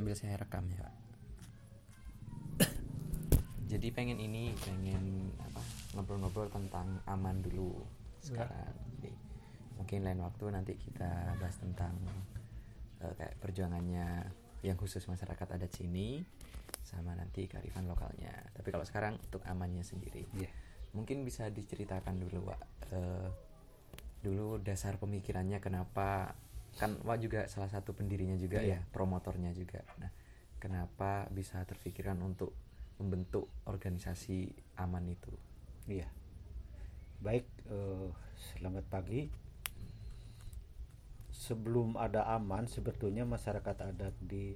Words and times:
ambil 0.00 0.16
saya 0.16 0.40
rekam 0.40 0.64
ya 0.72 0.80
Pak. 0.80 0.94
jadi 3.70 3.88
pengen 3.92 4.18
ini 4.18 4.56
pengen 4.64 5.30
apa 5.36 5.60
ngobrol-ngobrol 5.94 6.48
tentang 6.48 7.04
aman 7.04 7.44
dulu 7.44 7.76
sekarang. 8.24 8.74
Jadi 8.96 9.12
mungkin 9.76 10.00
lain 10.02 10.20
waktu 10.24 10.44
nanti 10.50 10.72
kita 10.80 11.36
bahas 11.36 11.56
tentang 11.60 11.94
eh, 13.04 13.12
kayak 13.14 13.36
perjuangannya 13.38 14.24
yang 14.64 14.76
khusus 14.80 15.04
masyarakat 15.04 15.56
adat 15.56 15.72
sini 15.72 16.20
sama 16.80 17.12
nanti 17.14 17.46
kearifan 17.46 17.84
lokalnya. 17.86 18.32
Tapi 18.56 18.68
kalau 18.72 18.82
sekarang 18.88 19.20
untuk 19.20 19.44
amannya 19.44 19.84
sendiri. 19.84 20.26
Iya. 20.34 20.50
mungkin 20.90 21.22
bisa 21.22 21.46
diceritakan 21.54 22.18
dulu 22.18 22.50
Wak 22.50 22.70
Eh, 22.90 23.28
dulu 24.20 24.58
dasar 24.60 24.98
pemikirannya 25.00 25.62
kenapa 25.62 26.34
kan 26.76 27.00
Wak 27.00 27.18
juga 27.18 27.40
salah 27.46 27.66
satu 27.66 27.90
pendirinya 27.90 28.34
juga 28.34 28.58
Iya. 28.58 28.78
ya 28.78 28.88
promotornya 28.88 29.50
juga 29.50 29.82
nah 29.96 30.10
kenapa 30.56 31.26
bisa 31.28 31.62
terfikirkan 31.62 32.20
untuk 32.20 32.52
membentuk 32.96 33.48
organisasi 33.64 34.52
aman 34.76 35.08
itu 35.08 35.32
Iya. 35.88 36.06
Baik, 37.18 37.44
eh, 37.66 38.08
selamat 38.54 38.84
pagi. 38.86 39.26
Sebelum 41.30 41.96
ada 41.96 42.28
aman, 42.30 42.64
sebetulnya 42.64 43.24
masyarakat 43.24 43.76
adat 43.80 44.14
di 44.20 44.54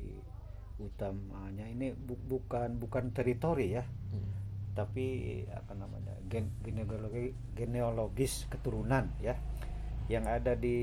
utamanya 0.77 1.65
ini 1.65 1.91
bu- 1.91 2.21
bukan 2.21 2.77
bukan 2.77 3.11
teritori 3.11 3.73
ya, 3.73 3.83
Hmm. 3.83 4.31
tapi 4.73 5.07
apa 5.49 5.73
namanya 5.73 6.13
gen, 6.27 6.51
genealogi, 6.61 7.31
genealogis 7.53 8.45
keturunan 8.49 9.09
ya, 9.19 9.39
yang 10.07 10.27
ada 10.27 10.53
di 10.55 10.79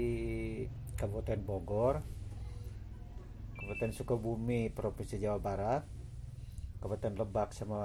Kabupaten 0.99 1.41
Bogor, 1.43 1.95
Kabupaten 3.57 3.91
Sukabumi, 3.93 4.73
Provinsi 4.73 5.21
Jawa 5.21 5.39
Barat, 5.41 5.83
Kabupaten 6.81 7.13
Lebak 7.13 7.53
sama 7.53 7.81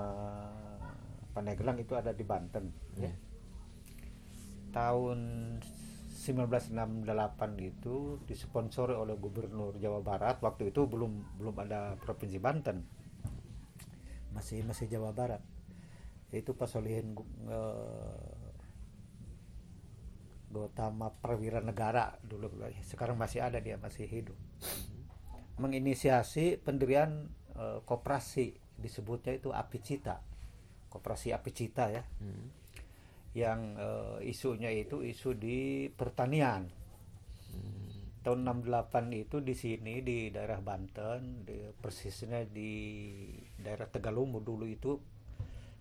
Pandeglang 1.36 1.76
itu 1.76 1.92
ada 1.92 2.16
di 2.16 2.24
Banten 2.24 2.72
ya. 2.96 3.12
Iya. 3.12 3.12
Tahun 4.72 5.18
1968 6.16 6.72
itu 7.60 8.18
disponsori 8.24 8.96
oleh 8.96 9.14
Gubernur 9.20 9.76
Jawa 9.76 10.00
Barat 10.00 10.40
waktu 10.40 10.72
itu 10.72 10.88
belum 10.88 11.38
belum 11.38 11.54
ada 11.60 12.00
Provinsi 12.00 12.40
Banten 12.40 12.82
masih 14.32 14.64
masih 14.64 14.88
Jawa 14.88 15.12
Barat 15.12 15.44
itu 16.32 16.56
Pak 16.56 16.66
Solihin 16.66 17.14
Gu- 17.14 17.30
Gotama 20.46 21.10
Perwira 21.10 21.58
Negara 21.58 22.14
dulu 22.22 22.46
sekarang 22.86 23.18
masih 23.18 23.42
ada 23.42 23.58
dia 23.58 23.74
masih 23.76 24.06
hidup. 24.06 24.38
Menginisiasi 25.58 26.60
pendirian 26.60 27.26
eh, 27.56 27.80
koperasi 27.82 28.54
disebutnya 28.78 29.34
itu 29.34 29.50
Apicita. 29.50 30.22
Koperasi 30.92 31.34
Apicita 31.34 31.90
ya. 31.90 32.04
Hmm. 32.22 32.50
yang 33.36 33.76
eh, 33.76 34.32
isunya 34.32 34.72
itu 34.72 35.04
isu 35.04 35.36
di 35.36 35.92
pertanian. 35.92 36.72
Hmm. 37.52 37.88
tahun 38.24 38.42
68 38.64 39.12
itu 39.12 39.38
di 39.44 39.54
sini 39.54 40.00
di 40.02 40.32
daerah 40.32 40.58
Banten 40.58 41.46
di, 41.46 41.68
persisnya 41.78 42.42
di 42.48 42.72
daerah 43.54 43.86
Tegalumbu 43.86 44.42
dulu 44.42 44.66
itu 44.66 44.98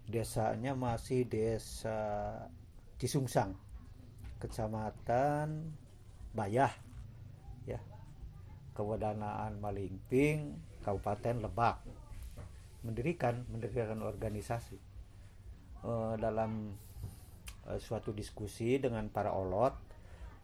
desanya 0.05 0.77
masih 0.77 1.25
desa 1.25 2.38
Cisungsang 3.02 3.64
kecamatan 4.39 5.72
Bayah 6.36 6.72
ya. 7.64 7.80
Kewadanaan 8.75 9.58
Malingping 9.64 10.59
Kabupaten 10.83 11.39
Lebak. 11.39 11.80
Mendirikan 12.83 13.47
mendirikan 13.47 14.03
organisasi. 14.03 14.77
Eh, 15.86 16.14
dalam 16.17 16.75
eh, 17.70 17.80
suatu 17.80 18.11
diskusi 18.11 18.82
dengan 18.82 19.08
para 19.14 19.32
olot 19.32 19.73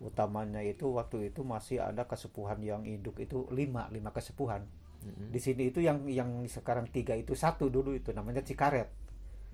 utamanya 0.02 0.66
itu 0.66 0.98
waktu 0.98 1.30
itu 1.30 1.46
masih 1.46 1.78
ada 1.78 2.10
kesepuhan 2.10 2.58
yang 2.66 2.82
induk 2.90 3.22
itu 3.22 3.46
lima 3.54 3.86
lima 3.94 4.10
kesepuhan. 4.10 4.66
Hmm. 5.02 5.34
di 5.34 5.42
sini 5.42 5.74
itu 5.74 5.82
yang 5.82 6.06
yang 6.06 6.46
sekarang 6.46 6.86
tiga 6.94 7.18
itu 7.18 7.34
satu 7.34 7.74
dulu 7.74 7.98
itu 7.98 8.14
namanya 8.14 8.46
Cikaret. 8.46 8.86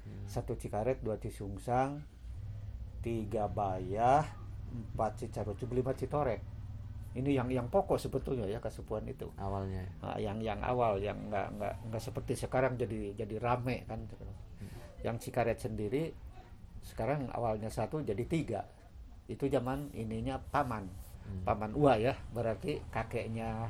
Hmm. 0.04 0.28
satu 0.28 0.60
Cikaret 0.60 1.00
dua 1.00 1.16
Cisungsang 1.20 2.04
tiga 3.02 3.48
Bayah 3.48 4.26
empat 4.68 5.24
Cicarucuk 5.24 5.72
lima 5.72 5.96
Citorek 5.96 6.58
ini 7.18 7.34
yang 7.34 7.50
yang 7.50 7.66
pokok 7.66 7.98
sebetulnya 7.98 8.46
ya 8.46 8.62
kesepuhan 8.62 9.10
itu. 9.10 9.26
Awalnya 9.42 9.82
Nah, 10.06 10.22
yang 10.22 10.38
yang 10.38 10.62
awal 10.62 11.02
yang 11.02 11.18
nggak 11.34 11.58
nggak 11.58 11.76
nggak 11.90 12.02
seperti 12.02 12.38
sekarang 12.38 12.78
jadi 12.78 13.18
jadi 13.18 13.42
rame 13.42 13.90
kan. 13.90 14.06
Yang 15.02 15.30
Cikaret 15.30 15.58
sendiri 15.58 16.14
sekarang 16.86 17.26
awalnya 17.34 17.74
satu 17.74 18.06
jadi 18.06 18.22
tiga. 18.30 18.62
Itu 19.26 19.50
zaman 19.50 19.90
ininya 19.98 20.38
paman. 20.38 20.86
Hmm. 21.28 21.44
paman 21.44 21.74
Ua 21.76 21.98
ya 22.00 22.14
berarti 22.32 22.80
kakeknya 22.88 23.68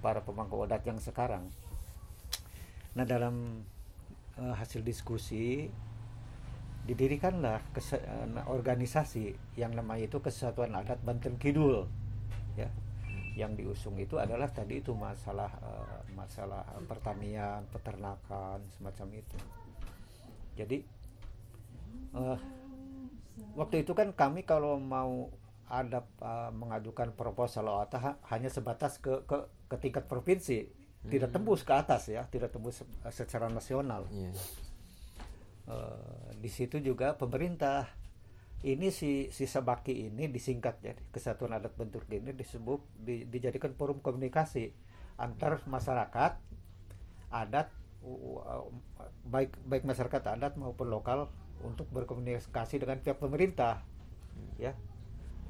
para 0.00 0.24
pemangku 0.24 0.56
adat 0.64 0.82
yang 0.88 0.96
sekarang. 0.96 1.52
Nah 2.96 3.04
dalam 3.04 3.68
eh, 4.40 4.54
hasil 4.56 4.80
diskusi 4.80 5.68
didirikanlah 6.82 7.62
eh, 7.72 8.42
organisasi 8.44 9.24
yang 9.54 9.72
namanya 9.72 10.06
itu 10.06 10.18
Kesatuan 10.18 10.74
Adat 10.74 10.98
Banten 11.00 11.38
Kidul 11.38 11.86
ya 12.54 12.66
yang 13.32 13.56
diusung 13.56 13.96
itu 13.96 14.18
adalah 14.18 14.44
tadi 14.46 14.78
itu 14.78 14.92
masalah 14.92 15.48
eh, 15.48 15.98
masalah 16.12 16.60
pertanian 16.84 17.64
peternakan 17.68 18.60
semacam 18.68 19.08
itu 19.14 19.38
jadi 20.52 20.78
eh, 22.12 22.38
waktu 23.54 23.82
itu 23.82 23.92
kan 23.92 24.12
kami 24.12 24.42
kalau 24.42 24.76
mau 24.76 25.30
ada 25.66 26.02
eh, 26.18 26.50
mengajukan 26.52 27.14
proposal 27.14 27.70
OATA 27.70 27.98
ha- 27.98 28.18
hanya 28.28 28.50
sebatas 28.50 28.98
ke 28.98 29.22
ke, 29.24 29.38
ke 29.66 29.76
tingkat 29.78 30.04
provinsi 30.04 30.66
tidak 31.04 31.30
Hmm. 31.30 31.36
tembus 31.40 31.62
ke 31.62 31.72
atas 31.72 32.06
ya 32.06 32.22
tidak 32.26 32.50
tembus 32.50 32.78
se- 32.78 32.86
secara 33.12 33.46
nasional 33.48 34.06
Iya. 34.06 34.30
Eh, 35.62 36.28
di 36.42 36.50
situ 36.50 36.82
juga 36.82 37.14
pemerintah. 37.14 37.86
Ini 38.62 38.94
si 38.94 39.26
si 39.34 39.46
Sabaki 39.50 40.06
ini 40.06 40.30
disingkat 40.30 40.78
ya 40.86 40.94
Kesatuan 41.10 41.50
Adat 41.50 41.74
Bentur 41.74 42.06
ini 42.14 42.30
disebut 42.30 42.78
di- 42.94 43.26
dijadikan 43.26 43.74
forum 43.74 43.98
komunikasi 43.98 44.70
antar 45.18 45.58
masyarakat 45.66 46.38
adat 47.34 47.68
u- 48.06 48.38
baik 49.26 49.50
baik 49.66 49.82
masyarakat 49.82 50.22
adat 50.38 50.54
maupun 50.54 50.94
lokal 50.94 51.26
untuk 51.66 51.90
berkomunikasi 51.90 52.78
dengan 52.78 53.02
pihak 53.02 53.18
pemerintah. 53.18 53.82
Ya 54.62 54.78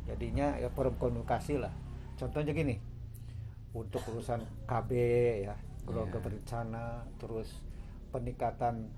jadinya 0.09 0.57
ya 0.57 0.73
forum 0.73 0.97
komunikasi 0.97 1.61
lah. 1.61 1.73
Contohnya 2.17 2.57
gini 2.57 2.81
untuk 3.73 4.01
urusan 4.09 4.45
KB 4.69 4.91
ya 5.49 5.55
keluarga 5.85 6.17
Ya. 6.17 6.25
berencana 6.25 6.85
terus 7.21 7.61
peningkatan 8.09 8.89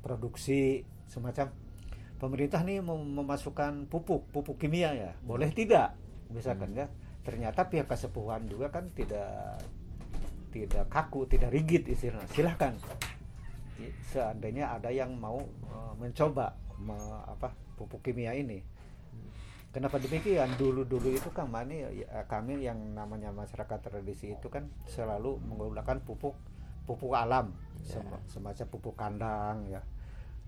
produksi 0.00 0.82
semacam. 1.06 1.52
Pemerintah 2.20 2.60
nih 2.60 2.84
mem- 2.84 3.16
memasukkan 3.16 3.88
pupuk 3.88 4.28
pupuk 4.28 4.60
kimia 4.60 4.92
ya. 4.92 5.10
Boleh 5.24 5.48
tidak? 5.52 5.96
Misalkan 6.28 6.76
Hmm. 6.76 6.80
ya. 6.84 6.86
Ternyata 7.20 7.68
pihak 7.68 7.88
kesepuhan 7.88 8.48
juga 8.48 8.68
kan 8.68 8.88
tidak 8.92 9.60
tidak 10.50 10.84
kaku 10.90 11.24
tidak 11.24 11.52
rigid 11.52 11.86
istilahnya. 11.86 12.28
Silahkan. 12.32 12.74
Seandainya 14.12 14.76
ada 14.76 14.92
yang 14.92 15.16
mau 15.16 15.40
eh, 15.40 15.92
mencoba 15.96 16.52
me- 16.80 17.24
apa 17.24 17.52
pupuk 17.76 18.04
kimia 18.04 18.36
ini. 18.36 18.60
Kenapa 19.70 20.02
demikian? 20.02 20.50
Dulu-dulu 20.58 21.14
itu 21.14 21.30
kan 21.30 21.46
mani 21.46 21.86
ya, 22.02 22.26
kami 22.26 22.66
yang 22.66 22.90
namanya 22.90 23.30
masyarakat 23.30 23.78
tradisi 23.78 24.34
itu 24.34 24.50
kan 24.50 24.66
selalu 24.90 25.38
menggunakan 25.46 26.02
pupuk 26.02 26.34
pupuk 26.82 27.12
alam, 27.12 27.50
Ya. 27.80 27.96
Sem- 27.96 28.22
semacam 28.28 28.66
pupuk 28.68 28.94
kandang 28.94 29.64
ya. 29.66 29.80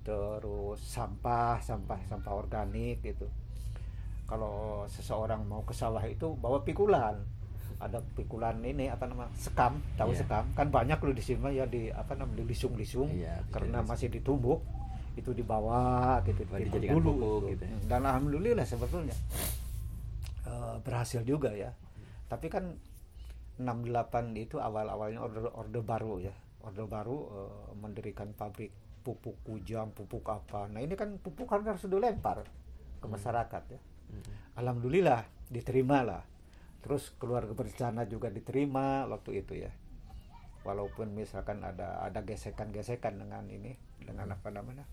Terus 0.01 0.79
sampah, 0.79 1.59
sampah 1.59 1.99
sampah 2.05 2.33
organik 2.33 3.01
gitu. 3.01 3.27
Kalau 4.25 4.85
seseorang 4.87 5.43
mau 5.43 5.61
ke 5.61 5.73
sawah 5.73 6.03
itu 6.03 6.33
bawa 6.35 6.61
pikulan. 6.61 7.19
Ada 7.79 7.99
pikulan 8.15 8.63
ini 8.63 8.87
apa 8.87 9.05
nama? 9.05 9.27
sekam, 9.35 9.81
tahu 9.95 10.13
Iya. 10.13 10.23
sekam? 10.23 10.45
Kan 10.53 10.71
banyak 10.71 10.97
loh 10.97 11.11
di 11.11 11.21
sini 11.21 11.51
ya 11.53 11.67
di 11.67 11.91
apa 11.91 12.15
namanya 12.15 12.39
dilisung-lisung 12.39 13.11
Iya, 13.11 13.41
bisa 13.41 13.51
karena 13.51 13.83
masih 13.83 14.07
ditumbuk 14.09 14.63
itu 15.13 15.29
dibawa 15.31 16.17
gitu 16.23 16.41
Oh, 16.43 16.57
dipikul 16.57 16.79
dijadikan 16.79 16.97
pupuk 16.97 17.17
itu. 17.43 17.49
gitu 17.51 17.65
ya. 17.67 17.77
dan 17.87 18.01
alhamdulillah 18.03 18.65
sebetulnya 18.65 19.13
eh, 20.43 20.77
berhasil 20.81 21.21
juga 21.23 21.53
ya 21.53 21.69
tapi 22.27 22.49
kan 22.49 22.65
68 23.61 24.33
itu 24.39 24.57
awal-awalnya 24.57 25.21
orde 25.21 25.41
orde 25.53 25.81
baru 25.85 26.23
ya. 26.23 26.35
Orde 26.63 26.85
baru 26.87 27.17
eh, 27.29 27.71
mendirikan 27.77 28.33
pabrik 28.33 28.73
pupuk 29.03 29.35
kujang 29.43 29.91
pupuk 29.93 30.23
apa. 30.31 30.71
Nah 30.71 30.79
ini 30.79 30.95
kan 30.95 31.19
pupuk 31.19 31.51
kan 31.51 31.67
harus 31.67 31.85
dilempar 31.85 32.47
ke 33.03 33.07
Hmm. 33.07 33.13
masyarakat 33.13 33.63
ya. 33.75 33.81
Hmm. 34.13 34.25
alhamdulillah 34.61 35.25
diterima 35.49 36.05
lah. 36.05 36.23
Terus 36.85 37.15
keluarga 37.17 37.55
berencana 37.57 38.05
juga 38.07 38.29
diterima 38.29 39.09
waktu 39.09 39.43
itu 39.43 39.59
ya. 39.59 39.73
Walaupun 40.63 41.11
misalkan 41.17 41.59
ada 41.67 41.99
ada 42.07 42.23
gesekan-gesekan 42.23 43.19
dengan 43.19 43.43
ini 43.51 43.75
dengan 43.99 44.31
apa 44.31 44.49
namanya 44.55 44.87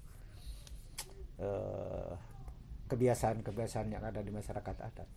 eh, 1.37 2.13
kebiasaan-kebiasaan 2.89 3.93
yang 3.93 4.01
ada 4.01 4.25
di 4.25 4.33
masyarakat 4.33 4.75
adat 4.81 5.09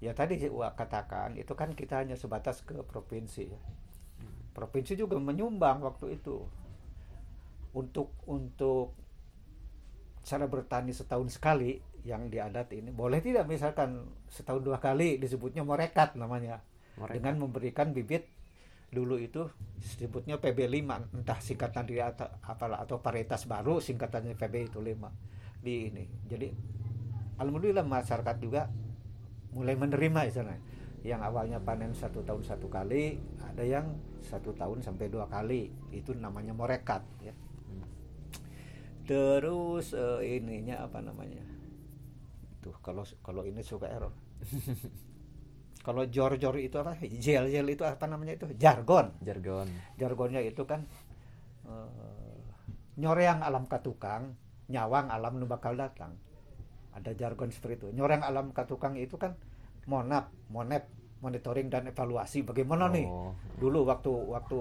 ya 0.00 0.12
tadi 0.12 0.36
saya 0.36 0.72
katakan 0.76 1.40
itu 1.40 1.52
kan 1.56 1.72
kita 1.72 2.04
hanya 2.04 2.16
sebatas 2.20 2.60
ke 2.62 2.76
provinsi 2.84 3.44
ya. 3.48 3.60
provinsi 4.52 4.92
juga 4.96 5.16
menyumbang 5.16 5.80
waktu 5.80 6.20
itu 6.20 6.44
untuk 7.76 8.12
untuk 8.28 8.96
cara 10.26 10.48
bertani 10.48 10.92
setahun 10.92 11.38
sekali 11.38 11.80
yang 12.04 12.28
di 12.28 12.38
adat 12.38 12.72
ini 12.72 12.92
boleh 12.92 13.20
tidak 13.20 13.48
misalkan 13.48 14.04
setahun 14.28 14.62
dua 14.62 14.78
kali 14.78 15.16
disebutnya 15.20 15.64
morekat 15.66 16.14
namanya 16.14 16.60
Morekat. 16.96 17.20
dengan 17.20 17.34
memberikan 17.42 17.90
bibit 17.92 18.28
dulu 18.86 19.18
itu 19.18 19.50
disebutnya 19.76 20.38
PB5 20.38 20.80
entah 21.20 21.38
singkatan 21.42 21.84
dia 21.90 22.14
atau 22.14 22.30
apalah 22.46 22.80
atau 22.86 23.02
varietas 23.02 23.44
baru 23.44 23.82
singkatannya 23.82 24.38
PB 24.38 24.72
itu 24.72 24.78
5 24.78 24.94
di 25.60 25.90
ini 25.90 26.04
jadi 26.30 26.48
alhamdulillah 27.42 27.84
masyarakat 27.84 28.36
juga 28.38 28.70
mulai 29.56 29.72
menerima 29.72 30.28
istilahnya 30.28 30.60
yang 31.06 31.22
awalnya 31.22 31.62
panen 31.62 31.94
satu 31.94 32.20
tahun 32.26 32.42
satu 32.42 32.66
kali 32.66 33.16
ada 33.40 33.62
yang 33.62 33.86
satu 34.26 34.50
tahun 34.58 34.82
sampai 34.82 35.06
dua 35.06 35.30
kali. 35.30 35.70
Itu 35.94 36.18
namanya 36.18 36.50
morekat 36.50 37.06
ya. 37.22 37.30
Terus 39.06 39.94
eh, 39.94 40.42
ininya 40.42 40.82
apa 40.82 40.98
namanya? 40.98 41.46
Tuh 42.58 42.74
kalau 42.82 43.06
kalau 43.22 43.46
ini 43.46 43.62
suka 43.62 43.86
error. 43.88 44.12
Kalau 45.86 46.02
jor-jor 46.02 46.58
itu 46.58 46.82
apa? 46.82 46.98
Gel-gel 46.98 47.70
itu 47.70 47.86
apa 47.86 48.10
namanya 48.10 48.34
itu? 48.34 48.50
Jargon. 48.58 49.22
Jargon. 49.22 49.70
Jargonnya 49.94 50.42
itu 50.42 50.66
kan 50.66 50.82
eh, 51.62 52.42
nyoreang 52.98 53.46
alam 53.46 53.70
katukang 53.70 54.34
nyawang 54.66 55.06
alam 55.14 55.38
nu 55.38 55.46
bakal 55.46 55.78
datang 55.78 56.18
ada 56.96 57.12
jargon 57.12 57.52
seperti 57.52 57.84
itu. 57.84 57.88
Nyoreng 57.92 58.24
alam 58.24 58.56
katukang 58.56 58.96
itu 58.96 59.20
kan 59.20 59.36
monap 59.84 60.32
monep 60.48 60.88
monitoring 61.20 61.68
dan 61.68 61.84
evaluasi. 61.88 62.42
Bagaimana 62.42 62.88
nih? 62.88 63.06
Oh. 63.06 63.36
dulu 63.60 63.88
waktu 63.88 64.12
waktu 64.12 64.56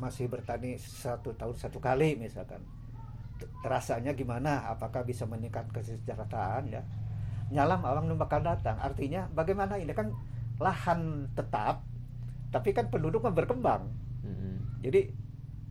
masih 0.00 0.28
bertani 0.28 0.76
satu 0.76 1.32
tahun 1.32 1.56
satu 1.56 1.80
kali 1.80 2.20
misalkan. 2.20 2.60
Terasanya 3.64 4.12
gimana? 4.12 4.68
Apakah 4.70 5.02
bisa 5.04 5.24
meningkat 5.24 5.68
kesejahteraan 5.72 6.70
ya? 6.70 6.82
Nyalam 7.52 7.80
awang 7.84 8.06
nu 8.08 8.16
bakal 8.16 8.44
datang. 8.44 8.76
Artinya 8.80 9.28
bagaimana? 9.32 9.80
Ini 9.80 9.92
kan 9.92 10.12
lahan 10.60 11.32
tetap 11.34 11.82
tapi 12.54 12.70
kan 12.70 12.86
penduduk 12.86 13.26
berkembang. 13.34 13.90
Mm-mm. 14.22 14.78
jadi 14.78 15.10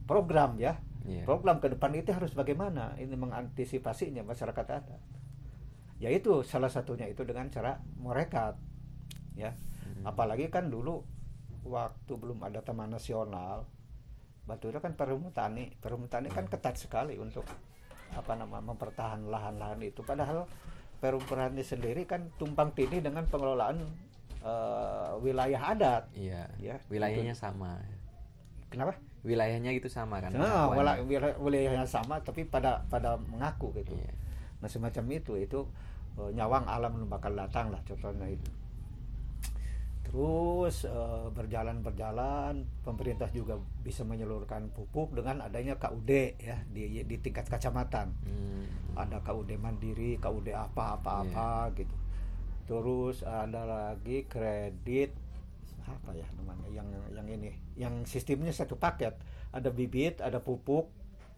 program 0.04 0.60
ya. 0.60 0.76
Iya. 1.04 1.28
program 1.28 1.60
ke 1.60 1.68
depan 1.68 1.92
itu 1.96 2.16
harus 2.16 2.32
bagaimana? 2.32 2.96
Ini 2.96 3.16
mengantisipasinya 3.16 4.24
masyarakat 4.24 4.66
adat 4.72 5.02
yaitu 6.04 6.44
salah 6.44 6.68
satunya 6.68 7.08
itu 7.08 7.24
dengan 7.24 7.48
cara 7.48 7.72
merekat 7.96 8.60
ya 9.34 9.56
Mm. 9.84 10.04
apalagi 10.06 10.48
kan 10.48 10.68
dulu 10.68 11.04
waktu 11.64 12.14
belum 12.14 12.40
ada 12.42 12.60
taman 12.60 12.88
nasional 12.90 13.64
Batu 14.44 14.68
Ira 14.68 14.80
kan 14.80 14.92
perum 14.94 15.32
tani 15.32 15.72
perum 15.74 16.08
tani 16.08 16.28
kan 16.28 16.44
ketat 16.46 16.76
sekali 16.76 17.16
untuk 17.16 17.48
apa 18.12 18.32
nama 18.34 18.60
mempertahankan 18.60 19.28
lahan-lahan 19.28 19.80
itu 19.80 20.02
padahal 20.02 20.44
perum 20.98 21.20
tani 21.22 21.62
sendiri 21.62 22.04
kan 22.04 22.28
tumpang 22.36 22.72
tindih 22.72 23.00
dengan 23.00 23.24
pengelolaan 23.26 23.80
eh, 24.40 25.12
wilayah 25.20 25.62
adat 25.70 26.04
Iya. 26.14 26.52
ya 26.58 26.76
Wilayahnya 26.88 27.32
Itu- 27.32 27.44
sama. 27.44 27.80
kenapa 28.68 29.00
Wilayahnya 29.22 29.72
gitu 29.72 29.88
sama 29.88 30.20
kan. 30.20 30.32
nah, 30.32 30.68
wilayahnya 31.40 31.86
sama 31.86 32.20
tapi 32.20 32.44
pada 32.44 32.84
pada 32.88 33.16
mengaku 33.22 33.72
gitu 33.74 33.96
Iya. 33.96 34.12
Nah 34.60 34.68
semacam 34.68 35.04
itu 35.14 35.36
itu 35.38 35.60
eh, 36.20 36.32
nyawang 36.34 36.66
alam 36.68 37.08
bakal 37.08 37.34
datang 37.34 37.74
lah 37.74 37.82
contohnya 37.86 38.30
itu. 38.30 38.52
Terus 40.04 40.86
eh, 40.86 41.28
berjalan-berjalan 41.34 42.64
pemerintah 42.86 43.30
juga 43.34 43.58
bisa 43.82 44.06
menyalurkan 44.06 44.70
pupuk 44.70 45.18
dengan 45.18 45.42
adanya 45.46 45.80
KUD 45.82 46.12
ya 46.38 46.58
di 46.70 47.02
di 47.02 47.16
tingkat 47.18 47.50
kecamatan. 47.50 48.14
Hmm. 48.26 48.66
Ada 48.94 49.26
KUD 49.26 49.58
mandiri, 49.58 50.22
KUD 50.22 50.54
apa-apa-apa 50.54 51.74
gitu. 51.78 51.96
Terus 52.64 53.26
ada 53.26 53.66
lagi 53.66 54.24
kredit 54.30 55.24
apa 55.84 56.16
ya 56.16 56.24
namanya 56.40 56.68
yang 56.72 56.88
yang 57.12 57.28
ini 57.28 57.52
yang 57.76 58.08
sistemnya 58.08 58.56
satu 58.56 58.80
paket 58.80 59.20
ada 59.52 59.68
bibit 59.68 60.24
ada 60.24 60.40
pupuk 60.40 60.88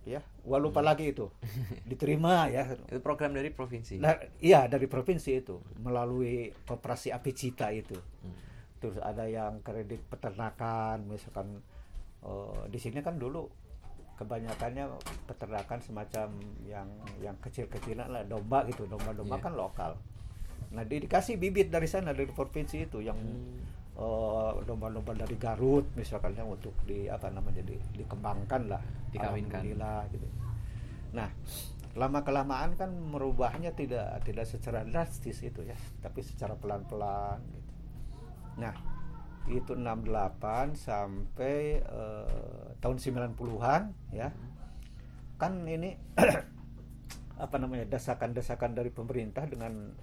ya 0.06 0.22
gua 0.42 0.62
lupa 0.62 0.80
lagi 0.80 1.10
itu 1.10 1.26
diterima 1.90 2.46
ya 2.48 2.78
Itu 2.86 3.02
program 3.02 3.34
dari 3.34 3.50
provinsi. 3.50 3.98
Nah, 3.98 4.14
iya 4.40 4.66
dari 4.66 4.86
provinsi 4.86 5.32
itu 5.36 5.58
melalui 5.80 6.48
operasi 6.66 7.10
Apicita 7.10 7.70
itu. 7.70 7.98
Hmm. 8.22 8.38
Terus 8.78 9.02
ada 9.02 9.26
yang 9.26 9.60
kredit 9.60 10.06
peternakan, 10.06 11.10
misalkan 11.10 11.58
eh, 12.22 12.62
di 12.70 12.78
sini 12.78 13.02
kan 13.02 13.18
dulu 13.18 13.50
kebanyakannya 14.16 14.96
peternakan 15.26 15.80
semacam 15.82 16.28
yang 16.64 16.88
yang 17.20 17.36
kecil-kecilan 17.38 18.08
lah 18.08 18.24
domba 18.24 18.64
gitu, 18.66 18.86
domba-domba 18.86 19.36
Iya. 19.36 19.44
kan 19.44 19.54
lokal. 19.54 19.92
Nah 20.72 20.84
di- 20.84 21.02
dikasih 21.02 21.36
bibit 21.36 21.68
dari 21.68 21.84
sana 21.86 22.12
dari 22.12 22.30
provinsi 22.30 22.86
itu 22.86 23.02
yang 23.02 23.18
Hmm. 23.18 23.75
Eh, 23.96 24.52
domba-domba 24.68 25.16
dari 25.16 25.36
Garut 25.40 25.92
misalkan 25.96 26.36
yang 26.36 26.52
untuk 26.52 26.76
di 26.84 27.08
apa 27.08 27.32
namanya 27.32 27.64
di, 27.64 27.76
dikembangkan 27.96 28.62
lah, 28.68 28.82
Dikawinkan. 29.12 29.62
Gitu. 30.12 30.28
Nah 31.16 31.30
lama 31.96 32.28
kelamaan 32.28 32.76
kan 32.76 32.92
merubahnya 32.92 33.72
tidak 33.72 34.20
tidak 34.28 34.44
secara 34.44 34.84
drastis 34.84 35.40
itu 35.40 35.64
ya 35.64 35.80
tapi 36.04 36.20
secara 36.20 36.60
pelan-pelan 36.60 37.40
gitu. 37.56 37.72
nah 38.60 38.76
itu 39.48 39.72
68 39.80 40.76
sampai 40.76 41.80
eh, 41.80 42.68
tahun 42.84 42.98
90-an 43.00 43.82
ya 44.12 44.28
kan 45.40 45.64
ini 45.64 45.96
apa 47.46 47.56
namanya 47.60 47.88
desakan-desakan 47.88 48.76
dari 48.76 48.92
pemerintah 48.92 49.48
dengan 49.48 49.96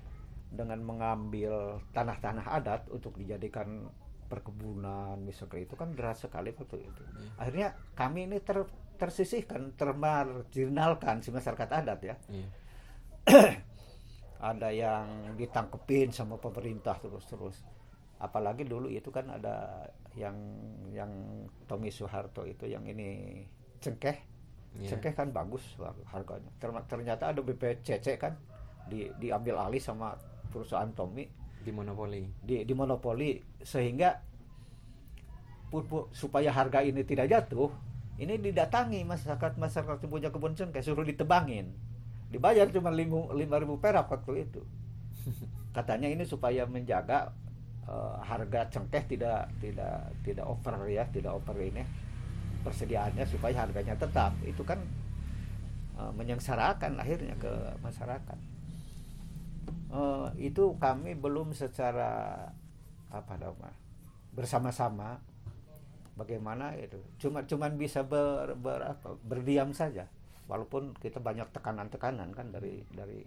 dengan 0.53 0.85
mengambil 0.85 1.81
tanah-tanah 1.97 2.47
adat 2.61 2.83
untuk 2.93 3.17
dijadikan 3.17 3.89
perkebunan 4.29 5.21
misalnya 5.21 5.61
itu 5.65 5.75
kan 5.77 5.93
deras 5.93 6.25
sekali 6.25 6.53
waktu 6.57 6.85
itu. 6.89 7.03
Akhirnya 7.37 7.77
kami 7.93 8.29
ini 8.29 8.41
ter, 8.41 8.65
tersisihkan 8.97 9.77
termarginalkan 9.77 11.21
si 11.21 11.29
masyarakat 11.29 11.69
adat 11.69 12.01
ya. 12.01 12.17
Iya. 12.33 12.49
ada 14.53 14.69
yang 14.75 15.37
ditangkepin 15.37 16.17
sama 16.17 16.41
pemerintah 16.41 16.97
terus-terus. 16.97 17.61
Apalagi 18.17 18.65
dulu 18.65 18.89
itu 18.89 19.13
kan 19.13 19.29
ada 19.29 19.87
yang 20.17 20.35
yang 20.89 21.13
Tommy 21.69 21.93
Soeharto 21.93 22.49
itu 22.49 22.65
yang 22.69 22.89
ini 22.89 23.43
cengkeh. 23.85 24.33
Iya. 24.73 24.97
cengkeh 24.97 25.13
kan 25.13 25.29
bagus 25.29 25.61
harganya. 26.09 26.49
Ternyata 26.89 27.37
ada 27.37 27.41
BPCC 27.45 28.17
kan 28.17 28.33
di, 28.89 29.13
diambil 29.21 29.69
alih 29.69 29.83
sama 29.83 30.17
perusahaan 30.53 30.93
Tommy 30.93 31.25
Di 31.65 31.73
monopoli. 31.73 32.29
di 32.45 32.63
dimonopoli 32.69 33.41
sehingga 33.65 34.21
supaya 36.13 36.53
harga 36.53 36.85
ini 36.85 37.01
tidak 37.01 37.33
jatuh 37.33 37.73
ini 38.21 38.37
didatangi 38.37 39.03
masyarakat 39.09 39.57
masyarakat 39.57 39.97
yang 40.05 40.13
punya 40.13 40.29
kebun 40.29 40.53
cengkeh 40.53 40.85
suruh 40.85 41.03
ditebangin. 41.03 41.73
Dibayar 42.29 42.69
cuma 42.69 42.93
lima 42.93 43.57
ribu 43.57 43.81
perak 43.81 44.13
waktu 44.13 44.47
itu. 44.47 44.61
Katanya 45.77 46.13
ini 46.13 46.23
supaya 46.29 46.69
menjaga 46.69 47.33
eh, 47.89 48.17
harga 48.21 48.69
cengkeh 48.69 49.17
tidak 49.17 49.49
tidak 49.65 50.13
tidak 50.23 50.45
over 50.45 50.77
ya 50.93 51.09
tidak 51.09 51.33
over 51.33 51.57
ini. 51.57 51.83
Persediaannya 52.63 53.25
supaya 53.25 53.65
harganya 53.65 53.97
tetap. 53.97 54.37
Itu 54.45 54.61
kan 54.61 54.79
eh, 55.97 56.13
menyengsarakan 56.13 57.01
akhirnya 57.01 57.33
ke 57.41 57.53
masyarakat 57.81 58.52
Eh, 59.93 60.29
itu 60.49 60.65
kami 60.81 61.13
belum 61.13 61.53
secara 61.53 62.11
apa 63.13 63.35
namanya 63.37 63.77
bersama-sama. 64.33 65.21
Bagaimana 66.13 66.77
itu? 66.77 67.01
Cuma 67.17 67.41
cuman 67.49 67.73
bisa 67.81 68.05
ber, 68.05 68.53
ber- 68.61 68.85
apa, 68.97 69.17
berdiam 69.25 69.73
saja. 69.73 70.05
Walaupun 70.51 70.93
kita 71.01 71.19
banyak 71.25 71.49
tekanan-tekanan 71.57 72.37
kan 72.37 72.53
dari 72.53 72.85
dari 72.93 73.25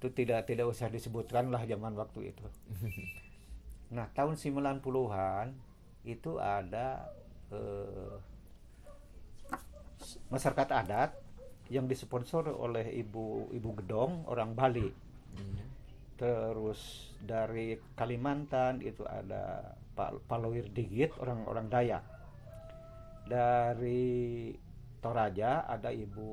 itu 0.00 0.08
tidak 0.16 0.48
tidak 0.48 0.66
usah 0.72 0.88
disebutkan 0.88 1.52
lah 1.52 1.62
zaman 1.68 1.92
waktu 1.96 2.32
itu. 2.32 2.46
Nah 3.96 4.06
tahun 4.14 4.38
90-an 4.38 5.50
itu 6.06 6.38
ada 6.38 7.10
eh, 7.50 8.14
masyarakat 10.32 10.68
adat 10.82 11.10
yang 11.70 11.86
disponsor 11.86 12.50
oleh 12.50 12.86
ibu 13.02 13.46
ibu 13.54 13.70
gedong 13.78 14.26
orang 14.26 14.50
Bali. 14.58 14.88
Terus 16.20 17.12
dari 17.20 17.80
Kalimantan 17.96 18.84
itu 18.84 19.08
ada 19.08 19.72
Pak 19.96 20.28
Palawir 20.28 20.68
Digit 20.68 21.16
orang-orang 21.16 21.66
Dayak. 21.72 22.04
Dari 23.24 24.52
Toraja 25.00 25.64
ada 25.64 25.88
ibu 25.88 26.28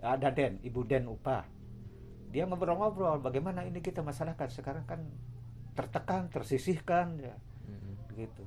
ada 0.00 0.28
Den 0.32 0.60
ibu 0.64 0.80
Den 0.88 1.04
Upah 1.10 1.44
dia 2.34 2.50
ngobrol-ngobrol 2.50 3.22
bagaimana 3.22 3.62
ini 3.62 3.78
kita 3.78 4.02
masyarakat 4.02 4.50
sekarang 4.50 4.82
kan 4.90 5.06
tertekan 5.78 6.26
tersisihkan 6.34 7.14
ya. 7.22 7.38
Mm-mm. 7.70 7.94
gitu. 8.18 8.42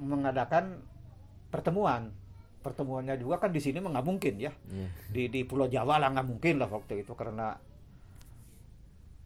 Mengadakan 0.00 0.80
pertemuan 1.52 2.16
pertemuannya 2.60 3.16
juga 3.16 3.38
kan 3.38 3.48
di 3.48 3.58
sini 3.58 3.78
nggak 3.78 4.02
mungkin 4.02 4.34
ya. 4.38 4.52
Iya. 4.66 4.88
di 5.08 5.22
di 5.28 5.40
Pulau 5.42 5.66
Jawa 5.66 5.96
lah 5.96 6.08
nggak 6.10 6.26
mungkin 6.26 6.54
lah 6.56 6.68
waktu 6.68 7.00
itu 7.00 7.12
karena 7.14 7.56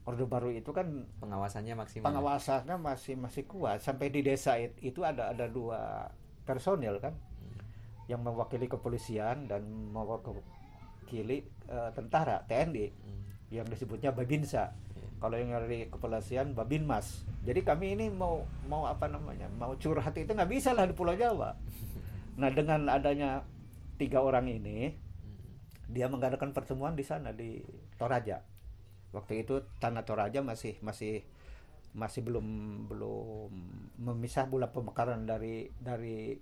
Orde 0.04 0.24
Baru 0.24 0.52
itu 0.52 0.68
kan 0.68 0.84
pengawasannya 1.18 1.74
maksimal. 1.74 2.04
pengawasannya 2.04 2.76
masih 2.76 3.16
masih 3.16 3.42
kuat. 3.44 3.80
Sampai 3.80 4.08
di 4.08 4.20
desa 4.20 4.54
it- 4.54 4.76
itu 4.78 5.00
ada 5.00 5.30
ada 5.30 5.48
dua 5.48 6.12
personil 6.42 7.00
kan 7.00 7.16
yang 8.04 8.20
mewakili 8.20 8.66
kepolisian 8.66 9.48
dan 9.48 9.64
mewakili 9.88 11.40
eh, 11.64 11.90
tentara 11.90 12.44
TNI 12.44 12.92
Mm. 12.92 13.22
yang 13.50 13.66
disebutnya 13.66 14.10
Babinsa. 14.10 14.76
Iya. 14.94 15.08
kalau 15.16 15.34
yang 15.34 15.56
dari 15.56 15.88
kepolisian 15.88 16.52
Babinmas. 16.52 17.24
Jadi 17.40 17.60
kami 17.60 17.92
ini 17.92 18.06
mau 18.08 18.40
mau 18.64 18.84
apa 18.84 19.08
namanya 19.08 19.48
mau 19.50 19.72
curhat 19.74 20.12
itu 20.14 20.28
nggak 20.28 20.52
bisa 20.52 20.70
lah 20.70 20.84
di 20.84 20.92
Pulau 20.92 21.12
Jawa 21.14 21.56
nah 22.34 22.50
dengan 22.50 22.90
adanya 22.90 23.42
tiga 23.96 24.18
orang 24.22 24.50
ini 24.50 24.90
Mm. 25.24 25.92
dia 25.94 26.06
mengadakan 26.10 26.50
pertemuan 26.52 26.92
di 26.92 27.04
sana 27.06 27.30
di 27.32 27.62
Toraja. 27.96 28.42
Waktu 29.14 29.46
itu 29.46 29.62
tanah 29.78 30.02
Toraja 30.04 30.42
masih 30.42 30.76
masih 30.82 31.22
masih 31.94 32.26
belum 32.26 32.46
belum 32.90 33.50
memisah 34.02 34.50
bola 34.50 34.66
pemekaran 34.68 35.22
dari 35.24 35.70
dari 35.78 36.34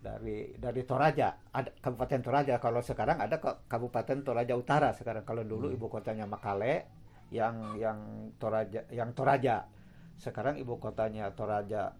dari 0.00 0.56
dari 0.56 0.82
Toraja 0.88 1.28
ada 1.52 1.68
Kabupaten 1.76 2.20
Toraja 2.24 2.54
kalau 2.56 2.80
sekarang 2.80 3.20
ada 3.20 3.36
Kabupaten 3.68 4.24
Toraja 4.24 4.56
Utara 4.56 4.96
sekarang 4.96 5.28
kalau 5.28 5.44
dulu 5.44 5.68
Hmm. 5.68 5.76
ibu 5.76 5.86
kotanya 5.92 6.24
Makale 6.24 6.88
yang 7.28 7.76
yang 7.76 8.32
Toraja 8.40 8.88
yang 8.88 9.12
Toraja 9.12 9.68
sekarang 10.16 10.56
ibu 10.56 10.80
kotanya 10.80 11.28
Toraja 11.36 11.92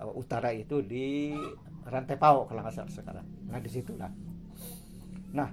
uh, 0.00 0.12
Utara 0.12 0.50
itu 0.50 0.80
di 0.80 1.30
Rantepao 1.80 2.44
kalau 2.44 2.60
nggak 2.60 2.74
salah 2.74 2.90
sekarang 2.90 3.26
nah 3.46 3.58
di 3.58 3.68
situlah 3.68 4.10
nah 5.30 5.48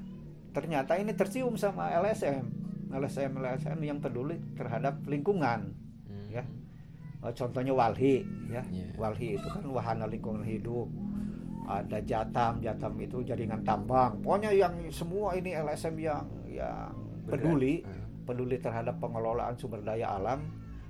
ternyata 0.52 0.98
ini 0.98 1.14
tercium 1.14 1.54
sama 1.54 1.94
LSM 1.94 2.44
LSM 2.90 3.32
LSM 3.36 3.80
yang 3.80 4.00
peduli 4.00 4.40
terhadap 4.56 5.04
lingkungan 5.06 5.76
Mm. 6.08 6.32
Ya. 6.32 6.44
Eh, 7.20 7.34
contohnya 7.36 7.72
Walhi 7.72 8.24
ya 8.48 8.64
Iya. 8.64 8.96
Walhi 8.96 9.36
itu 9.36 9.48
kan 9.48 9.64
wahana 9.68 10.08
lingkungan 10.08 10.40
hidup 10.42 10.88
ada 11.68 12.00
Jatam 12.00 12.64
Jatam 12.64 12.96
itu 12.98 13.20
jaringan 13.22 13.60
tambang 13.62 14.24
pokoknya 14.24 14.56
yang 14.56 14.72
semua 14.88 15.36
ini 15.36 15.52
LSM 15.52 16.00
yang 16.00 16.24
yang 16.48 16.96
peduli 17.28 17.84
Ah. 17.84 17.92
peduli 18.24 18.56
terhadap 18.58 18.96
pengelolaan 18.98 19.56
sumber 19.56 19.84
daya 19.84 20.16
alam 20.16 20.48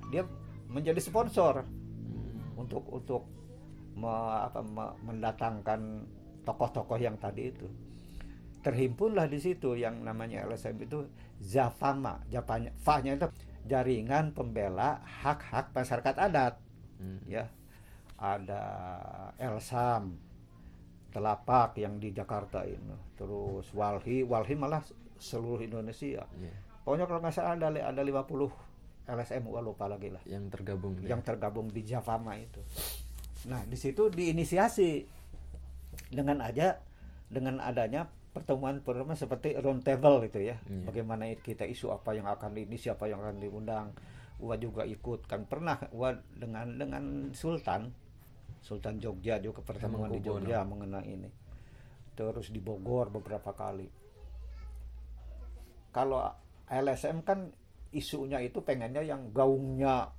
dia 0.10 0.22
menjadi 0.70 1.02
sponsor 1.02 1.66
Mm. 1.66 2.62
untuk 2.62 2.86
untuk 2.94 3.26
me- 3.98 4.08
apa, 4.46 4.62
me- 4.62 4.96
mendatangkan 5.04 6.06
tokoh-tokoh 6.44 6.96
yang 6.96 7.18
tadi 7.18 7.50
itu 7.50 7.68
terhimpunlah 8.62 9.25
di 9.25 9.38
situ 9.38 9.74
yang 9.74 10.01
namanya 10.01 10.44
LSM 10.44 10.77
itu 10.80 11.08
Zafama 11.38 12.22
Japanya 12.27 12.74
Fa-nya 12.77 13.16
itu 13.16 13.27
jaringan 13.63 14.32
pembela 14.32 15.00
hak-hak 15.04 15.72
masyarakat 15.72 16.16
adat 16.16 16.56
Mm. 16.98 17.20
ya 17.30 17.46
ada 18.18 18.63
Elsam 19.38 20.18
Telapak 21.08 21.77
yang 21.77 21.98
di 21.98 22.10
Jakarta 22.10 22.66
ini 22.66 22.89
terus 23.13 23.70
Walhi 23.72 24.22
Walhi 24.22 24.54
malah 24.54 24.82
seluruh 25.16 25.62
Indonesia 25.62 26.25
Iya. 26.25 26.56
pokoknya 26.82 27.06
kalau 27.06 27.20
nggak 27.22 27.34
salah 27.34 27.54
ada 27.54 27.70
ada 27.70 28.01
50 28.01 28.50
LSM 29.08 29.44
lupa 29.46 29.86
lagi 29.86 30.10
lah 30.10 30.20
yang 30.25 30.50
tergabung 30.50 30.98
yang 31.00 31.22
tergabung 31.22 31.70
di 31.70 31.80
Javama 31.82 32.34
itu. 32.36 32.60
Nah, 33.46 33.62
di 33.70 33.77
situ 33.77 34.10
diinisiasi 34.10 35.06
dengan 36.10 36.41
aja 36.41 36.82
dengan 37.29 37.62
adanya 37.62 38.10
pertemuan-pertemuan 38.34 39.17
seperti 39.17 39.58
round 39.58 39.86
table 39.86 40.25
itu 40.25 40.41
ya. 40.41 40.58
Iya. 40.58 40.89
Bagaimana 40.89 41.29
kita 41.38 41.65
isu 41.70 41.94
apa 41.94 42.17
yang 42.17 42.25
akan 42.25 42.58
ini 42.58 42.77
siapa 42.77 43.06
yang 43.06 43.22
akan 43.22 43.38
diundang. 43.38 43.94
Gua 44.38 44.53
juga 44.58 44.86
ikut 44.86 45.25
kan 45.25 45.50
pernah 45.50 45.82
gua 45.89 46.13
dengan 46.38 46.77
dengan 46.77 47.34
Sultan 47.34 47.89
Sultan 48.62 49.01
Jogja 49.01 49.41
juga 49.41 49.65
pertemuan 49.65 50.13
di. 50.13 50.22
Jogja 50.22 50.62
mengenai 50.65 51.08
ini. 51.08 51.29
Terus 52.17 52.50
di 52.50 52.62
Bogor 52.62 53.13
beberapa 53.13 53.53
kali. 53.53 53.89
Kalau 55.94 56.22
LSM 56.70 57.25
kan 57.25 57.50
isunya 57.94 58.38
itu 58.44 58.62
pengennya 58.62 59.01
yang 59.01 59.34
gaungnya 59.34 60.13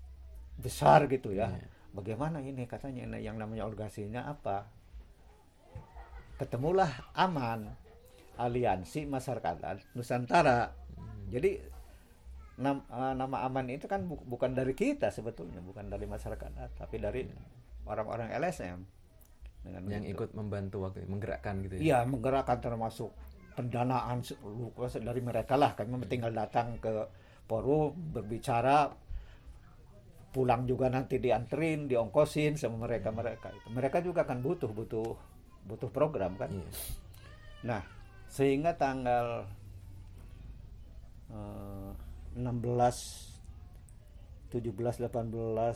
besar 0.59 1.07
gitu 1.07 1.31
ya. 1.31 1.55
Iya. 1.55 1.78
Bagaimana 1.93 2.45
ini 2.45 2.69
katanya 2.69 3.09
ini 3.09 3.25
yang 3.25 3.41
namanya 3.41 3.65
organisasinya 3.65 4.29
apa? 4.29 4.69
Ketemulah 6.39 7.11
Aman, 7.19 7.67
Aliansi 8.39 9.09
Masyarakat 9.09 9.97
Nusantara. 9.99 10.71
Mm. 10.95 11.23
Jadi 11.35 11.51
nam- 12.63 12.87
eh, 12.87 13.15
nama 13.19 13.43
Aman 13.43 13.67
itu 13.71 13.91
kan 13.91 14.07
bu- 14.07 14.23
bukan 14.23 14.55
dari 14.55 14.75
kita 14.79 15.11
sebetulnya, 15.11 15.59
bukan 15.59 15.91
dari 15.91 16.07
masyarakat 16.07 16.49
adat, 16.55 16.71
tapi 16.79 17.03
dari 17.03 17.27
orang-orang 17.87 18.31
LSM. 18.39 18.79
Dengan 19.59 19.83
yang 19.91 20.07
begitu. 20.07 20.15
ikut 20.23 20.31
membantu 20.39 20.77
waktu 20.87 21.03
itu, 21.03 21.09
menggerakkan 21.11 21.55
gitu 21.67 21.75
ya 21.75 21.81
Iya, 21.83 21.99
menggerakkan 22.07 22.63
termasuk 22.63 23.11
pendanaan 23.59 24.23
dari 25.03 25.21
mereka 25.21 25.59
lah. 25.59 25.75
Kami 25.75 26.07
tinggal 26.07 26.31
datang 26.31 26.79
ke 26.79 27.11
forum 27.51 27.91
berbicara, 28.15 28.87
pulang 30.29 30.69
juga 30.69 30.93
nanti 30.93 31.17
dianterin, 31.17 31.89
diongkosin 31.89 32.61
sama 32.61 32.85
mereka 32.89 33.09
mereka 33.11 33.49
itu. 33.53 33.69
Mereka 33.73 34.05
juga 34.05 34.29
kan 34.29 34.45
butuh 34.45 34.69
butuh 34.69 35.17
butuh 35.65 35.91
program 35.93 36.37
kan. 36.37 36.53
Iya. 36.53 36.69
Nah, 37.65 37.83
sehingga 38.29 38.77
tanggal 38.77 39.49
eh, 41.33 41.91
16 42.37 43.29
17 44.49 45.05
18 45.05 45.13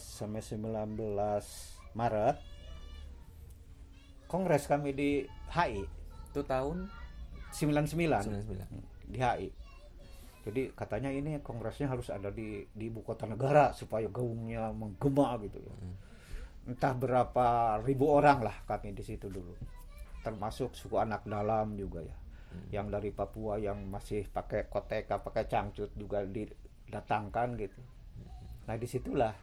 sampai 0.00 0.40
19 0.40 0.97
Maret 1.92 2.37
kongres 4.32 4.64
kami 4.64 4.97
di 4.97 5.28
HI 5.52 5.85
itu 6.32 6.40
tahun 6.49 6.88
99 7.52 8.49
99 8.49 9.12
di 9.12 9.18
HI. 9.21 9.62
Jadi 10.42 10.75
katanya 10.75 11.11
ini 11.14 11.38
kongresnya 11.38 11.87
harus 11.87 12.11
ada 12.11 12.34
di 12.34 12.66
di 12.75 12.90
ibu 12.90 13.06
kota 13.06 13.30
negara 13.30 13.70
supaya 13.70 14.11
gaungnya 14.11 14.75
menggema 14.75 15.38
gitu 15.38 15.62
ya. 15.62 15.75
Hmm. 15.75 15.96
Entah 16.75 16.94
berapa 16.94 17.78
ribu 17.82 18.11
orang 18.11 18.42
lah 18.42 18.56
kami 18.66 18.90
di 18.90 19.06
situ 19.06 19.30
dulu. 19.30 19.54
Termasuk 20.22 20.75
suku 20.75 20.99
anak 20.99 21.26
dalam 21.26 21.78
juga 21.78 22.02
ya. 22.02 22.16
Hmm. 22.50 22.66
Yang 22.75 22.87
dari 22.90 23.11
Papua 23.14 23.54
yang 23.62 23.87
masih 23.87 24.26
pakai 24.26 24.66
koteka, 24.66 25.22
pakai 25.22 25.46
cangcut 25.46 25.94
juga 25.94 26.26
didatangkan 26.26 27.49
gitu. 27.58 27.80
Nah, 28.66 28.78
di 28.78 28.87
situlah 28.87 29.34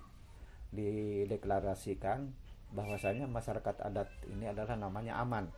dideklarasikan 0.72 2.32
bahwasanya 2.72 3.26
masyarakat 3.26 3.82
adat 3.82 4.10
ini 4.30 4.48
adalah 4.48 4.78
namanya 4.78 5.20
aman. 5.20 5.50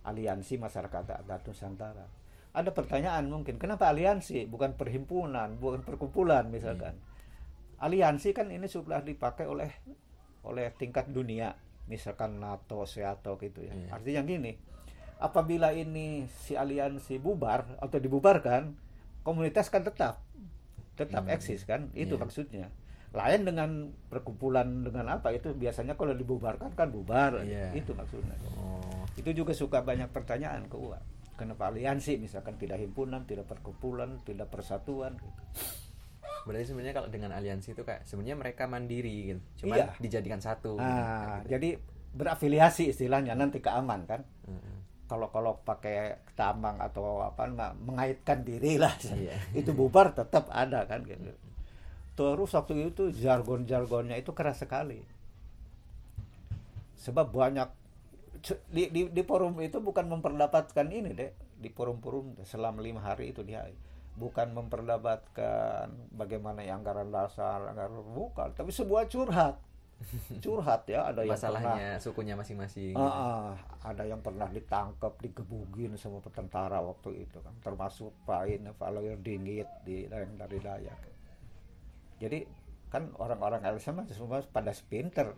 Aliansi 0.00 0.56
Masyarakat 0.56 1.04
Adat 1.12 1.44
Nusantara. 1.44 2.08
Ada 2.50 2.74
pertanyaan 2.74 3.30
mungkin, 3.30 3.62
kenapa 3.62 3.86
aliansi 3.94 4.42
bukan 4.50 4.74
perhimpunan, 4.74 5.54
bukan 5.62 5.86
perkumpulan 5.86 6.50
misalkan? 6.50 6.98
Aliansi 7.78 8.34
kan 8.34 8.50
ini 8.50 8.66
sudah 8.66 9.00
dipakai 9.00 9.46
oleh 9.46 9.70
oleh 10.42 10.72
tingkat 10.74 11.06
dunia, 11.14 11.54
misalkan 11.86 12.42
NATO, 12.42 12.82
SEATO 12.84 13.38
gitu 13.38 13.62
ya. 13.62 13.72
Iya. 13.72 13.88
Artinya 13.94 14.22
gini, 14.26 14.52
apabila 15.22 15.70
ini 15.70 16.26
si 16.26 16.58
aliansi 16.58 17.22
bubar 17.22 17.78
atau 17.78 18.02
dibubarkan, 18.02 18.74
komunitas 19.22 19.70
kan 19.70 19.86
tetap 19.86 20.24
tetap 20.98 21.24
Hmm. 21.24 21.32
eksis 21.32 21.64
kan, 21.64 21.88
itu 21.94 22.18
Iya. 22.18 22.20
maksudnya. 22.20 22.66
Lain 23.10 23.42
dengan 23.42 23.70
perkumpulan 24.10 24.84
dengan 24.86 25.06
apa 25.18 25.30
itu 25.32 25.50
biasanya 25.54 25.94
kalau 25.94 26.12
dibubarkan 26.14 26.74
kan 26.74 26.90
bubar, 26.90 27.40
Iya. 27.46 27.72
itu 27.78 27.94
maksudnya 27.94 28.34
oh 28.58 29.02
itu 29.18 29.30
juga 29.34 29.52
suka 29.52 29.82
banyak 29.82 30.08
pertanyaan 30.14 30.64
ke 30.70 30.76
UA 30.78 31.00
kenapa 31.40 31.66
aliansi 31.66 32.20
misalkan 32.20 32.54
tidak 32.54 32.76
himpunan 32.76 33.24
tidak 33.24 33.48
perkumpulan 33.48 34.20
tidak 34.20 34.46
persatuan 34.46 35.16
gitu. 35.16 35.40
berarti 36.44 36.66
sebenarnya 36.66 36.94
kalau 36.94 37.08
dengan 37.08 37.32
aliansi 37.32 37.72
itu 37.72 37.80
kayak 37.80 38.04
sebenarnya 38.04 38.36
mereka 38.36 38.64
mandiri 38.64 39.32
gitu 39.32 39.40
cuman 39.64 39.76
Iya. 39.78 39.86
dijadikan 39.96 40.38
satu 40.38 40.76
nah 40.76 41.40
Gitu. 41.40 41.48
jadi 41.50 41.68
berafiliasi 42.10 42.90
istilahnya 42.90 43.32
nanti 43.32 43.58
ke 43.58 43.68
aman 43.68 44.04
kan 44.04 44.20
Heeh. 44.44 44.76
kalau 45.06 45.28
kalau 45.28 45.56
pakai 45.60 46.20
tambang 46.32 46.76
atau 46.76 47.22
apa 47.22 47.46
nggak 47.46 47.72
mengaitkan 47.80 48.42
diri 48.42 48.76
lah 48.76 48.92
Iya. 49.16 49.36
itu 49.54 49.72
bubar 49.72 50.12
tetap 50.12 50.52
ada 50.52 50.84
kan 50.84 51.00
gitu 51.02 51.32
terus 52.12 52.52
waktu 52.52 52.90
itu 52.90 53.08
jargon 53.12 53.64
jargonnya 53.64 54.12
itu 54.14 54.32
keras 54.32 54.60
sekali 54.60 55.00
sebab 56.96 57.32
banyak 57.32 57.68
di, 58.72 58.88
di, 58.88 59.00
di 59.12 59.22
forum 59.22 59.60
itu 59.60 59.78
bukan 59.78 60.08
memperdapatkan 60.08 60.86
ini 60.88 61.10
deh 61.12 61.30
di 61.60 61.68
forum-forum 61.68 62.40
selama 62.44 62.80
lima 62.80 63.04
hari 63.04 63.36
itu 63.36 63.44
dia 63.44 63.68
bukan 64.16 64.52
memperdapatkan 64.52 65.88
bagaimana 66.12 66.60
yang 66.60 66.84
anggaran 66.84 67.08
dasar 67.08 67.72
anggaran 67.72 68.00
bukan. 68.12 68.52
Tapi 68.52 68.70
sebuah 68.72 69.08
curhat. 69.08 69.56
Curhat 70.44 70.88
ya 70.88 71.12
ada 71.12 71.28
yang 71.28 71.36
pernah 71.36 71.60
masalahnya 71.60 71.88
sukunya 72.00 72.32
masing-masing. 72.32 72.96
Ah, 72.96 73.04
ah, 73.04 73.48
ada 73.84 74.08
yang 74.08 74.24
pernah 74.24 74.48
ditangkap, 74.48 75.12
digebugin 75.20 75.92
sama 76.00 76.24
tentara 76.24 76.80
waktu 76.80 77.28
itu 77.28 77.36
kan, 77.44 77.52
termasuk 77.60 78.08
Pak 78.24 78.48
ini 78.48 78.72
Valoir 78.80 79.20
Dinggit 79.20 79.68
di 79.84 80.08
yang 80.08 80.40
dari 80.40 80.56
Dayak. 80.56 81.00
Jadi 82.16 82.48
kan 82.88 83.12
orang-orang 83.20 83.60
LSM 83.60 84.08
semua 84.08 84.40
pada 84.48 84.72
pinter, 84.88 85.36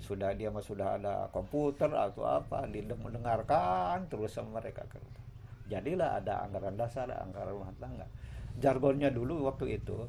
sudah 0.00 0.36
dia 0.36 0.52
mah 0.52 0.64
sudah 0.64 1.00
ada 1.00 1.28
komputer 1.32 1.88
atau 1.92 2.24
apa, 2.26 2.68
didengarkan 2.68 4.08
terus 4.10 4.36
sama 4.36 4.60
mereka. 4.60 4.84
Jadilah 5.66 6.22
ada 6.22 6.46
anggaran 6.46 6.78
dasar, 6.78 7.10
anggaran 7.10 7.56
rumah 7.56 7.74
tangga. 7.80 8.06
Jargonnya 8.56 9.12
dulu 9.12 9.44
waktu 9.44 9.76
itu 9.80 10.08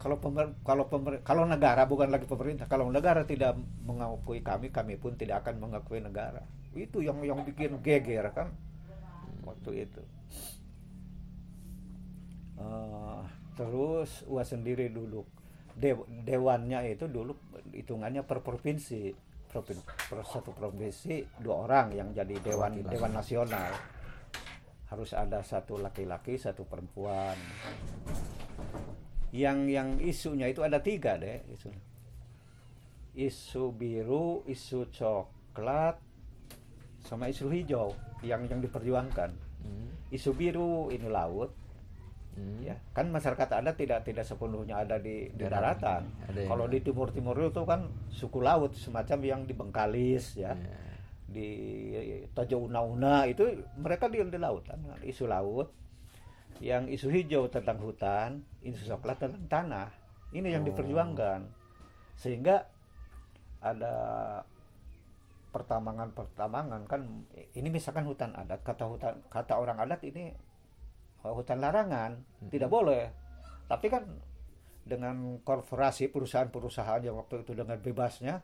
kalau 0.00 0.16
pemer, 0.16 0.56
kalau 0.64 0.88
pemer, 0.88 1.20
kalau 1.22 1.44
negara 1.44 1.84
bukan 1.84 2.08
lagi 2.08 2.24
pemerintah 2.24 2.64
kalau 2.64 2.88
negara 2.88 3.28
tidak 3.28 3.52
mengakui 3.84 4.40
kami 4.40 4.72
kami 4.72 4.96
pun 4.96 5.12
tidak 5.14 5.44
akan 5.44 5.60
mengakui 5.60 6.00
negara 6.00 6.40
itu 6.72 7.04
yang 7.04 7.20
yang 7.20 7.44
bikin 7.44 7.76
geger 7.84 8.32
kan 8.32 8.48
waktu 9.44 9.84
itu 9.84 10.00
Eh, 12.60 13.20
terus 13.56 14.20
uas 14.28 14.52
sendiri 14.52 14.92
dulu 14.92 15.24
Dew- 15.80 16.04
dewannya 16.28 16.92
itu 16.92 17.08
dulu 17.08 17.32
hitungannya 17.72 18.20
per 18.22 18.44
provinsi. 18.44 19.32
Provin- 19.50 19.82
per 19.82 20.22
satu 20.22 20.54
provinsi 20.54 21.26
dua 21.42 21.66
orang 21.66 21.90
yang 21.90 22.14
jadi 22.14 22.38
dewan 22.38 22.84
dewan 22.86 23.10
nasional. 23.10 23.72
Harus 24.86 25.10
ada 25.10 25.42
satu 25.42 25.74
laki-laki 25.74 26.38
satu 26.38 26.62
perempuan. 26.68 27.34
Yang 29.34 29.58
yang 29.70 29.88
isunya 29.98 30.46
itu 30.46 30.62
ada 30.62 30.78
tiga 30.78 31.18
deh 31.18 31.42
isu. 31.50 31.70
Isu 33.10 33.74
biru 33.74 34.46
isu 34.46 34.86
coklat 34.94 35.98
sama 37.02 37.26
isu 37.26 37.50
hijau 37.50 37.90
yang 38.22 38.46
yang 38.46 38.62
diperjuangkan. 38.62 39.30
Hmm, 39.66 39.90
isu 40.14 40.30
biru 40.30 40.94
ini 40.94 41.10
laut 41.10 41.50
hmm. 42.36 42.60
ya 42.62 42.76
kan 42.92 43.08
masyarakat 43.08 43.48
adat 43.62 43.74
tidak 43.74 44.00
tidak 44.04 44.24
sepenuhnya 44.26 44.82
ada 44.84 44.98
di, 45.00 45.30
di 45.32 45.44
Darat. 45.46 45.78
daratan 45.80 46.02
Ada 46.30 46.40
kalau 46.46 46.66
di 46.66 46.78
timur 46.82 47.10
timur 47.10 47.34
itu 47.38 47.62
kan 47.64 47.88
suku 48.10 48.38
laut 48.42 48.74
semacam 48.74 49.18
yang 49.24 49.40
di 49.46 49.54
Bengkalis 49.56 50.36
ya 50.36 50.52
Ya. 50.54 50.76
di 51.30 51.48
Tojo 52.34 52.66
Una 52.66 52.82
Una 52.82 53.22
itu 53.22 53.46
mereka 53.78 54.10
di, 54.10 54.18
di 54.18 54.38
lautan 54.38 54.82
isu 55.06 55.30
laut 55.30 55.70
yang 56.60 56.90
isu 56.90 57.06
hijau 57.08 57.46
tentang 57.48 57.78
hutan 57.80 58.42
isu 58.60 58.90
coklat 58.90 59.22
tentang 59.22 59.46
tanah 59.48 59.88
ini 60.34 60.50
yang 60.52 60.66
Oh. 60.66 60.68
diperjuangkan 60.74 61.40
sehingga 62.18 62.66
ada 63.60 63.94
pertambangan 65.50 66.14
pertambangan 66.14 66.86
kan 66.86 67.26
ini 67.58 67.68
misalkan 67.70 68.06
hutan 68.06 68.30
adat 68.38 68.62
kata 68.62 68.86
hutan 68.86 69.14
kata 69.26 69.58
orang 69.58 69.82
adat 69.82 69.98
ini 70.06 70.30
hutan 71.22 71.58
larangan 71.58 72.16
Mhm. 72.40 72.50
tidak 72.50 72.68
boleh 72.68 73.04
tapi 73.66 73.86
kan 73.86 74.04
dengan 74.80 75.38
korporasi 75.40 76.08
perusahaan-perusahaan 76.08 77.04
yang 77.04 77.14
waktu 77.14 77.44
itu 77.44 77.52
dengan 77.52 77.76
bebasnya 77.76 78.40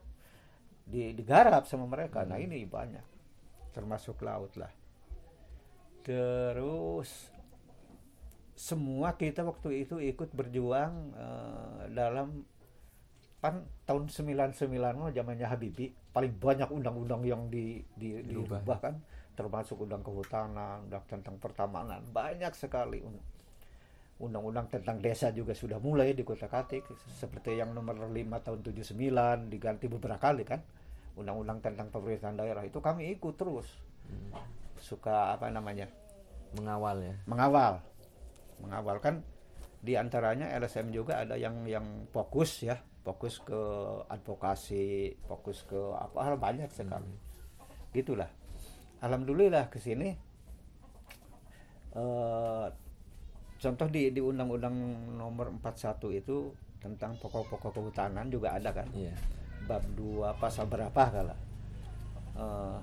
di- 0.85 1.12
digarap 1.12 1.64
sama 1.64 1.88
mereka 1.88 2.23
nah 2.23 2.37
Hmm. 2.37 2.47
ini 2.47 2.62
banyak 2.62 3.02
termasuk 3.73 4.21
laut 4.23 4.54
lah 4.54 4.71
terus 6.02 7.32
semua 8.56 9.12
kita 9.15 9.45
waktu 9.45 9.84
itu 9.84 10.00
ikut 10.00 10.32
berjuang 10.32 10.93
eh, 11.12 11.82
dalam 11.93 12.47
pan 13.36 13.60
tahun 13.84 14.08
99 14.08 14.56
mah 14.97 15.12
zamannya 15.12 15.45
Habibie 15.45 15.93
paling 16.08 16.32
banyak 16.32 16.73
undang-undang 16.73 17.21
yang 17.21 17.43
di, 17.52 17.84
di, 17.93 18.17
Dirubah. 18.23 18.65
dirubah 18.65 18.78
kan 18.80 18.95
termasuk 19.36 19.84
undang 19.84 20.00
kehutanan, 20.00 20.88
undang 20.88 21.04
tentang 21.04 21.36
pertamanan 21.36 22.00
banyak 22.10 22.50
sekali 22.56 23.04
un- 23.04 23.20
undang-undang 24.16 24.64
tentang 24.72 24.96
desa 24.96 25.28
juga 25.28 25.52
sudah 25.52 25.76
mulai 25.76 26.16
di 26.16 26.25
Kota 26.25 26.49
Katik. 26.49 26.88
Seperti 27.04 27.60
yang 27.60 27.76
nomor 27.76 28.08
5 28.08 28.16
tahun 28.40 28.60
79 28.64 29.52
diganti 29.52 29.86
beberapa 29.92 30.16
kali 30.16 30.42
kan? 30.49 30.60
Undang-undang 31.20 31.60
tentang 31.60 31.92
pemerintahan 31.92 32.36
daerah 32.36 32.64
itu 32.64 32.80
kami 32.80 33.12
ikut 33.16 33.36
terus. 33.36 33.68
Hmm. 34.06 34.38
suka 34.78 35.34
apa 35.34 35.50
namanya? 35.50 35.90
Mengawal 36.54 37.02
ya? 37.02 37.14
Mengawal. 37.26 37.82
Mengawal 38.62 38.96
kan? 39.02 39.18
Di 39.82 39.99
antaranya 39.99 40.52
LSM 40.56 40.94
juga 40.94 41.26
ada 41.26 41.34
yang 41.34 41.66
yang 41.66 42.06
fokus 42.14 42.62
ya. 42.62 42.78
Fokus 43.02 43.42
ke 43.42 43.60
advokasi 44.06 45.14
fokus 45.26 45.66
ke 45.66 45.78
apa 45.99 46.38
banyak 46.38 46.70
sekali. 46.70 47.18
Gitulah 47.90 48.30
alhamdulillah 49.00 49.69
ke 49.69 49.78
sini. 49.80 50.17
Eh, 51.97 52.67
contoh 53.56 53.89
di 53.89 54.13
di 54.13 54.21
undang-undang 54.21 54.76
nomor 55.17 55.49
41 55.49 56.13
itu 56.13 56.52
tentang 56.76 57.17
pokok-pokok 57.17 57.73
kehutanan 57.73 58.28
juga 58.28 58.52
ada 58.56 58.71
kan? 58.73 58.89
Iya. 58.93 59.17
Bab 59.65 59.82
2 59.97 60.37
pasal 60.39 60.69
berapa 60.71 61.02
kalah 61.11 61.41
Eh, 62.37 62.80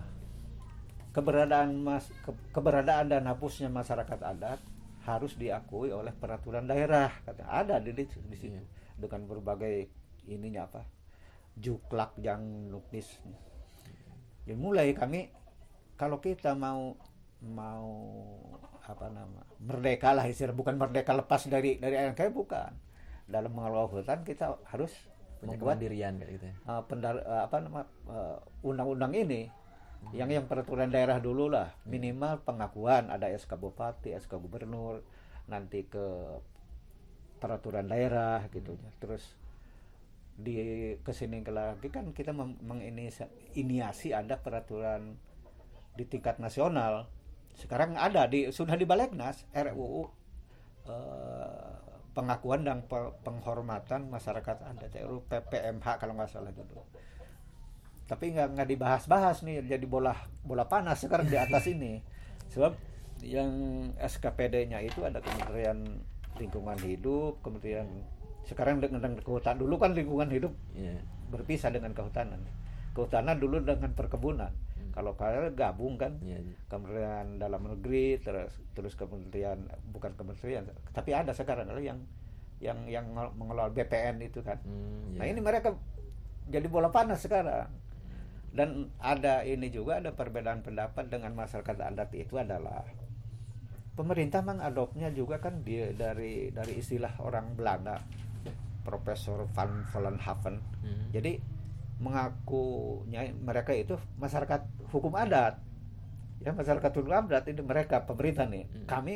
keberadaan 1.13 1.78
mas 1.78 2.10
ke- 2.26 2.49
keberadaan 2.49 3.06
dan 3.06 3.30
hapusnya 3.30 3.69
masyarakat 3.69 4.17
adat 4.17 4.58
harus 5.06 5.38
diakui 5.38 5.93
oleh 5.93 6.10
peraturan 6.10 6.65
daerah 6.65 7.13
kata. 7.21 7.45
Ada 7.45 7.78
di, 7.78 7.93
di, 7.93 8.06
di 8.10 8.38
situ. 8.38 8.58
Iya. 8.58 8.65
dengan 8.93 9.26
berbagai 9.26 9.89
ininya 10.30 10.69
apa? 10.69 10.82
Juklak 11.54 12.17
yang 12.17 12.69
nuklis 12.73 13.21
jadi 14.43 14.60
mulai 14.60 14.91
kami 14.91 15.32
kalau 16.03 16.19
kita 16.19 16.51
mau 16.51 16.99
mau 17.39 17.87
apa 18.83 19.07
nama 19.07 19.39
merdeka 19.63 20.11
lah 20.11 20.27
istilah 20.27 20.51
bukan 20.51 20.75
merdeka 20.75 21.15
lepas 21.15 21.47
dari 21.47 21.79
dari 21.79 21.95
NKRI 21.95 22.35
bukan. 22.35 22.75
Dalam 23.23 23.55
mengelola 23.55 23.87
hutan 23.87 24.27
kita 24.27 24.59
harus 24.67 24.91
punya 25.39 25.55
membuat 25.55 25.79
kayak 25.79 26.27
gitu 26.27 26.45
ya. 26.51 26.55
uh, 26.67 26.83
pendar- 26.83 27.23
uh, 27.23 27.47
apa 27.47 27.55
nama 27.63 27.87
uh, 28.11 28.43
undang-undang 28.67 29.15
ini. 29.15 29.47
Yang 30.11 30.43
yang 30.43 30.45
peraturan 30.51 30.91
daerah 30.91 31.23
dulu 31.23 31.47
lah. 31.47 31.71
Minimal 31.87 32.43
pengakuan. 32.43 33.07
Ada 33.07 33.31
SK 33.39 33.55
bupati 33.55 34.11
SK 34.19 34.35
gubernur. 34.35 34.99
Nanti 35.47 35.87
ke 35.87 36.03
peraturan 37.39 37.87
daerah 37.87 38.43
gitu. 38.51 38.75
Ya 38.75 38.91
terus 38.99 39.39
di 40.35 40.59
ke 40.99 41.15
sini 41.15 41.39
lagi 41.47 41.87
kan 41.87 42.11
kita 42.11 42.35
menginisiasi 42.35 44.11
ada 44.11 44.43
peraturan 44.43 45.15
di 45.93 46.03
tingkat 46.06 46.41
nasional. 46.41 47.10
Sekarang 47.53 47.93
ada 47.97 48.25
di 48.25 48.49
sudah 48.49 48.73
di 48.73 48.86
Balegnas 48.86 49.45
RUU 49.53 50.10
eh, 50.89 51.73
pengakuan 52.13 52.65
dan 52.65 52.86
pe- 52.86 53.13
penghormatan 53.21 54.10
masyarakat 54.10 54.58
adat 54.73 54.93
RUU 55.06 55.21
PPMH 55.29 56.01
kalau 56.01 56.13
nggak 56.17 56.29
salah 56.29 56.53
dulu 56.53 56.82
tapi 58.03 58.36
nggak 58.36 58.47
nggak 58.56 58.67
dibahas-bahas 58.67 59.47
nih 59.47 59.63
jadi 59.63 59.86
bola 59.88 60.12
bola 60.43 60.67
panas 60.67 60.99
sekarang 61.01 61.27
di 61.32 61.39
atas 61.39 61.65
ini. 61.71 62.03
Sebab 62.51 62.75
yang 63.23 63.49
SKPD-nya 63.97 64.84
itu 64.84 65.01
ada 65.08 65.23
Kementerian 65.23 66.03
Lingkungan 66.36 66.77
Hidup 66.84 67.39
Kementerian 67.39 67.88
sekarang 68.43 68.84
dengan 68.84 69.15
kehutanan 69.23 69.56
dulu 69.56 69.79
kan 69.79 69.95
lingkungan 69.95 70.27
hidup 70.27 70.51
iya. 70.75 70.99
berpisah 71.32 71.71
dengan 71.71 71.95
kehutanan. 71.95 72.43
Kehutanan 72.91 73.39
dulu 73.39 73.63
dengan 73.63 73.95
perkebunan 73.95 74.51
kalau 74.93 75.17
kalian 75.17 75.58
gabung 75.58 75.97
kan 75.97 76.21
iya 76.21 76.38
iya. 76.38 76.56
Kementerian 76.69 77.41
Dalam 77.41 77.65
Negeri 77.65 78.21
terus 78.21 78.53
terus 78.77 78.93
Kementerian 78.93 79.58
bukan 79.89 80.13
Kementerian 80.13 80.69
tapi 80.93 81.12
ada 81.12 81.34
sekarang 81.34 81.67
yang 81.82 81.99
yang 82.62 82.86
yang 82.88 83.10
mengelola 83.36 83.73
BPN 83.73 84.21
itu 84.23 84.39
kan 84.39 84.62
Hmm, 84.63 85.17
nah 85.17 85.25
iya. 85.25 85.34
ini 85.34 85.41
mereka 85.41 85.73
jadi 86.47 86.67
bola 86.69 86.93
panas 86.93 87.19
sekarang 87.25 87.67
dan 88.53 88.93
ada 89.01 89.41
ini 89.41 89.73
juga 89.73 89.97
ada 89.97 90.13
perbedaan 90.13 90.62
pendapat 90.62 91.10
dengan 91.10 91.34
masyarakat 91.34 91.73
adat 91.73 92.13
itu 92.13 92.38
adalah 92.38 92.86
pemerintah 93.97 94.45
mengadopnya 94.45 95.10
juga 95.10 95.41
kan 95.41 95.65
dia 95.65 95.89
dari 95.93 96.53
dari 96.53 96.77
istilah 96.77 97.17
orang 97.17 97.58
Belanda 97.58 97.97
Profesor 98.86 99.49
Van 99.51 99.84
Vollenhoven 99.89 100.62
Hmm. 100.84 101.08
jadi 101.10 101.39
mengakunya 102.01 103.29
mereka 103.38 103.71
itu 103.75 103.97
masyarakat 104.17 104.65
hukum 104.89 105.13
adat 105.13 105.62
ya 106.41 106.51
masyarakat 106.51 106.91
hukum 106.93 107.13
adat 107.13 107.47
ini 107.47 107.62
mereka 107.63 108.03
pemerintah 108.03 108.49
nih 108.49 108.65
Hmm. 108.67 108.88
kami 108.89 109.15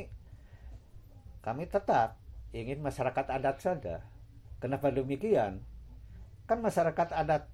kami 1.41 1.63
tetap 1.67 2.19
ingin 2.55 2.79
masyarakat 2.79 3.25
adat 3.27 3.57
saja 3.59 3.95
kenapa 4.61 4.93
demikian 4.93 5.63
kan 6.47 6.63
masyarakat 6.63 7.11
adat 7.11 7.51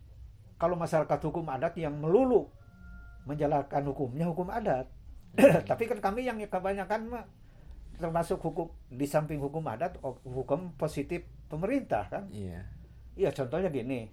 kalau 0.61 0.77
masyarakat 0.77 1.19
hukum 1.25 1.49
adat 1.49 1.75
yang 1.75 1.97
melulu 1.97 2.47
menjalankan 3.23 3.83
hukumnya 3.87 4.27
hukum 4.27 4.47
adat. 4.51 4.87
Tapi 5.69 5.83
kan 5.89 5.99
kami 5.99 6.27
yang 6.27 6.37
kebanyakan 6.39 7.09
termasuk 7.97 8.41
hukum 8.41 8.71
di 8.89 9.03
samping 9.03 9.39
hukum 9.39 9.63
adat 9.69 9.97
oh, 10.05 10.19
hukum 10.23 10.75
positif 10.77 11.25
pemerintah 11.47 12.07
kan. 12.07 12.29
Iya. 12.29 12.63
Iya 13.17 13.29
contohnya 13.35 13.69
gini. 13.73 14.07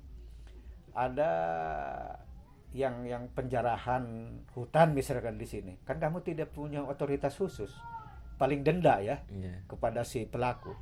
Ada 0.95 1.31
yang 2.71 3.03
yang 3.03 3.27
penjarahan 3.35 4.31
hutan 4.55 4.95
misalkan 4.95 5.35
di 5.39 5.47
sini. 5.47 5.75
Kan 5.83 5.99
kamu 5.99 6.23
tidak 6.23 6.55
punya 6.55 6.83
otoritas 6.87 7.35
khusus. 7.35 7.75
Paling 8.39 8.65
denda 8.65 9.03
ya 9.05 9.21
Iya. 9.29 9.67
kepada 9.69 10.07
si 10.07 10.25
pelaku. 10.25 10.73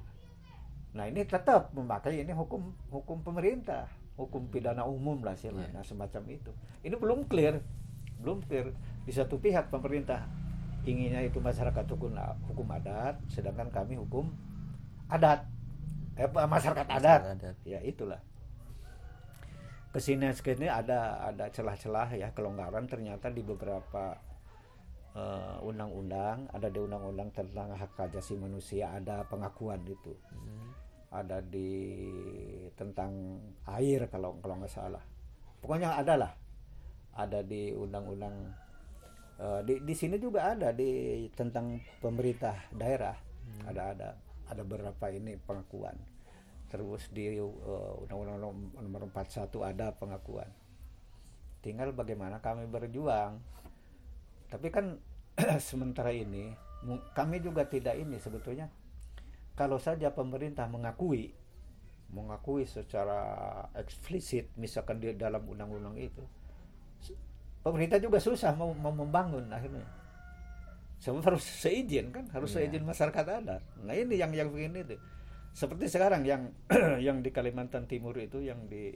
Nah 0.95 1.09
ini 1.11 1.25
tetap 1.27 1.75
memakai 1.75 2.23
ini 2.23 2.31
hukum 2.31 2.71
hukum 2.93 3.25
pemerintah, 3.25 3.89
hukum 4.15 4.47
pidana 4.53 4.87
umum 4.87 5.21
lah 5.27 5.35
sih, 5.35 5.51
Iya. 5.51 5.75
nah 5.75 5.83
semacam 5.83 6.23
itu. 6.31 6.53
Ini 6.87 6.95
belum 6.95 7.27
clear, 7.27 7.59
belum 8.23 8.47
clear. 8.47 8.71
Di 9.03 9.13
satu 9.17 9.41
pihak 9.43 9.73
pemerintah 9.75 10.29
inginnya 10.87 11.25
itu 11.25 11.43
masyarakat 11.43 11.85
hukum 11.89 12.15
hukum 12.53 12.67
adat, 12.71 13.19
sedangkan 13.27 13.69
kami 13.75 13.99
hukum 13.99 14.31
adat, 15.11 15.43
eh, 16.15 16.29
masyarakat 16.29 16.87
adat. 16.87 17.21
adat. 17.35 17.57
Ya 17.67 17.81
itulah. 17.83 18.21
Ke 19.89 19.99
sini 20.05 20.29
ke 20.37 20.53
sini 20.53 20.69
ada 20.69 21.17
ada 21.33 21.49
celah-celah 21.49 22.13
ya 22.13 22.29
kelonggaran 22.37 22.85
ternyata 22.85 23.33
di 23.33 23.41
beberapa 23.41 24.13
eh, 25.17 25.57
undang-undang 25.65 26.45
ada 26.53 26.69
di 26.69 26.77
undang-undang 26.77 27.33
tentang 27.33 27.73
hak 27.73 27.97
asasi 27.97 28.37
manusia 28.37 28.93
ada 28.93 29.25
pengakuan 29.27 29.81
itu. 29.89 30.13
Hmm. 30.33 30.73
ada 31.09 31.41
di 31.41 32.05
tentang 32.77 33.41
air 33.65 34.05
kalau 34.13 34.37
kalau 34.45 34.61
nggak 34.61 34.69
salah. 34.69 35.01
Pokoknya 35.65 35.97
ada 35.97 36.21
lah. 36.21 36.33
Ada 37.17 37.41
di 37.41 37.73
undang-undang 37.73 38.37
eh, 39.41 39.61
di 39.65 39.81
di 39.89 39.95
sini 39.97 40.21
juga 40.21 40.53
ada 40.53 40.69
di 40.77 41.25
tentang 41.33 41.81
pemerintah 42.05 42.69
daerah. 42.77 43.17
Ada 43.65 43.83
ada 43.97 44.09
ada 44.53 44.63
beberapa 44.65 45.09
ini 45.09 45.41
pengakuan 45.41 45.97
terus 46.69 47.09
di 47.11 47.37
eh, 47.37 48.03
undang-undang 48.05 48.39
nom- 48.41 48.73
nomor 48.77 49.09
41 49.09 49.49
ada 49.65 49.93
pengakuan. 49.93 50.49
Tinggal 51.65 51.91
bagaimana 51.93 52.39
kami 52.39 52.69
berjuang. 52.69 53.41
Tapi 54.49 54.69
kan 54.71 54.97
sementara 55.69 56.13
ini 56.13 56.53
kami 57.13 57.43
juga 57.43 57.67
tidak 57.67 57.99
ini 57.99 58.17
sebetulnya. 58.21 58.71
Kalau 59.59 59.77
saja 59.83 60.15
pemerintah 60.15 60.71
mengakui 60.71 61.35
mengakui 62.09 62.65
secara 62.65 63.21
eksplisit 63.77 64.49
misalkan 64.57 64.97
di 64.97 65.13
dalam 65.13 65.45
undang-undang 65.45 65.93
itu 66.01 66.25
pemerintah 67.61 68.01
juga 68.01 68.17
susah 68.17 68.57
mau, 68.57 68.73
mau 68.73 68.95
membangun 68.95 69.45
akhirnya. 69.53 69.85
Sebab 71.05 71.21
harus 71.21 71.45
seizin 71.45 72.09
kan 72.11 72.25
harus 72.33 72.51
Iya. 72.57 72.65
seizin 72.67 72.83
masyarakat 72.83 73.25
adat. 73.29 73.63
Nah 73.85 73.93
ini 73.93 74.17
yang 74.17 74.33
yang 74.33 74.49
begini 74.49 74.89
tuh 74.89 74.97
seperti 75.53 75.87
sekarang 75.89 76.23
yang 76.23 76.53
yang 77.07 77.21
di 77.21 77.31
Kalimantan 77.31 77.85
Timur 77.85 78.15
itu 78.17 78.41
yang 78.41 78.67
di 78.67 78.93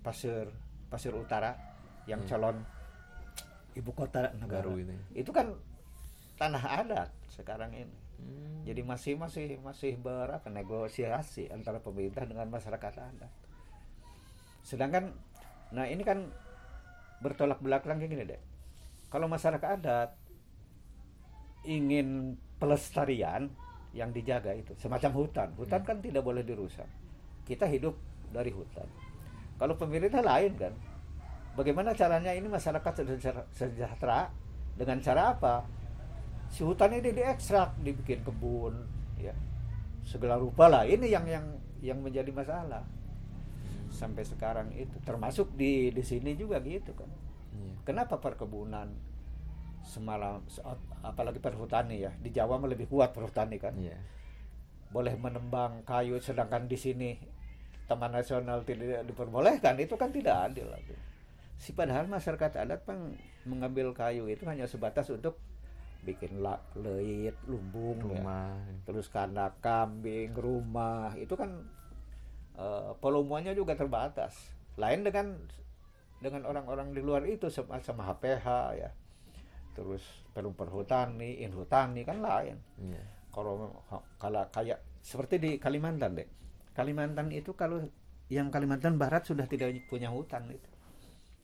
Pasir 0.00 0.48
Pasir 0.88 1.12
Utara 1.12 1.56
yang 2.04 2.22
Hmm. 2.22 2.28
calon 2.28 2.56
ibu 3.72 3.90
kota 3.90 4.34
negara 4.36 4.66
Baru 4.66 4.76
itu. 4.76 4.92
ya. 4.92 5.24
itu 5.24 5.30
kan 5.30 5.56
tanah 6.36 6.64
adat 6.84 7.08
sekarang 7.28 7.72
ini 7.72 7.96
Hmm. 8.22 8.62
jadi 8.62 8.82
masih 8.82 9.18
masih 9.18 9.58
masih 9.58 9.98
berapa 9.98 10.46
negosiasi 10.46 11.50
antara 11.50 11.78
pemerintah 11.78 12.22
dengan 12.22 12.46
masyarakat 12.46 12.92
adat. 12.94 13.32
Sedangkan 14.62 15.10
nah 15.72 15.88
ini 15.88 16.04
kan 16.04 16.30
bertolak 17.18 17.58
belakang 17.58 17.98
kayak 17.98 18.10
gini 18.10 18.22
deh. 18.22 18.38
Kalau 19.10 19.26
masyarakat 19.26 19.68
adat 19.80 20.10
ingin 21.62 22.34
pelestarian 22.58 23.50
yang 23.92 24.10
dijaga 24.10 24.52
itu 24.52 24.72
semacam 24.76 25.10
hutan. 25.14 25.48
Hutan 25.54 25.80
Hmm. 25.80 25.88
kan 25.88 25.96
tidak 26.00 26.22
boleh 26.22 26.40
dirusak. 26.40 26.88
Kita 27.44 27.64
hidup 27.66 27.96
dari 28.28 28.48
hutan. 28.48 28.88
Kalau 29.56 29.76
pemerintah 29.76 30.20
lain 30.20 30.52
kan. 30.56 30.72
Bagaimana 31.52 31.92
caranya 31.92 32.32
ini 32.32 32.48
masyarakat 32.48 32.92
sejahtera- 32.96 33.48
sejahtera 33.52 34.32
dengan 34.74 34.98
cara 34.98 35.36
apa? 35.36 35.56
si 36.48 36.60
hutan 36.60 36.92
ini 36.92 37.16
diekstrak 37.16 37.80
dibikin 37.80 38.20
kebun 38.20 38.76
ya 39.16 39.32
segala 40.04 40.36
rupa 40.36 40.68
lah 40.68 40.84
ini 40.84 41.08
yang 41.08 41.24
yang 41.24 41.48
yang 41.80 41.96
menjadi 41.96 42.28
masalah 42.28 42.84
sampai 43.88 44.20
sekarang 44.20 44.68
itu 44.76 44.92
termasuk 45.00 45.48
di 45.56 45.88
di 45.88 46.04
sini 46.04 46.36
juga 46.36 46.60
gitu 46.60 46.92
kan 46.92 47.08
Iya. 47.52 47.72
kenapa 47.88 48.20
perkebunan 48.20 48.92
semalam 49.82 50.42
se- 50.46 50.62
apalagi 51.02 51.38
perhutani 51.38 52.00
ya 52.00 52.12
di 52.16 52.30
Jawa 52.30 52.56
lebih 52.62 52.86
kuat 52.86 53.12
perhutani 53.12 53.58
kan 53.58 53.74
Iya. 53.74 53.98
boleh 54.92 55.16
menembang 55.16 55.82
kayu 55.82 56.20
sedangkan 56.20 56.68
di 56.68 56.76
sini 56.76 57.10
taman 57.88 58.12
nasional 58.12 58.62
tidak 58.62 59.04
diperbolehkan 59.04 59.76
itu 59.80 59.96
kan 59.96 60.12
tidak 60.14 60.48
adil 60.48 60.68
lagi. 60.68 60.94
Si 61.58 61.72
padahal 61.72 62.08
masyarakat 62.08 62.62
adat 62.62 62.84
pang 62.84 63.12
mengambil 63.44 63.90
kayu 63.92 64.28
itu 64.28 64.44
hanya 64.46 64.64
sebatas 64.64 65.08
untuk 65.08 65.36
bikin 66.02 66.42
la- 66.42 66.62
leit, 66.74 67.36
lumbung, 67.46 67.98
ya. 68.10 68.18
Rumah. 68.20 68.54
terus 68.82 69.06
kandang 69.06 69.54
kambing, 69.60 70.34
rumah 70.34 71.14
itu 71.16 71.32
kan 71.34 71.62
eh, 72.52 72.90
volumenya 73.00 73.52
juga 73.52 73.72
terbatas. 73.72 74.36
Lain 74.76 75.00
dengan 75.04 75.36
dengan 76.20 76.44
orang-orang 76.46 76.92
di 76.92 77.00
luar 77.00 77.24
itu 77.26 77.48
sama, 77.48 77.80
sama 77.80 78.04
HPH 78.12 78.46
ya. 78.76 78.90
Terus 79.72 80.04
perum 80.32 80.52
perhutani, 80.52 81.40
inhutani 81.40 82.04
kan 82.04 82.20
lain. 82.20 82.56
Iya. 82.80 83.04
kalau 83.32 83.80
kalau 84.20 84.44
kayak 84.52 84.84
seperti 85.00 85.40
di 85.40 85.50
Kalimantan 85.56 86.20
deh. 86.20 86.28
Kalimantan 86.76 87.32
itu 87.32 87.56
kalau 87.56 87.80
yang 88.28 88.52
Kalimantan 88.52 89.00
Barat 89.00 89.24
sudah 89.24 89.48
tidak 89.48 89.72
punya 89.88 90.12
hutan 90.12 90.44
itu. 90.52 90.68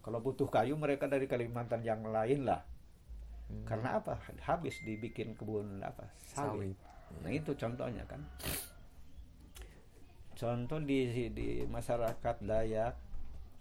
Kalau 0.05 0.21
butuh 0.21 0.49
kayu 0.49 0.77
mereka 0.77 1.09
dari 1.09 1.25
Kalimantan 1.25 1.81
yang 1.85 2.05
lain 2.05 2.45
lah. 2.45 2.61
Hmm. 3.49 3.65
karena 3.65 3.97
apa? 3.97 4.21
Habis 4.45 4.85
dibikin 4.85 5.33
kebun 5.33 5.81
apa? 5.81 6.05
Sawit, 6.21 6.77
Sawit. 6.77 6.77
nah 7.25 7.33
itu 7.33 7.57
contohnya 7.57 8.05
kan. 8.05 8.21
Contoh 10.37 10.85
di 10.85 11.33
di 11.33 11.65
masyarakat 11.65 12.37
Dayak 12.45 12.93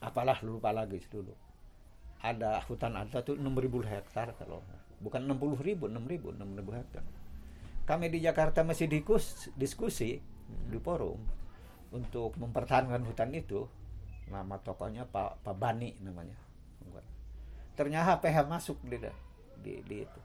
apalah 0.04 0.44
lupa 0.44 0.76
lagi 0.76 1.00
dulu 1.08 1.47
ada 2.22 2.58
hutan 2.66 2.98
adat 2.98 3.24
itu 3.30 3.38
6000 3.38 3.94
hektar 3.94 4.34
kalau 4.42 4.66
bukan 4.98 5.30
60 5.30 5.62
ribu 5.62 5.86
6 5.86 6.10
ribu 6.10 6.34
6 6.34 6.58
ribu 6.58 6.72
hektar. 6.74 7.06
Kami 7.88 8.12
di 8.12 8.20
Jakarta 8.20 8.68
masih 8.68 8.92
dikus, 8.92 9.48
diskusi 9.56 10.20
di 10.68 10.80
forum 10.82 11.22
untuk 11.96 12.36
mempertahankan 12.36 13.06
hutan 13.08 13.32
itu. 13.32 13.64
Nama 14.28 14.60
tokohnya 14.60 15.08
Pak 15.08 15.40
Pak 15.40 15.56
Bani 15.56 15.96
namanya. 16.04 16.36
Ternyata 17.78 18.20
PH 18.20 18.38
masuk 18.50 18.78
di 18.84 18.98
di, 19.64 19.74
di 19.86 19.98
itu. 20.04 20.20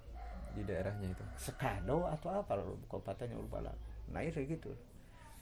Di 0.59 0.63
daerahnya 0.67 1.13
itu. 1.13 1.25
Sekado 1.39 2.09
atau 2.09 2.35
apa 2.35 2.59
kabupatennya 2.91 3.39
lupa 3.39 3.63
lah. 3.63 3.77
Nah 4.11 4.27
itu 4.27 4.43
gitu. 4.43 4.75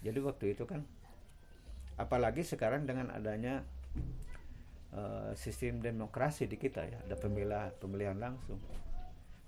Jadi 0.05 0.19
waktu 0.21 0.59
itu 0.59 0.69
kan 0.69 0.85
apalagi 1.97 2.45
sekarang 2.45 2.85
dengan 2.85 3.13
adanya 3.13 3.65
eh, 4.95 5.33
sistem 5.39 5.83
demokrasi 5.83 6.47
di 6.51 6.57
kita 6.59 6.83
ya. 6.87 6.99
Ada 7.07 7.17
pemilihan 7.19 7.71
pemilihan 7.79 8.19
langsung. 8.19 8.59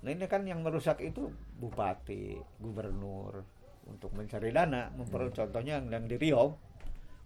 Nah 0.03 0.11
ini 0.11 0.27
kan 0.27 0.43
yang 0.43 0.67
merusak 0.67 0.99
itu 0.99 1.31
bupati 1.63 2.35
gubernur 2.59 3.47
untuk 3.87 4.11
mencari 4.15 4.51
dana. 4.51 4.91
Memper 4.95 5.31
contohnya 5.31 5.79
yang, 5.79 5.87
yang 5.91 6.05
di 6.11 6.17
Riau 6.19 6.59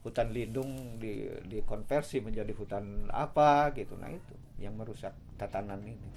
hutan 0.05 0.31
lindung 0.31 1.03
di 1.03 1.27
dikonversi 1.51 2.23
menjadi 2.23 2.53
hutan 2.53 3.09
apa 3.11 3.73
gitu. 3.75 3.97
Nah 3.97 4.13
itu 4.13 4.35
yang 4.61 4.77
merusak 4.77 5.17
tatanan 5.41 5.81
ini. 5.83 6.09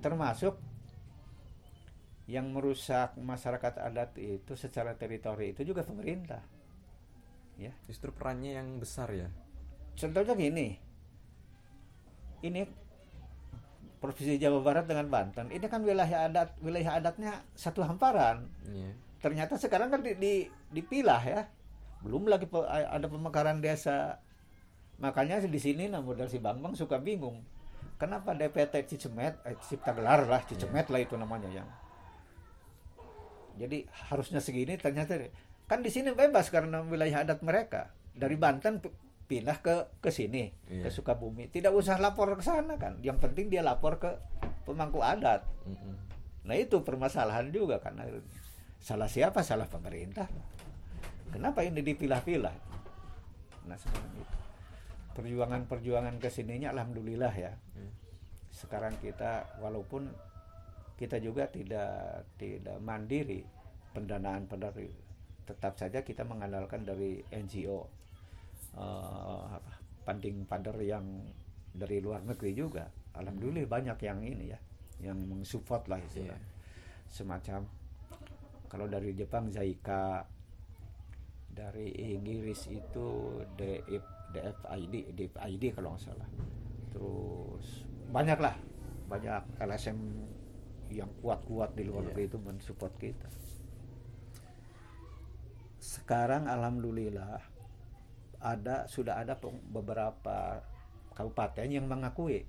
Termasuk 0.00 0.56
yang 2.26 2.50
merusak 2.50 3.14
masyarakat 3.18 3.78
adat 3.78 4.18
itu 4.18 4.58
secara 4.58 4.94
teritori 4.98 5.54
itu 5.54 5.62
juga 5.62 5.82
pemerintah. 5.82 6.42
Ya. 7.58 7.74
Justru 7.90 8.14
perannya 8.14 8.58
yang 8.58 8.78
besar 8.78 9.10
ya. 9.10 9.30
contohnya 9.96 10.36
gini 10.36 10.76
ini 12.42 12.64
provinsi 13.96 14.36
Jawa 14.36 14.60
Barat 14.60 14.84
dengan 14.84 15.08
Banten. 15.08 15.48
Ini 15.48 15.66
kan 15.66 15.80
wilayah 15.82 16.28
adat 16.28 16.56
wilayah 16.60 17.00
adatnya 17.00 17.42
satu 17.56 17.82
hamparan. 17.84 18.44
Iya. 18.68 18.92
ternyata 19.16 19.56
sekarang 19.58 19.90
kan 19.90 20.04
di, 20.04 20.12
di- 20.14 20.46
dipilah 20.70 21.22
ya. 21.24 21.48
Belum 22.04 22.28
lagi 22.28 22.46
pe- 22.46 22.68
ada 22.68 23.08
pemekaran 23.08 23.58
desa. 23.58 24.20
Makanya 25.00 25.42
di 25.42 25.58
sini 25.58 25.88
nah 25.88 26.04
modal 26.04 26.28
si 26.28 26.38
Bambang 26.38 26.76
suka 26.76 27.00
bingung. 27.00 27.42
Kenapa 27.96 28.36
DPT 28.36 28.84
Cicemet 28.86 29.40
eh, 29.48 29.56
Cipta 29.64 29.96
Gelar 29.96 30.28
lah 30.28 30.44
Cicemet 30.44 30.86
lah 30.92 31.00
itu 31.00 31.16
namanya 31.16 31.48
yang. 31.48 31.66
Jadi 33.56 33.88
harusnya 34.12 34.38
segini 34.38 34.76
ternyata. 34.76 35.16
Kan 35.66 35.80
di 35.80 35.90
sini 35.90 36.12
bebas 36.12 36.52
karena 36.52 36.84
wilayah 36.84 37.24
adat 37.24 37.40
mereka. 37.40 37.90
Dari 38.12 38.36
Banten 38.36 38.78
pindah 39.26 39.58
ke 39.58 39.90
ke 39.98 40.10
sini 40.14 40.54
Iya. 40.70 40.86
ke 40.86 40.88
Sukabumi. 40.90 41.50
Tidak 41.50 41.74
usah 41.74 41.98
lapor 41.98 42.34
ke 42.38 42.42
sana 42.46 42.78
kan. 42.78 42.98
Yang 43.02 43.18
penting 43.26 43.50
dia 43.50 43.62
lapor 43.62 43.98
ke 43.98 44.10
pemangku 44.62 45.02
adat. 45.02 45.42
Mm-mm. 45.66 45.94
nah 46.46 46.54
itu 46.54 46.78
permasalahan 46.86 47.50
juga 47.50 47.82
kan 47.82 47.98
salah 48.78 49.10
siapa? 49.10 49.42
Salah 49.42 49.66
pemerintah. 49.66 50.30
Kenapa 51.34 51.66
ini 51.66 51.82
dipilah-pilah? 51.82 52.54
Nah 53.66 53.74
seperti 53.74 54.14
itu. 54.22 54.36
Perjuangan-perjuangan 55.18 56.22
ke 56.22 56.28
sininya 56.30 56.70
alhamdulillah 56.70 57.34
ya. 57.34 57.52
Hmm. 57.74 57.90
sekarang 58.56 58.96
kita 59.04 59.58
walaupun 59.60 60.08
kita 60.96 61.20
juga 61.20 61.44
tidak 61.52 62.24
tidak 62.40 62.80
mandiri 62.80 63.44
pendanaan 63.92 64.48
dari 64.48 64.88
tetap 65.44 65.76
saja 65.76 66.00
kita 66.00 66.24
mengandalkan 66.24 66.80
dari 66.80 67.20
NGO 67.28 67.84
eh, 68.76 69.42
apa, 69.50 69.72
funding 70.04 70.44
funder 70.44 70.76
yang 70.80 71.04
dari 71.72 72.00
luar 72.00 72.22
negeri 72.22 72.52
juga 72.52 72.84
alhamdulillah 73.12 73.68
banyak 73.68 73.98
yang 74.00 74.20
ini 74.20 74.52
ya 74.52 74.60
yang 75.00 75.16
mensupport 75.20 75.82
lah 75.88 76.00
istilah 76.00 76.36
Iya. 76.36 76.48
semacam 77.06 77.60
kalau 78.66 78.86
dari 78.88 79.12
Jepang 79.12 79.48
Zaika 79.48 80.24
dari 81.48 81.88
Inggris 82.12 82.68
itu 82.68 83.06
DF, 83.56 84.04
DFID 84.36 84.94
DFID 85.16 85.64
kalau 85.72 85.96
nggak 85.96 86.04
salah 86.04 86.28
terus 86.92 87.84
banyak 88.08 88.36
lah 88.40 88.56
banyak 89.06 89.42
LSM 89.60 89.96
yang 90.92 91.08
kuat-kuat 91.20 91.72
di 91.76 91.84
luar 91.84 92.04
Iya. 92.04 92.08
negeri 92.12 92.24
itu 92.28 92.38
mensupport 92.40 92.94
kita 92.96 93.28
sekarang 95.78 96.48
alhamdulillah 96.50 97.40
ada 98.46 98.86
sudah 98.86 99.18
ada 99.18 99.34
beberapa 99.66 100.62
kabupaten 101.18 101.66
yang 101.66 101.90
mengakui 101.90 102.46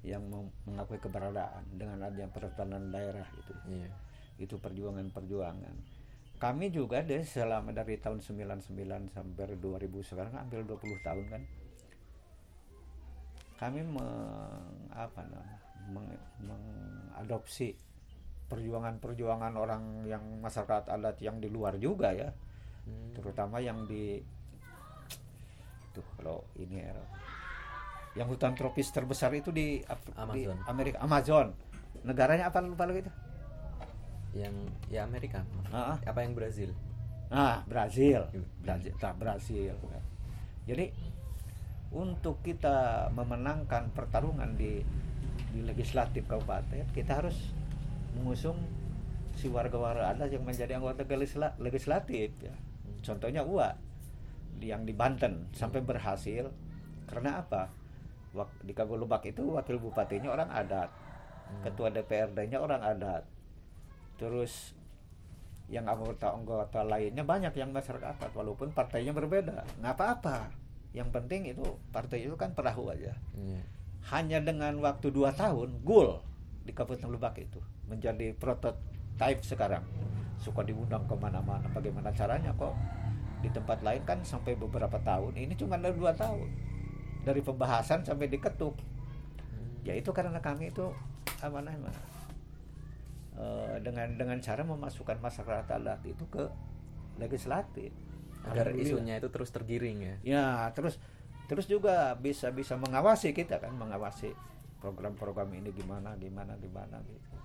yang 0.00 0.22
mengakui 0.64 0.96
keberadaan 0.96 1.66
dengan 1.76 2.00
adanya 2.00 2.30
peraturan 2.30 2.88
daerah 2.88 3.26
itu 3.36 3.52
Iya. 3.68 3.90
itu 4.38 4.54
perjuangan-perjuangan 4.56 5.76
kami 6.36 6.68
juga 6.68 7.00
deh 7.00 7.24
selama 7.24 7.72
dari 7.72 7.96
tahun 7.96 8.20
99 8.20 9.08
sampai 9.08 9.56
2000 9.56 10.04
sekarang 10.04 10.36
hampir 10.36 10.62
20 10.62 11.00
tahun 11.00 11.24
kan 11.28 11.42
kami 13.56 13.80
meng, 13.82 14.04
apa 14.92 15.20
namanya 15.24 15.58
meng- 15.88 16.24
mengadopsi 16.44 17.72
perjuangan-perjuangan 18.46 19.54
orang 19.56 20.04
yang 20.04 20.22
masyarakat 20.38 20.86
adat 20.86 21.16
yang 21.18 21.40
di 21.40 21.48
luar 21.48 21.80
juga 21.80 22.12
ya 22.12 22.30
Hmm. 22.86 23.10
terutama 23.18 23.58
yang 23.58 23.82
di 23.90 24.22
tuh 25.96 26.04
kalau 26.14 26.44
ini 26.54 26.84
yang 28.12 28.28
hutan 28.28 28.52
tropis 28.52 28.88
terbesar 28.88 29.32
itu 29.32 29.48
di, 29.48 29.80
Af- 29.82 30.04
di 30.04 30.44
Amazon. 30.44 30.56
Amerika 30.66 30.96
Amazon 31.00 31.46
negaranya 32.02 32.48
apa 32.48 32.60
lupa 32.60 32.84
lagi 32.84 33.00
itu 33.00 33.12
Yang 34.36 34.56
ya 34.88 35.00
Amerika. 35.02 35.40
Ah, 35.72 35.96
ah. 35.96 35.98
Apa 36.04 36.20
yang 36.20 36.36
Brazil? 36.36 36.76
Nah, 37.32 37.64
Brazil, 37.64 38.28
Hmm. 38.30 38.44
Brazil, 38.60 38.92
tak 38.96 39.16
Brazil. 39.16 39.72
Jadi 40.68 40.92
untuk 41.88 42.44
kita 42.44 43.08
memenangkan 43.10 43.88
pertarungan 43.90 44.52
di 44.54 44.84
di 45.50 45.64
legislatif 45.64 46.28
kabupaten, 46.28 46.84
kita 46.92 47.16
harus 47.16 47.48
mengusung 48.12 48.60
si 49.32 49.48
warga-warga 49.48 50.12
adat 50.12 50.28
yang 50.28 50.44
menjadi 50.44 50.76
anggota 50.76 51.04
legisla- 51.06 51.56
legislatif 51.56 52.28
ya. 52.36 52.52
Contohnya 53.00 53.40
UA 53.40 53.72
yang 54.60 54.82
di 54.82 54.92
Banten 54.92 55.50
sampai 55.52 55.80
berhasil 55.80 56.48
karena 57.06 57.40
apa? 57.40 57.68
Di 58.60 58.72
Kagulubak 58.72 59.24
itu 59.24 59.42
wakil 59.48 59.76
bupatinya 59.76 60.28
orang 60.30 60.50
adat, 60.50 60.92
ketua 61.62 61.88
DPRD-nya 61.88 62.58
orang 62.58 62.80
adat. 62.80 63.24
Terus 64.16 64.76
yang 65.66 65.84
anggota-anggota 65.84 66.84
lainnya 66.84 67.26
banyak 67.26 67.50
yang 67.52 67.74
masyarakat 67.74 68.06
adat 68.06 68.30
walaupun 68.32 68.70
partainya 68.70 69.10
berbeda 69.10 69.66
nggak 69.82 69.94
apa-apa 69.98 70.46
yang 70.94 71.10
penting 71.10 71.42
itu 71.42 71.66
partai 71.90 72.22
itu 72.22 72.38
kan 72.38 72.54
perahu 72.54 72.86
aja 72.86 73.10
Iya. 73.34 73.60
hanya 74.14 74.38
dengan 74.38 74.78
waktu 74.78 75.10
dua 75.10 75.34
tahun 75.34 75.82
goal 75.82 76.22
di 76.62 76.70
Kabupaten 76.70 77.10
Lebak 77.10 77.42
itu 77.42 77.58
menjadi 77.90 78.30
prototype 78.38 79.42
sekarang 79.42 79.82
suka 80.38 80.62
diundang 80.62 81.02
ke 81.02 81.18
mana-mana 81.18 81.66
bagaimana 81.74 82.14
caranya 82.14 82.54
kok 82.54 82.70
di 83.46 83.54
tempat 83.54 83.78
lain 83.86 84.02
kan 84.02 84.18
sampai 84.26 84.58
beberapa 84.58 84.98
tahun. 84.98 85.38
Ini 85.38 85.54
cuma 85.54 85.78
ada 85.78 85.94
dua 85.94 86.10
tahun. 86.10 86.50
Dari 87.22 87.38
pembahasan 87.38 88.02
sampai 88.02 88.26
diketuk. 88.26 88.74
Ya 89.86 89.94
itu 89.94 90.10
karena 90.10 90.42
kami 90.42 90.74
itu 90.74 90.90
apa 91.38 91.62
namanya 91.62 92.02
eh, 93.38 93.78
dengan 93.86 94.18
dengan 94.18 94.38
cara 94.42 94.66
memasukkan 94.66 95.22
masyarakat 95.22 95.78
adat 95.78 96.02
itu 96.02 96.26
ke 96.26 96.50
legislatif. 97.22 97.94
Agar 98.42 98.74
isunya 98.74 99.18
itu 99.18 99.30
terus 99.30 99.50
tergiring 99.54 99.98
ya. 100.02 100.14
ya 100.22 100.46
terus 100.74 100.98
terus 101.46 101.70
juga 101.70 102.14
bisa 102.18 102.50
bisa 102.50 102.74
mengawasi 102.74 103.30
kita 103.30 103.62
kan 103.62 103.74
mengawasi 103.74 104.34
program-program 104.82 105.50
ini 105.54 105.70
gimana 105.70 106.18
gimana 106.18 106.58
gimana 106.58 106.98
gitu. 107.06 107.36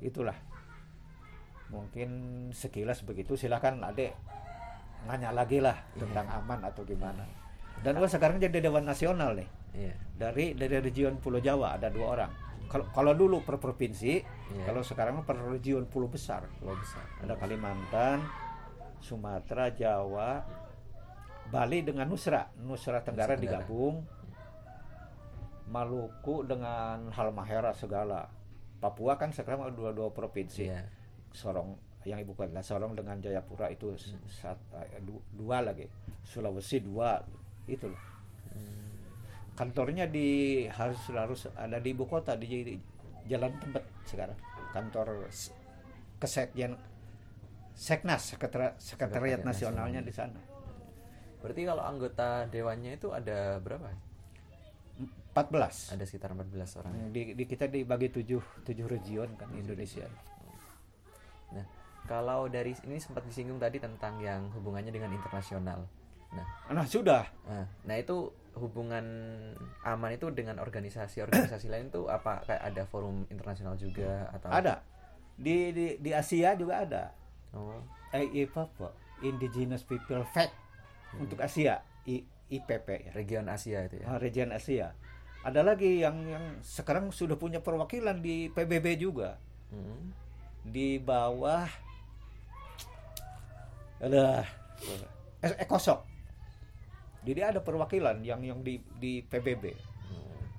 Itulah. 0.00 0.36
Mungkin 1.72 2.08
sekilas 2.52 3.04
begitu 3.04 3.36
silakan 3.40 3.84
adek 3.84 4.16
nanya 5.04 5.30
lagi 5.30 5.60
lah 5.60 5.76
tentang 5.94 6.26
aman 6.28 6.60
atau 6.64 6.82
gimana. 6.82 7.24
Dan 7.80 7.96
gua 7.96 8.08
sekarang 8.08 8.40
jadi 8.40 8.58
dewan 8.60 8.84
nasional 8.84 9.36
nih. 9.36 9.48
Iya. 9.74 9.90
dari 10.14 10.54
dari 10.54 10.78
region 10.78 11.18
Pulau 11.18 11.42
Jawa 11.42 11.74
ada 11.74 11.90
dua 11.90 12.06
orang. 12.14 12.30
Kalau 12.70 12.86
kalau 12.94 13.12
dulu 13.12 13.42
per 13.42 13.58
provinsi 13.58 14.22
Iya. 14.54 14.64
kalau 14.70 14.86
sekarang 14.86 15.26
per 15.26 15.34
region 15.50 15.82
pulau 15.90 16.06
besar. 16.06 16.46
Pulau 16.62 16.78
besar. 16.78 17.02
ada 17.18 17.34
Kalimantan, 17.34 18.22
Sumatera, 19.02 19.74
Jawa, 19.74 20.46
Bali 21.50 21.82
dengan 21.82 22.06
Nusra, 22.06 22.46
Nusra 22.62 23.02
Tenggara. 23.02 23.34
digabung, 23.34 24.06
Maluku 25.64 26.44
dengan 26.44 27.08
Halmahera 27.10 27.72
segala, 27.72 28.28
Papua 28.78 29.16
kan 29.16 29.32
sekarang 29.32 29.64
ada 29.64 29.72
dua-dua 29.74 30.12
provinsi, 30.12 30.68
Iya. 30.68 30.84
Sorong 31.32 31.74
yang 32.04 32.20
ibu 32.20 32.36
kota 32.36 32.60
Sorong 32.60 32.92
dengan 32.92 33.16
Jayapura 33.18 33.72
itu 33.72 33.96
sat- 34.28 34.60
eh, 34.76 35.00
du- 35.00 35.24
dua 35.32 35.64
lagi, 35.64 35.88
Sulawesi 36.22 36.80
dua, 36.80 37.20
itu 37.64 37.88
loh. 37.88 38.02
Hmm. 38.52 38.92
Kantornya 39.56 40.04
di 40.04 40.64
harus 40.68 41.00
harus 41.10 41.40
ada 41.56 41.80
di 41.80 41.88
ibu 41.92 42.04
kota 42.04 42.36
di, 42.36 42.76
Jalan 43.24 43.56
Tebet 43.56 43.84
sekarang. 44.04 44.36
Kantor 44.76 45.28
kesekjen 46.20 46.76
Seknas 47.74 48.36
Sekretariat, 48.36 48.76
Sekretariat 48.78 49.40
Nasionalnya 49.42 50.04
Nasional. 50.04 50.06
di 50.06 50.12
sana. 50.12 50.40
Berarti 51.42 51.62
kalau 51.66 51.82
anggota 51.84 52.46
dewannya 52.48 52.96
itu 52.96 53.10
ada 53.10 53.58
berapa? 53.58 53.88
14. 55.34 55.90
Ada 55.98 56.04
sekitar 56.06 56.30
14 56.30 56.78
orang. 56.78 57.10
Di, 57.10 57.34
di 57.34 57.44
kita 57.44 57.66
dibagi 57.66 58.06
tujuh 58.06 58.62
tujuh 58.62 58.86
region 58.86 59.34
kan 59.34 59.50
Indonesia. 59.50 60.06
Nah, 62.04 62.20
kalau 62.20 62.46
dari 62.46 62.76
ini 62.84 63.00
sempat 63.00 63.24
disinggung 63.24 63.56
tadi 63.56 63.80
tentang 63.80 64.20
yang 64.20 64.52
hubungannya 64.52 64.92
dengan 64.92 65.08
internasional. 65.08 65.88
Nah, 66.34 66.44
Nah 66.68 66.84
sudah 66.84 67.24
nah, 67.46 67.64
nah 67.86 67.96
itu 67.96 68.28
hubungan 68.54 69.06
aman 69.82 70.10
itu 70.12 70.28
dengan 70.30 70.58
organisasi-organisasi 70.58 71.70
lain 71.70 71.88
itu 71.88 72.06
apa 72.06 72.44
kayak 72.44 72.62
ada 72.74 72.82
forum 72.84 73.24
internasional 73.30 73.74
juga 73.74 74.28
atau 74.34 74.50
ada 74.50 74.82
di, 75.34 75.70
di 75.70 75.86
di 75.96 76.10
Asia 76.12 76.52
juga 76.54 76.82
ada. 76.82 77.04
Oh, 77.54 77.78
IIPP 78.10 78.78
Indigenous 79.22 79.86
People 79.86 80.26
Fact 80.26 80.52
untuk 81.16 81.38
Asia 81.38 81.86
I, 82.04 82.20
IPP 82.50 82.88
ya. 82.90 83.10
region 83.14 83.46
Asia 83.46 83.86
itu 83.86 84.02
ya. 84.02 84.06
Ah, 84.12 84.18
region 84.18 84.50
Asia. 84.50 84.92
Ada 85.40 85.62
lagi 85.62 86.02
yang 86.02 86.18
yang 86.26 86.44
sekarang 86.60 87.14
sudah 87.14 87.38
punya 87.38 87.62
perwakilan 87.62 88.18
di 88.20 88.50
PBB 88.50 88.98
juga 88.98 89.38
Hmm. 89.70 90.10
di 90.62 90.98
bawah 90.98 91.66
ada 94.00 94.42
eh, 95.42 95.54
ekosok. 95.62 96.02
Jadi 97.24 97.40
ada 97.40 97.60
perwakilan 97.64 98.20
yang 98.20 98.44
yang 98.44 98.60
di 98.60 98.80
di 98.98 99.24
PBB. 99.24 99.72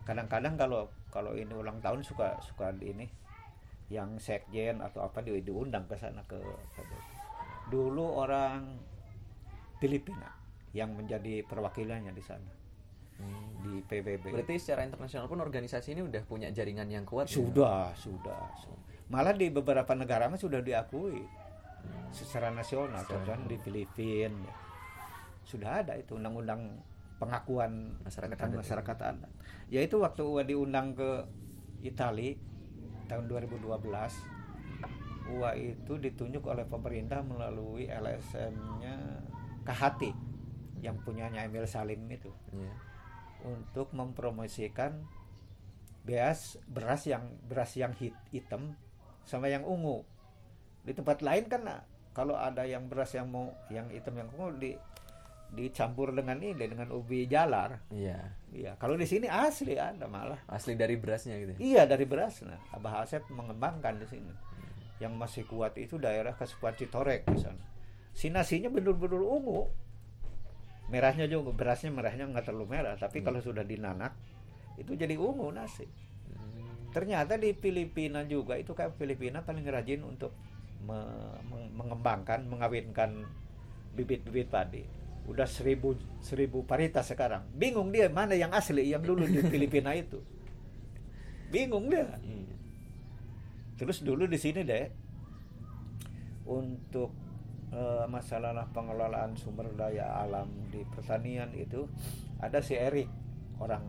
Kadang-kadang 0.06 0.58
kalau 0.58 0.90
kalau 1.10 1.34
ini 1.34 1.54
ulang 1.54 1.82
tahun 1.82 2.02
suka 2.02 2.38
suka 2.42 2.74
di 2.74 2.94
ini 2.94 3.06
yang 3.90 4.18
sekjen 4.18 4.82
atau 4.82 5.06
apa 5.06 5.22
di, 5.22 5.38
diundang 5.42 5.86
ke 5.86 5.98
sana 5.98 6.22
ke 6.26 6.38
PBB. 6.74 7.02
Dulu 7.70 8.06
orang 8.18 8.62
Filipina 9.78 10.30
yang 10.74 10.94
menjadi 10.94 11.46
perwakilannya 11.46 12.14
di 12.14 12.24
sana 12.26 12.52
Hmm. 13.16 13.64
di 13.64 13.80
PBB. 13.80 14.28
Berarti 14.28 14.60
secara 14.60 14.84
internasional 14.84 15.32
pun 15.32 15.40
organisasi 15.40 15.96
ini 15.96 16.04
udah 16.04 16.20
punya 16.28 16.52
jaringan 16.52 16.92
yang 16.92 17.08
kuat. 17.08 17.32
ya? 17.32 17.40
Sudah, 17.40 17.96
sudah. 17.96 18.44
Malah 19.08 19.32
di 19.32 19.48
beberapa 19.48 19.88
negara 19.96 20.28
mah 20.28 20.36
sudah 20.36 20.60
diakui 20.60 21.24
secara 22.12 22.50
nasional. 22.50 23.04
Contohnya 23.04 23.46
di 23.46 23.58
Filipina. 23.60 24.52
Sudah 25.46 25.86
ada 25.86 25.94
itu 25.96 26.18
undang-undang 26.18 26.82
pengakuan 27.16 27.96
Masyarakat 28.04 28.36
adat. 28.38 28.58
masyarakat 28.60 28.98
adat. 29.14 29.32
Yaitu 29.70 30.02
waktu 30.02 30.22
UA 30.24 30.44
diundang 30.46 30.96
ke 30.96 31.24
Itali 31.86 32.36
tahun 33.06 33.30
2012, 33.30 33.62
UA 35.30 35.52
itu 35.58 35.94
ditunjuk 36.02 36.44
oleh 36.50 36.66
pemerintah 36.66 37.22
melalui 37.22 37.86
LSM-nya 37.86 39.22
Kahati 39.66 40.14
yang 40.82 40.98
punyanya 41.02 41.46
Emil 41.46 41.66
Salim 41.66 42.06
itu 42.10 42.30
Iya. 42.54 42.74
untuk 43.42 43.90
mempromosikan 43.94 45.02
beras 46.06 46.62
beras 46.70 47.10
yang 47.10 47.26
beras 47.50 47.74
yang 47.74 47.90
hit, 47.98 48.14
hitam 48.30 48.78
sama 49.26 49.50
yang 49.50 49.66
ungu 49.66 50.06
di 50.86 50.94
tempat 50.94 51.20
lain 51.20 51.46
kan 51.46 51.62
nah, 51.62 51.82
kalau 52.14 52.38
ada 52.38 52.64
yang 52.64 52.86
beras 52.86 53.12
yang 53.12 53.28
mau 53.28 53.50
yang 53.68 53.90
hitam 53.90 54.16
yang 54.16 54.30
ungu 54.32 54.54
di 54.56 54.72
dicampur 55.46 56.12
dengan 56.12 56.36
ini 56.38 56.58
dengan 56.58 56.90
ubi 56.92 57.26
jalar 57.26 57.80
Iya. 57.90 58.20
iya 58.52 58.72
kalau 58.76 58.94
di 58.94 59.06
sini 59.06 59.26
asli 59.26 59.78
ada 59.78 60.06
malah 60.06 60.42
Asli 60.46 60.74
dari 60.74 60.98
berasnya 60.98 61.38
gitu. 61.38 61.52
ya? 61.56 61.60
iya 61.60 61.82
dari 61.86 62.04
beras 62.04 62.42
nah 62.42 62.60
Abah 62.72 63.02
Asep 63.02 63.24
mengembangkan 63.30 63.98
di 63.98 64.08
sini 64.10 64.34
yang 64.98 65.16
masih 65.16 65.46
kuat 65.46 65.76
itu 65.76 65.96
daerah 65.96 66.34
Kasupan 66.34 66.74
Citorek 66.74 67.24
di 67.26 67.40
sana 67.40 67.62
si 68.12 68.28
nasinya 68.28 68.68
benar-benar 68.68 69.22
ungu 69.22 69.70
merahnya 70.88 71.26
juga 71.26 71.50
berasnya 71.50 71.90
merahnya 71.90 72.26
nggak 72.28 72.46
terlalu 72.46 72.68
merah 72.72 72.94
tapi 72.96 73.20
kalau 73.20 73.40
sudah 73.40 73.64
dinanak 73.64 74.14
itu 74.76 74.94
jadi 74.94 75.16
ungu 75.16 75.50
nasi 75.52 75.88
Hmm. 76.26 76.90
ternyata 76.92 77.38
di 77.38 77.54
Filipina 77.54 78.26
juga 78.26 78.58
itu 78.58 78.72
kayak 78.72 78.98
Filipina 78.98 79.40
paling 79.40 79.64
rajin 79.64 80.02
untuk 80.04 80.34
me- 80.86 81.42
meng- 81.50 81.74
mengembangkan 81.74 82.46
mengawinkan 82.46 83.26
bibit-bibit 83.98 84.48
padi. 84.48 84.84
Udah 85.26 85.50
seribu 85.50 85.98
seribu 86.22 86.62
paritas 86.64 87.10
sekarang. 87.10 87.50
Bingung 87.52 87.90
dia 87.90 88.06
mana 88.08 88.38
yang 88.38 88.54
asli 88.54 88.94
yang 88.94 89.02
dulu 89.02 89.26
di 89.26 89.42
Filipina 89.54 89.98
itu. 89.98 90.22
Bingung 91.50 91.90
dia. 91.90 92.06
Iya. 92.22 92.54
terus 93.76 94.00
dulu 94.00 94.24
di 94.24 94.40
sini 94.40 94.64
deh 94.64 94.88
untuk 96.48 97.12
eh, 97.76 98.06
masalah 98.08 98.56
pengelolaan 98.72 99.36
sumber 99.36 99.68
daya 99.76 100.16
alam 100.16 100.48
di 100.72 100.80
pertanian 100.88 101.52
itu 101.52 101.84
ada 102.40 102.64
si 102.64 102.78
Eric 102.78 103.10
orang 103.60 103.84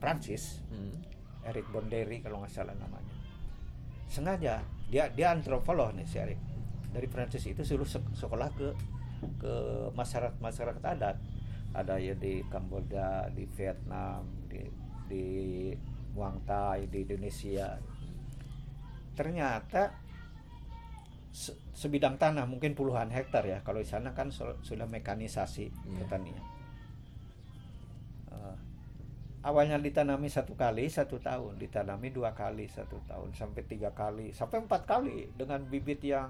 Prancis. 0.00 0.64
Hmm. 0.72 0.96
Eric 1.44 1.68
Bonderi 1.70 2.20
kalau 2.20 2.42
nggak 2.42 2.52
salah 2.52 2.74
namanya. 2.74 3.14
Sengaja 4.10 4.60
dia 4.90 5.06
dia 5.14 5.30
antropolog 5.30 5.94
nih 5.94 6.04
si 6.04 6.18
dari 6.90 7.06
Prancis 7.06 7.46
itu 7.46 7.62
suruh 7.62 7.86
sek- 7.86 8.10
sekolah 8.18 8.50
ke 8.58 8.68
ke 9.38 9.54
masyarakat 9.94 10.36
masyarakat 10.42 10.82
adat. 10.82 11.16
Ada 11.70 12.02
ya 12.02 12.18
di 12.18 12.42
Kamboja 12.50 13.30
di 13.30 13.46
Vietnam 13.46 14.26
di 14.50 14.66
di 15.06 15.24
Muang 16.18 16.42
Thai 16.42 16.90
di 16.90 17.06
Indonesia. 17.06 17.78
Ternyata 19.14 19.94
se- 21.30 21.54
sebidang 21.70 22.18
tanah 22.18 22.50
mungkin 22.50 22.74
puluhan 22.74 23.14
hektar 23.14 23.46
ya. 23.46 23.62
Kalau 23.62 23.78
di 23.78 23.86
sana 23.86 24.10
kan 24.10 24.34
su- 24.34 24.58
sudah 24.66 24.90
mekanisasi 24.90 25.70
Iya. 25.70 25.94
pertanian 26.02 26.42
awalnya 29.40 29.80
ditanami 29.80 30.28
satu 30.28 30.52
kali 30.52 30.90
satu 30.92 31.16
tahun 31.16 31.56
ditanami 31.56 32.12
dua 32.12 32.36
kali 32.36 32.68
satu 32.68 33.00
tahun 33.08 33.32
sampai 33.32 33.62
tiga 33.64 33.88
kali 33.96 34.36
sampai 34.36 34.60
empat 34.60 34.82
kali 34.84 35.32
dengan 35.32 35.64
bibit 35.64 36.04
yang 36.04 36.28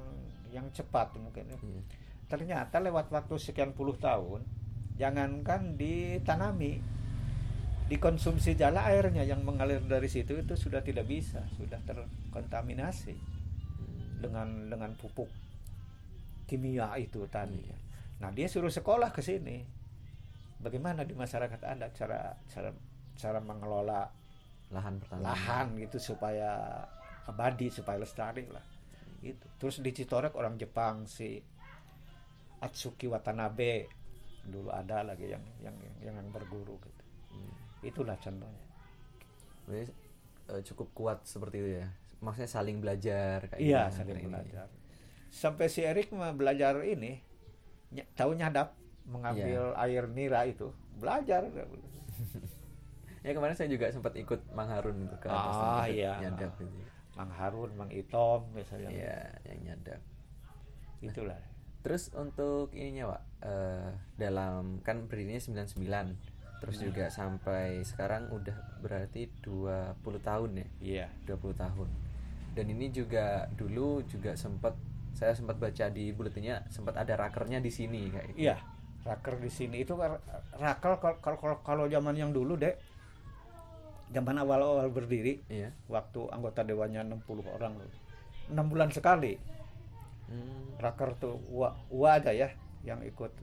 yang 0.50 0.66
cepat 0.70 1.14
mungkin 1.18 1.46
ya. 1.46 1.58
Iya. 1.58 1.82
ternyata 2.30 2.78
lewat 2.78 3.10
waktu 3.10 3.34
sekian 3.38 3.74
puluh 3.74 3.98
tahun 3.98 4.46
jangankan 4.94 5.74
ditanami 5.74 6.78
dikonsumsi 7.90 8.54
jala 8.54 8.86
airnya 8.86 9.26
yang 9.26 9.42
mengalir 9.42 9.82
dari 9.82 10.06
situ 10.06 10.38
itu 10.38 10.54
sudah 10.54 10.78
tidak 10.78 11.10
bisa 11.10 11.42
sudah 11.58 11.78
terkontaminasi 11.82 13.14
Hmm. 13.80 14.20
dengan 14.22 14.48
dengan 14.68 14.90
pupuk 14.94 15.26
kimia 16.46 16.94
itu 17.00 17.26
tadi 17.26 17.58
Iya. 17.58 17.76
nah 18.22 18.30
dia 18.30 18.46
suruh 18.46 18.70
sekolah 18.70 19.10
ke 19.10 19.24
sini 19.24 19.64
bagaimana 20.60 21.02
di 21.02 21.16
masyarakat 21.16 21.58
adat 21.58 21.90
cara 21.96 22.36
cara 22.46 22.70
cara 23.20 23.38
mengelola 23.44 24.08
Lahan 24.72 24.96
pertanian. 25.02 25.26
lahan 25.28 25.66
gitu 25.76 25.98
supaya 26.00 26.80
abadi 27.28 27.68
supaya 27.68 28.00
lestari 28.00 28.48
lah 28.48 28.64
itu 29.20 29.46
terus 29.60 29.84
di 29.84 29.92
Citorek 29.92 30.32
orang 30.32 30.56
Jepang 30.56 31.04
si 31.04 31.36
Atsuki 32.60 33.04
Watanabe 33.04 33.88
dulu 34.40 34.72
ada 34.72 35.04
lagi 35.04 35.28
yang 35.28 35.44
yang 35.60 35.76
yang, 36.00 36.16
yang 36.16 36.28
berguru 36.32 36.80
gitu 36.80 37.04
Hmm. 37.30 37.54
itulah 37.86 38.18
contohnya 38.18 38.64
Berarti, 39.62 39.92
eh, 40.50 40.62
cukup 40.66 40.88
kuat 40.90 41.18
seperti 41.22 41.56
itu 41.62 41.70
ya. 41.78 41.86
Maksudnya 42.18 42.50
saling 42.50 42.82
belajar 42.82 43.46
kayak 43.46 43.62
iya 43.62 43.86
gimana 43.86 43.94
saling 43.94 44.18
ini. 44.18 44.26
belajar 44.26 44.66
sampai 45.30 45.66
si 45.70 45.80
Erik 45.86 46.10
belajar 46.34 46.82
ini 46.82 47.22
tahu 48.18 48.34
nyadap 48.34 48.74
mengambil 49.06 49.78
air 49.78 50.10
nira 50.10 50.42
itu 50.42 50.74
belajar 50.98 51.46
Ya 53.20 53.36
kemarin 53.36 53.52
saya 53.52 53.68
juga 53.68 53.92
sempat 53.92 54.16
ikut 54.16 54.40
Mang 54.50 54.68
Harun 54.68 55.04
ke 55.20 55.28
atas 55.28 55.56
Ah, 55.56 55.84
iya. 55.84 56.16
nyadap 56.18 56.56
gitu. 56.56 56.72
Mang 57.12 57.28
Harun 57.30 57.70
Mang 57.74 57.92
Itom 57.92 58.48
misalnya 58.50 58.88
Iya, 58.88 59.18
yang 59.44 59.60
nyadap. 59.66 60.00
itulah 61.00 61.36
Terus 61.80 62.12
untuk 62.12 62.76
ininya, 62.76 63.16
Pak, 63.16 63.22
eh, 63.40 63.88
dalam 64.20 64.84
kan 64.84 65.08
berdirinya 65.08 65.40
99. 65.40 66.12
Terus 66.60 66.76
Hmm. 66.76 66.86
juga 66.86 67.08
sampai 67.08 67.80
sekarang 67.80 68.28
udah 68.28 68.52
berarti 68.78 69.32
20 69.40 70.20
tahun 70.20 70.50
ya. 70.54 70.66
iya 70.78 71.06
20 71.24 71.56
tahun. 71.56 71.88
Dan 72.52 72.68
ini 72.68 72.92
juga 72.92 73.48
dulu 73.50 74.04
juga 74.04 74.36
sempat 74.36 74.76
saya 75.10 75.32
sempat 75.32 75.56
baca 75.56 75.88
di 75.88 76.12
buletinnya 76.12 76.68
sempat 76.68 76.94
ada 76.94 77.16
rakernya 77.16 77.58
di 77.58 77.72
sini 77.72 78.12
kayak 78.12 78.26
gitu. 78.30 78.44
Iya, 78.44 78.56
raker 79.00 79.40
di 79.40 79.48
sini 79.48 79.80
itu 79.80 79.96
kan 79.96 80.20
raker 80.52 81.00
kalau 81.00 81.16
kalau 81.40 81.56
kalau 81.64 81.84
zaman 81.88 82.12
yang 82.12 82.28
dulu 82.28 82.60
dek, 82.60 82.76
zaman 84.10 84.36
awal-awal 84.36 84.90
berdiri, 84.90 85.38
Iya. 85.46 85.70
waktu 85.86 86.26
anggota 86.28 86.62
dewannya 86.62 87.06
60 87.06 87.46
orang 87.46 87.78
loh, 87.78 87.90
enam 88.50 88.66
bulan 88.66 88.90
sekali 88.90 89.38
Hmm. 90.26 90.78
raker 90.78 91.18
tuh 91.18 91.42
wa, 91.50 91.74
wa 91.90 92.14
aja 92.14 92.30
ya 92.30 92.54
yang 92.86 93.02
ikut 93.02 93.34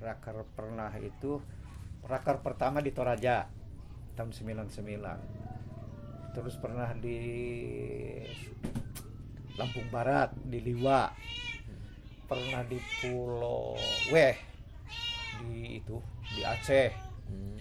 raker 0.00 0.40
pernah 0.56 0.88
itu 0.96 1.36
raker 2.00 2.40
pertama 2.40 2.80
di 2.80 2.88
Toraja 2.90 3.44
tahun 4.16 4.32
99 4.32 5.20
terus 6.32 6.56
pernah 6.56 6.96
di 6.96 7.20
Lampung 9.60 9.84
Barat 9.92 10.32
di 10.40 10.64
Liwa 10.64 11.12
pernah 12.24 12.64
di 12.64 12.80
Pulau 13.04 13.76
Weh 14.08 14.36
di 15.44 15.76
itu 15.76 16.00
di 16.32 16.40
Aceh 16.40 16.88
Hmm. 17.28 17.58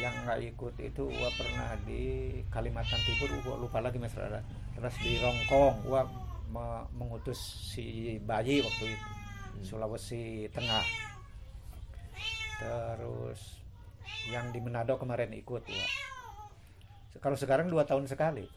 Yang 0.00 0.14
nggak 0.24 0.40
ikut 0.56 0.74
itu 0.80 1.02
gua 1.04 1.30
pernah 1.36 1.76
di 1.84 2.32
Kalimantan 2.48 3.00
Timur 3.04 3.28
gua 3.44 3.56
lupa 3.60 3.78
lagi 3.84 4.00
mas 4.00 4.16
Rada. 4.16 4.40
terus 4.72 4.96
di 5.04 5.20
Rongkong 5.20 5.84
gua 5.84 6.08
me- 6.48 6.86
mengutus 6.96 7.38
si 7.72 8.16
bayi 8.24 8.64
waktu 8.64 8.96
itu 8.96 9.08
Sulawesi 9.62 10.48
Tengah. 10.50 10.82
Terus 12.58 13.62
yang 14.30 14.50
di 14.50 14.58
Manado 14.58 14.98
kemarin 14.98 15.30
ikut 15.34 15.62
gua. 15.62 15.88
Kalau 17.20 17.36
sekarang 17.38 17.70
dua 17.70 17.86
tahun 17.86 18.08
sekali 18.08 18.48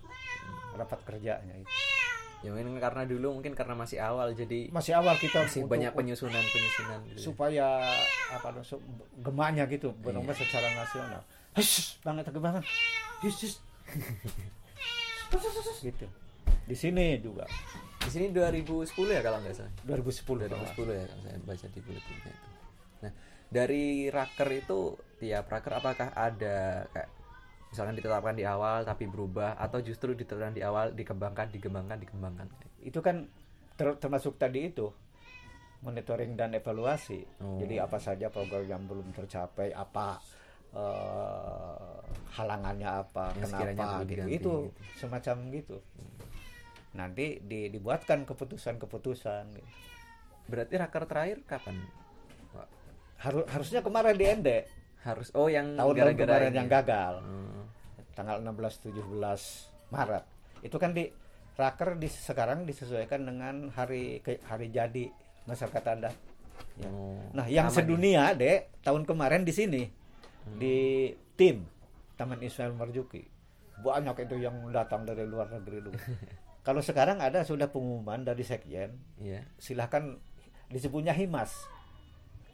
rapat 0.75 0.99
kerjanya 1.07 1.55
itu 1.55 1.94
Ya 2.45 2.53
mungkin 2.53 2.77
karena 2.77 3.03
dulu 3.03 3.27
mungkin 3.33 3.57
karena 3.57 3.73
masih 3.73 3.97
awal 3.97 4.29
jadi 4.31 4.69
masih 4.69 4.93
awal 4.93 5.17
kita 5.17 5.49
masih 5.49 5.65
untuk- 5.65 5.73
banyak 5.73 5.89
penyusunan-penyusunan 5.91 6.99
gitu. 7.09 7.17
ya. 7.17 7.23
supaya 7.25 7.67
apa 8.29 8.61
su- 8.61 8.85
gemanya 9.17 9.65
gitu 9.65 9.89
benar-benar 9.97 10.37
secara 10.37 10.69
nasional 10.77 11.25
Hush, 11.57 11.97
banget 12.05 12.29
banget 12.29 12.61
Hush, 13.25 13.57
gitu 15.81 16.05
di 16.65 16.75
sini 16.75 17.17
juga 17.17 17.45
Di 18.05 18.13
sini 18.13 18.29
2010 18.29 18.85
ya 19.09 19.21
kalau 19.25 19.41
nggak 19.41 19.57
salah. 19.57 19.73
2010 19.81 20.45
2010 20.45 20.93
ya 20.93 21.05
kalau 21.09 21.21
saya 21.25 21.37
baca 21.41 21.65
di 21.65 21.79
buletinnya 21.81 22.29
itu. 22.29 22.49
Nah, 23.01 23.11
dari 23.49 23.85
raker 24.13 24.49
itu 24.53 24.79
tiap 25.17 25.49
raker 25.49 25.73
apakah 25.73 26.13
ada 26.13 26.85
kayak 26.93 27.09
misalkan 27.75 27.91
ditetapkan 27.93 28.31
di 28.33 28.47
awal 28.47 28.81
tapi 28.81 29.03
berubah 29.03 29.59
atau 29.59 29.83
justru 29.83 30.15
ditetapkan 30.15 30.55
di 30.55 30.63
awal 30.63 30.95
dikembangkan 30.95 31.51
dikembangkan 31.51 31.99
dikembangkan 31.99 32.47
itu 32.79 33.03
kan 33.03 33.27
ter- 33.75 33.99
termasuk 33.99 34.39
tadi 34.39 34.71
itu 34.71 34.87
monitoring 35.83 36.33
dan 36.33 36.55
evaluasi 36.55 37.27
Oh. 37.37 37.59
jadi 37.59 37.83
apa 37.83 37.99
saja 37.99 38.31
program 38.31 38.63
yang 38.63 38.87
belum 38.87 39.11
tercapai 39.11 39.75
apa 39.75 40.23
eh, 40.71 41.99
halangannya 42.31 42.87
apa 42.87 43.35
Yang 43.35 43.51
kenapa 43.51 44.03
gitu 44.03 44.23
itu 44.23 44.31
gitu. 44.31 44.55
semacam 44.95 45.35
gitu 45.51 45.77
nanti 46.91 47.25
di- 47.41 47.67
dibuatkan 47.67 48.23
keputusan-keputusan 48.23 49.43
gitu. 49.51 49.67
berarti 50.47 50.73
raker 50.77 51.03
terakhir 51.03 51.37
kapan? 51.43 51.83
Haru- 53.17 53.47
harusnya 53.47 53.79
kemarin 53.79 54.15
di 54.15 54.25
Ende 54.25 54.57
harus 55.05 55.29
oh 55.31 55.45
yang 55.45 55.73
tahun 55.75 55.93
gara-gara 55.95 56.25
kemarin 56.41 56.49
ini 56.49 56.57
yang 56.57 56.67
ya? 56.67 56.73
gagal 56.75 57.13
Hmm. 57.21 57.63
tanggal 58.11 58.37
16 58.41 58.89
17 58.89 59.91
Maret 59.91 60.23
itu 60.61 60.75
kan 60.75 60.91
di 60.91 61.05
raker 61.55 61.95
di 61.95 62.07
sekarang 62.07 62.63
disesuaikan 62.63 63.21
dengan 63.23 63.69
hari 63.69 64.19
ke- 64.19 64.41
hari 64.43 64.69
jadi 64.69 65.07
masyarakat 65.45 65.85
adat 65.93 66.15
Ya. 66.75 66.87
Oh, 66.87 67.19
nah 67.31 67.45
yang 67.45 67.67
sama 67.67 67.83
sedunia 67.85 68.31
dek 68.31 68.79
tahun 68.81 69.03
kemarin 69.03 69.43
di 69.43 69.51
sini 69.51 69.83
Hmm. 70.41 70.55
di 70.55 70.75
tim 71.33 71.67
Taman 72.13 72.37
Ismail 72.37 72.71
Marzuki 72.71 73.23
banyak 73.77 74.15
itu 74.21 74.35
yang 74.37 74.69
datang 74.69 75.03
dari 75.03 75.23
luar 75.23 75.47
negeri 75.49 75.79
dulu 75.81 75.95
kalau 76.63 76.79
sekarang 76.79 77.19
ada 77.19 77.41
sudah 77.41 77.67
pengumuman 77.67 78.21
dari 78.21 78.41
sekjen. 78.41 78.95
Iya. 79.17 79.43
silahkan 79.55 80.15
disebutnya 80.67 81.11
HIMAS 81.11 81.51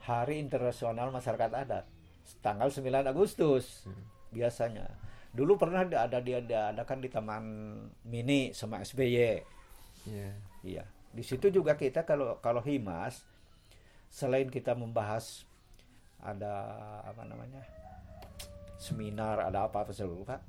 Hari 0.02 0.38
Internasional 0.38 1.10
Masyarakat 1.10 1.52
Adat 1.56 1.86
tanggal 2.40 2.68
9 2.68 2.88
Agustus 3.04 3.84
Hmm. 3.84 4.04
biasanya 4.30 4.88
dulu 5.32 5.56
pernah 5.56 5.84
ada 5.84 6.08
ada 6.08 6.20
dia 6.20 6.40
diadakan 6.40 7.00
di 7.00 7.08
Taman 7.08 7.44
Mini 8.04 8.52
sama 8.52 8.80
SBY 8.80 9.44
Iya. 10.04 10.30
iya 10.62 10.84
di 11.12 11.22
situ 11.22 11.48
juga 11.48 11.76
kita 11.76 12.04
kalau 12.04 12.40
kalau 12.40 12.60
HIMAS 12.60 13.28
selain 14.08 14.48
kita 14.48 14.72
membahas 14.74 15.44
ada 16.18 16.52
apa 17.02 17.24
namanya 17.24 17.64
seminar 18.78 19.40
ada 19.42 19.66
apa 19.66 19.84
apa 19.84 19.92
saya 19.92 20.08
lupa 20.08 20.40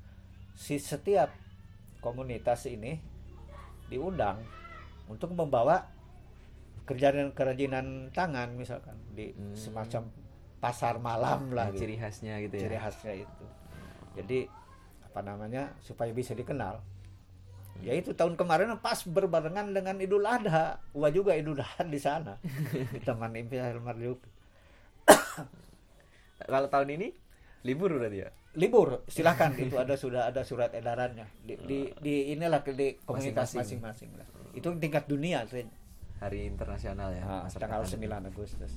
si 0.53 0.77
setiap 0.77 1.29
komunitas 1.99 2.65
ini 2.65 2.97
diundang 3.87 4.41
untuk 5.05 5.31
membawa 5.31 5.85
kerjaan 6.83 7.31
kerajinan 7.31 8.11
tangan 8.11 8.53
misalkan 8.53 8.97
di 9.11 9.31
Hmm. 9.31 9.55
semacam 9.55 10.03
pasar 10.63 10.95
malam 10.97 11.51
lah 11.51 11.67
Nah, 11.67 11.69
gitu. 11.69 11.83
ciri 11.83 11.95
khasnya 11.97 12.39
gitu 12.39 12.55
ya. 12.55 12.61
ciri 12.63 12.77
khasnya 12.77 13.13
itu 13.19 13.45
jadi 14.15 14.39
apa 15.03 15.19
namanya 15.21 15.75
supaya 15.79 16.09
bisa 16.09 16.31
dikenal 16.31 16.79
Hmm. 17.73 17.89
ya 17.89 17.97
itu 17.97 18.13
tahun 18.13 18.37
kemarin 18.37 18.69
pas 18.77 19.01
berbarengan 19.01 19.73
dengan 19.73 19.97
Idul 19.97 20.21
Adha 20.23 20.77
gua 20.93 21.09
juga 21.09 21.33
Idul 21.33 21.57
Adha 21.57 21.81
di 21.83 21.97
sana 21.97 22.37
di 22.93 23.01
Taman 23.01 23.33
Impian 23.33 23.81
Marzuki 23.81 24.29
Kalau 26.43 26.67
tahun 26.69 26.89
ini 26.93 27.07
libur 27.63 27.95
berarti 27.95 28.19
ya? 28.19 28.29
libur 28.53 29.01
silahkan 29.09 29.49
itu 29.63 29.73
ada 29.75 29.97
sudah 29.97 30.29
ada 30.29 30.45
surat 30.45 30.69
edarannya 30.71 31.25
di, 31.41 31.57
di, 31.57 31.79
di 31.97 32.13
inilah 32.29 32.61
di 32.61 32.93
komunitas 33.01 33.57
Masing-masing. 33.57 34.13
lah 34.13 34.27
itu 34.53 34.69
tingkat 34.77 35.09
dunia 35.09 35.41
Hari 36.21 36.45
internasional 36.45 37.09
ya. 37.09 37.25
nah, 37.25 37.49
tanggal 37.49 37.81
adat. 37.81 37.97
9 37.97 38.29
Agustus 38.29 38.73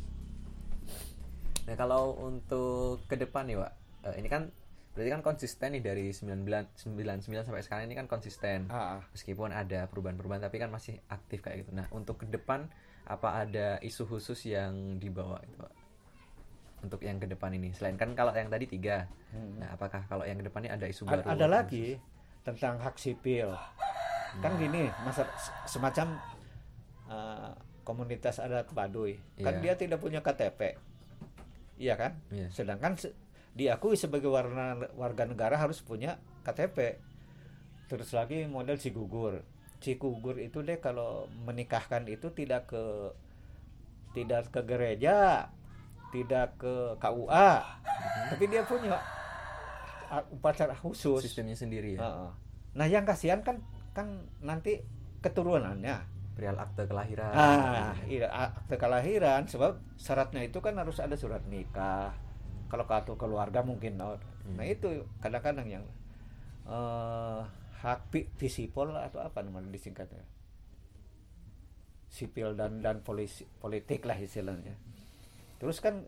Nah 1.66 1.74
kalau 1.74 2.14
untuk 2.16 3.02
ke 3.04 3.14
depan 3.14 3.44
nih 3.44 3.58
Pak, 3.58 3.72
eh, 4.04 4.14
ini 4.16 4.28
kan 4.28 4.48
berarti 4.94 5.10
kan 5.10 5.20
konsisten 5.20 5.68
nih 5.70 5.82
dari 5.82 6.06
99 6.08 6.72
99 6.72 7.44
sampai 7.44 7.60
sekarang 7.60 7.84
ini 7.84 7.94
kan 7.94 8.06
konsisten. 8.06 8.70
ah, 8.70 8.96
ah. 8.96 9.00
Meskipun 9.10 9.50
ada 9.50 9.84
perubahan-perubahan 9.86 10.40
tapi 10.40 10.56
kan 10.56 10.70
masih 10.70 10.96
aktif 11.06 11.42
kayak 11.42 11.62
gitu. 11.62 11.74
Nah 11.74 11.84
untuk 11.90 12.16
ke 12.16 12.26
depan 12.26 12.70
apa 13.04 13.44
ada 13.44 13.76
isu 13.80 14.02
khusus 14.04 14.40
yang 14.46 14.96
dibawa 14.96 15.42
itu 15.42 15.56
Pak? 15.56 15.72
Untuk 16.80 17.00
yang 17.02 17.18
ke 17.18 17.26
depan 17.26 17.50
ini 17.50 17.70
selain 17.70 17.94
kan 17.94 18.14
kalau 18.14 18.30
yang 18.30 18.46
tadi 18.46 18.66
tiga, 18.66 19.10
Hmm. 19.26 19.58
nah 19.58 19.68
apakah 19.70 20.06
kalau 20.06 20.22
yang 20.22 20.38
ke 20.38 20.46
depan 20.46 20.64
ini 20.64 20.70
ada 20.70 20.86
isu 20.86 21.02
baru? 21.04 21.26
ada 21.26 21.46
lagi 21.50 21.98
tentang 22.40 22.78
hak 22.78 22.94
sipil 22.94 23.50
kan 24.38 24.54
gini 24.54 24.86
masa 25.02 25.26
semacam 25.64 26.14
uh, 27.06 27.50
komunitas 27.82 28.38
adat 28.38 28.70
Baduy 28.70 29.18
kan 29.36 29.58
Iya. 29.58 29.60
dia 29.60 29.74
tidak 29.76 29.98
punya 29.98 30.22
KTP 30.22 30.78
iya 31.76 31.94
kan 31.94 32.16
Iya. 32.28 32.48
sedangkan 32.48 32.96
se- 32.96 33.14
diakui 33.52 33.96
sebagai 33.96 34.28
warna 34.28 34.76
warga 34.94 35.24
negara 35.24 35.56
harus 35.56 35.80
punya 35.80 36.16
KTP 36.42 37.00
terus 37.86 38.12
lagi 38.12 38.44
model 38.44 38.76
si 38.76 38.90
gugur 38.90 39.40
si 39.78 39.96
gugur 39.96 40.36
itu 40.36 40.60
deh 40.60 40.76
kalau 40.76 41.28
menikahkan 41.44 42.04
itu 42.06 42.32
tidak 42.32 42.68
ke 42.68 42.82
tidak 44.12 44.48
ke 44.48 44.60
gereja 44.64 45.48
tidak 46.10 46.56
ke 46.56 46.96
KUA 46.96 47.50
tapi 48.32 48.44
dia 48.46 48.64
punya 48.64 48.96
upacara 50.30 50.72
khusus 50.72 51.18
Sistemnya 51.20 51.58
sendiri 51.58 51.98
ya. 51.98 52.30
Nah, 52.72 52.86
yang 52.86 53.02
kasihan 53.02 53.42
kan 53.42 53.58
kan 53.90 54.06
nanti 54.38 54.84
keturunannya. 55.18 56.15
Perihal 56.36 56.58
akte 56.60 56.84
kelahiran. 56.84 57.32
Ah, 57.32 57.96
iya 58.04 58.28
akte 58.28 58.76
kelahiran 58.76 59.48
sebab 59.48 59.80
syaratnya 59.96 60.44
itu 60.44 60.58
kan 60.60 60.76
harus 60.76 61.00
ada 61.00 61.16
surat 61.16 61.40
nikah. 61.48 62.12
Kalau 62.70 62.84
kartu 62.84 63.16
keluarga 63.16 63.60
mungkin 63.64 63.96
no. 63.96 64.20
Nah, 64.56 64.62
Hmm. 64.62 64.74
itu 64.74 64.88
kadang-kadang 65.24 65.66
yang 65.66 65.84
eh 66.68 67.40
hak 67.82 68.00
visipol 68.40 68.88
atau 68.96 69.20
apa 69.28 69.38
namanya 69.44 69.70
disingkatnya. 69.72 70.24
Sipil 72.06 72.56
dan 72.56 72.80
dan 72.80 73.02
polisi, 73.04 73.44
politik 73.60 74.06
lah 74.08 74.16
istilahnya. 74.16 74.72
Terus 75.60 75.78
kan 75.84 76.06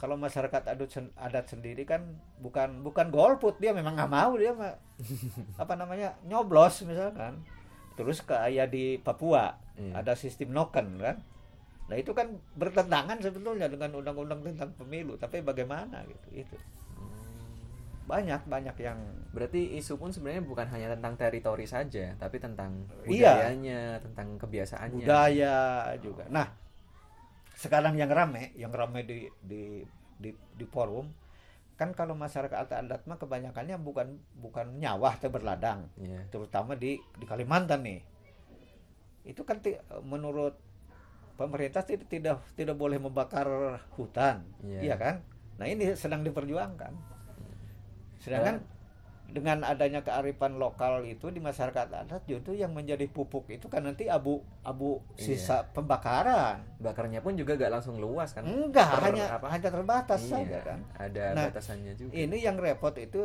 kalau 0.00 0.16
masyarakat 0.20 0.62
adat 0.72 0.90
sen- 0.92 1.14
adat 1.16 1.46
sendiri 1.52 1.84
kan 1.88 2.02
bukan 2.40 2.84
bukan 2.86 3.08
golput 3.12 3.56
dia 3.62 3.72
memang 3.72 3.96
nggak 3.96 4.12
mau 4.12 4.32
dia 4.36 4.52
apa 5.62 5.74
namanya 5.78 6.18
nyoblos 6.28 6.84
misalkan 6.84 7.40
terus 7.94 8.20
kayak 8.20 8.70
di 8.70 8.98
Papua 8.98 9.58
Iya. 9.74 10.00
ada 10.00 10.14
sistem 10.14 10.54
noken 10.54 11.02
kan 11.02 11.18
nah 11.84 11.98
itu 11.98 12.14
kan 12.14 12.30
bertentangan 12.54 13.18
sebetulnya 13.18 13.66
dengan 13.66 13.90
undang-undang 13.92 14.40
tentang 14.40 14.70
pemilu 14.74 15.18
tapi 15.18 15.42
bagaimana 15.42 16.06
gitu 16.06 16.46
itu 16.46 16.56
banyak 18.04 18.44
banyak 18.44 18.76
yang 18.78 19.00
Berarti 19.34 19.74
isu 19.74 19.98
pun 19.98 20.14
sebenarnya 20.14 20.46
bukan 20.46 20.70
hanya 20.70 20.94
tentang 20.94 21.18
teritori 21.18 21.66
saja, 21.66 22.14
tapi 22.14 22.38
tentang 22.38 22.86
Iya. 23.02 23.34
budayanya, 23.34 23.98
tentang 23.98 24.38
kebiasaannya. 24.38 25.02
budaya 25.02 25.56
juga 25.98 26.22
nah 26.30 26.46
sekarang 27.54 27.94
yang 27.94 28.10
rame 28.10 28.54
yang 28.54 28.70
rame 28.70 29.02
di 29.02 29.26
di 29.42 29.82
di, 30.14 30.30
di 30.30 30.64
forum 30.66 31.10
kan 31.74 31.90
kalau 31.90 32.14
masyarakat 32.14 32.54
adat 32.54 33.02
mah 33.10 33.18
kebanyakannya 33.18 33.74
bukan 33.82 34.22
bukan 34.38 34.78
nyawah 34.78 35.18
atau 35.18 35.30
berladang. 35.30 35.90
Iya. 35.98 36.30
terutama 36.30 36.78
di 36.78 37.02
di 37.18 37.24
Kalimantan 37.26 37.82
nih. 37.82 38.00
Itu 39.26 39.42
kan 39.42 39.58
menurut 40.06 40.54
pemerintah 41.34 41.82
tidak 41.82 42.06
tidak 42.06 42.38
tidak 42.54 42.76
boleh 42.78 43.02
membakar 43.02 43.46
hutan. 43.98 44.46
Iya. 44.62 44.80
iya 44.92 44.94
kan? 44.94 45.14
Nah 45.58 45.66
ini 45.66 45.98
sedang 45.98 46.22
diperjuangkan. 46.22 46.94
Sedangkan 48.22 48.62
dengan 49.24 49.62
adanya 49.62 49.98
kearifan 50.00 50.56
lokal 50.56 51.02
itu 51.02 51.26
di 51.26 51.38
masyarakat 51.38 51.90
adat 51.90 52.22
justru 52.24 52.54
yang 52.54 52.70
menjadi 52.70 53.02
pupuk 53.06 53.48
itu 53.48 53.66
kan 53.66 53.82
nanti 53.82 54.06
abu 54.06 54.38
abu 54.60 55.02
Iya. 55.14 55.24
sisa 55.34 55.56
pembakaran 55.68 56.62
Bakarnya 56.76 57.18
pun 57.18 57.34
juga 57.34 57.54
gak 57.54 57.72
langsung 57.72 57.96
luas 57.96 58.30
kan? 58.30 58.42
enggak 58.42 58.86
Per- 58.86 59.02
hanya 59.02 59.24
apa? 59.32 59.46
hanya 59.48 59.68
terbatas 59.68 60.20
Iya, 60.22 60.30
saja 60.30 60.58
kan 60.62 60.78
Ada 60.94 61.24
Nah, 61.32 61.44
batasannya 61.48 61.92
juga. 61.94 62.12
ini 62.12 62.36
yang 62.38 62.54
repot 62.56 62.94
itu 62.94 63.18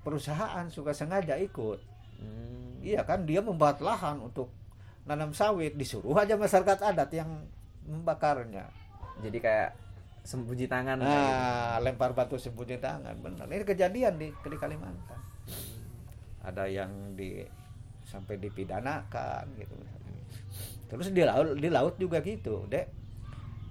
perusahaan 0.00 0.64
suka 0.66 0.92
sengaja 0.92 1.36
ikut 1.36 1.80
Hmm. 2.16 2.76
Iya 2.78 3.00
kan 3.00 3.24
dia 3.24 3.40
membuat 3.40 3.80
lahan 3.80 4.20
untuk 4.20 4.52
nanam 5.02 5.32
sawit 5.32 5.72
disuruh 5.72 6.12
aja 6.14 6.36
masyarakat 6.36 6.76
adat 6.82 7.08
yang 7.10 7.48
membakarnya. 7.82 8.68
Jadi 9.18 9.38
kayak 9.38 9.72
sembunyi 10.22 10.66
tangan. 10.68 11.00
gitu. 11.00 11.08
Nah, 11.10 11.76
lempar 11.80 12.12
batu 12.12 12.36
sembunyi 12.36 12.76
tangan 12.80 13.16
benar. 13.20 13.46
Ini 13.48 13.64
kejadian 13.64 14.20
di 14.20 14.28
di 14.30 14.56
Kalimantan. 14.58 15.20
Ada 16.40 16.64
yang 16.68 17.16
di 17.16 17.44
sampai 18.04 18.40
dipidanakan 18.40 19.44
gitu. 19.60 19.74
Terus 20.90 21.14
di 21.14 21.22
laut 21.22 21.54
di 21.54 21.68
laut 21.70 21.94
juga 21.96 22.18
gitu, 22.20 22.66
Dek. 22.66 22.86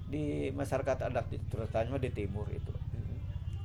Di 0.09 0.49
masyarakat 0.49 1.11
adat 1.11 1.27
terutama 1.51 1.99
di 2.01 2.09
timur 2.09 2.47
itu. 2.49 2.73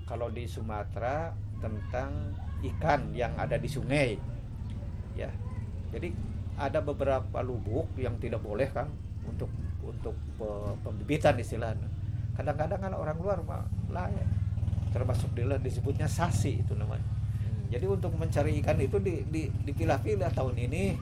Kalau 0.04 0.28
di 0.28 0.44
Sumatera 0.44 1.32
tentang 1.62 2.36
ikan 2.60 3.14
yang 3.16 3.32
ada 3.40 3.56
di 3.56 3.68
sungai. 3.70 4.18
Ya. 5.16 5.30
Jadi 5.94 6.12
ada 6.58 6.82
beberapa 6.82 7.40
lubuk 7.40 7.94
yang 7.96 8.18
tidak 8.20 8.42
boleh 8.42 8.68
kan 8.68 8.90
untuk 9.24 9.48
untuk 9.80 10.12
pe- 10.36 10.76
pembibitan 10.84 11.38
istilahnya. 11.38 11.88
Kadang-kadang 12.34 12.80
kan 12.82 12.92
orang 12.94 13.16
luar 13.18 13.38
mah 13.42 13.62
layak. 13.90 14.26
Termasuk 14.90 15.34
di 15.34 15.42
disebutnya 15.42 16.06
sasi 16.06 16.62
itu 16.62 16.74
namanya. 16.74 17.02
Hmm. 17.02 17.70
Jadi 17.70 17.86
untuk 17.86 18.14
mencari 18.14 18.58
ikan 18.62 18.78
itu 18.78 18.98
di, 19.02 19.22
di, 19.26 19.50
dipilah-pilah 19.50 20.30
tahun 20.30 20.54
ini 20.58 20.94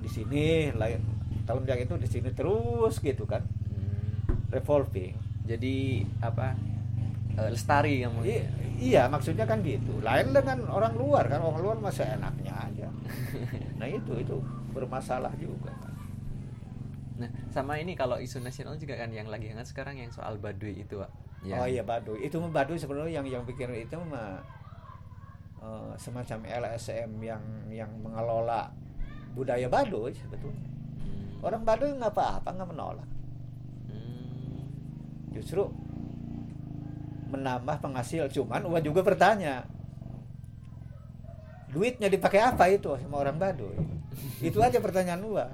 di 0.00 0.08
sini, 0.08 0.70
lain 0.76 1.00
tahun 1.46 1.62
yang 1.64 1.80
itu 1.80 1.94
di 1.96 2.08
sini 2.08 2.30
terus 2.34 3.00
gitu 3.00 3.24
kan, 3.24 3.40
Hmm. 3.40 4.50
revolving. 4.50 5.14
Jadi 5.46 6.02
apa? 6.20 6.56
eh, 7.36 7.50
lestari 7.52 8.00
yang 8.00 8.16
I- 8.24 8.48
iya 8.80 9.12
maksudnya 9.12 9.44
kan 9.44 9.60
gitu. 9.60 10.00
Lain 10.00 10.32
dengan 10.32 10.64
orang 10.72 10.96
luar 10.96 11.28
kan 11.28 11.44
orang 11.44 11.60
luar 11.60 11.76
masih 11.76 12.08
enaknya 12.08 12.52
aja. 12.56 12.88
Nah 13.80 13.84
itu 13.84 14.12
itu 14.16 14.36
bermasalah 14.72 15.32
juga. 15.36 15.68
Nah, 17.16 17.30
sama 17.48 17.80
ini 17.80 17.96
kalau 17.96 18.20
isu 18.20 18.44
nasional 18.44 18.76
juga 18.76 18.92
kan 18.94 19.08
yang 19.08 19.26
lagi 19.26 19.48
hangat 19.48 19.64
sekarang 19.66 19.96
yang 19.96 20.12
soal 20.12 20.36
Baduy 20.36 20.84
itu, 20.84 21.00
Pak. 21.00 21.10
Yang- 21.42 21.60
Oh 21.60 21.66
iya 21.66 21.82
Baduy. 21.82 22.20
Itu 22.20 22.36
Baduy 22.42 22.76
sebenarnya 22.76 23.20
yang 23.20 23.26
yang 23.26 23.44
bikin 23.44 23.72
itu 23.72 23.96
mah 23.96 24.44
eh, 25.56 25.92
semacam 25.96 26.44
LSM 26.44 27.10
yang 27.20 27.42
yang 27.72 27.90
mengelola 28.04 28.68
budaya 29.32 29.64
Baduy 29.66 30.12
sebetulnya. 30.12 30.60
Hmm. 31.00 31.40
Orang 31.40 31.64
Baduy 31.64 31.92
nggak 31.92 32.12
apa-apa 32.12 32.48
nggak 32.52 32.68
menolak. 32.68 33.08
Hmm. 33.88 34.60
Justru 35.32 35.64
menambah 37.26 37.80
penghasil. 37.80 38.28
Cuman 38.30 38.62
Uwa 38.64 38.78
juga 38.78 39.02
bertanya, 39.02 39.64
duitnya 41.68 42.08
dipakai 42.08 42.40
apa 42.40 42.68
itu 42.68 42.92
sama 43.00 43.20
orang 43.20 43.36
Baduy? 43.36 43.76
itu 44.40 44.56
aja 44.60 44.80
pertanyaan 44.80 45.20
Uwa. 45.24 45.46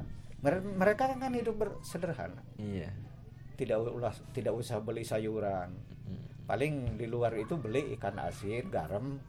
Mere- 0.42 0.60
Mereka 0.60 1.14
kan 1.14 1.32
hidup 1.32 1.56
bersederhana. 1.56 2.42
Iya. 2.56 2.90
Tidak 3.54 3.78
ulah 3.78 4.10
tidak 4.32 4.52
usah 4.52 4.78
beli 4.78 5.02
sayuran. 5.02 5.70
Paling 6.42 6.98
di 6.98 7.06
luar 7.06 7.30
itu 7.34 7.54
beli 7.54 7.94
ikan 7.94 8.18
asin 8.18 8.66
garam 8.68 9.22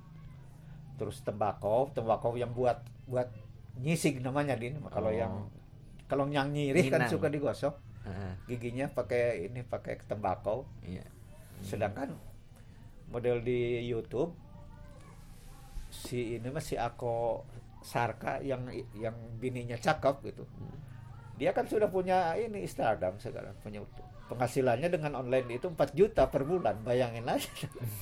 terus 0.93 1.21
tembakau 1.21 1.89
tembakau 1.89 2.33
yang 2.33 2.49
buat 2.51 2.77
buat 3.05 3.29
nyisig 3.75 4.17
namanya 4.19 4.53
din 4.53 4.77
kalau 4.87 5.09
Oh. 5.09 5.13
yang 5.13 5.33
kalau 6.05 6.25
yang 6.27 6.49
nyirih 6.49 6.85
kan 6.87 7.09
suka 7.09 7.27
digosok 7.27 7.73
giginya 8.45 8.85
pakai 8.87 9.47
ini 9.47 9.61
pakai 9.63 9.97
tembakau 10.03 10.69
Iya. 10.83 11.01
sedangkan 11.59 12.13
model 13.07 13.41
di 13.41 13.81
YouTube 13.83 14.37
si 15.89 16.37
ini 16.37 16.49
masih 16.49 16.77
Ako 16.77 17.41
Sarka 17.81 18.37
yang 18.39 18.69
yang 18.95 19.13
bininya 19.37 19.75
cakep 19.75 20.15
gitu 20.25 20.45
Hmm. 20.45 20.77
Dia 21.33 21.49
kan 21.51 21.65
sudah 21.65 21.87
punya 21.87 22.33
ini 22.35 22.61
Instagram 22.61 23.17
sekarang 23.17 23.55
punya 23.59 23.81
penghasilannya 24.25 24.87
dengan 24.87 25.17
online 25.17 25.49
itu 25.51 25.67
4 25.67 25.75
juta 25.91 26.25
per 26.25 26.43
bulan 26.43 26.77
bayangin 26.81 27.25
aja 27.25 27.49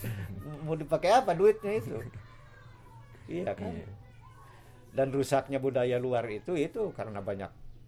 mau 0.66 0.76
dipakai 0.76 1.12
apa 1.14 1.32
duitnya 1.32 1.74
itu 1.76 1.96
iya 3.32 3.52
kan 3.52 3.72
Iya. 3.72 3.88
dan 4.92 5.08
rusaknya 5.10 5.58
budaya 5.58 5.96
luar 5.96 6.28
itu 6.28 6.54
itu 6.54 6.92
karena 6.92 7.20
banyak 7.20 7.48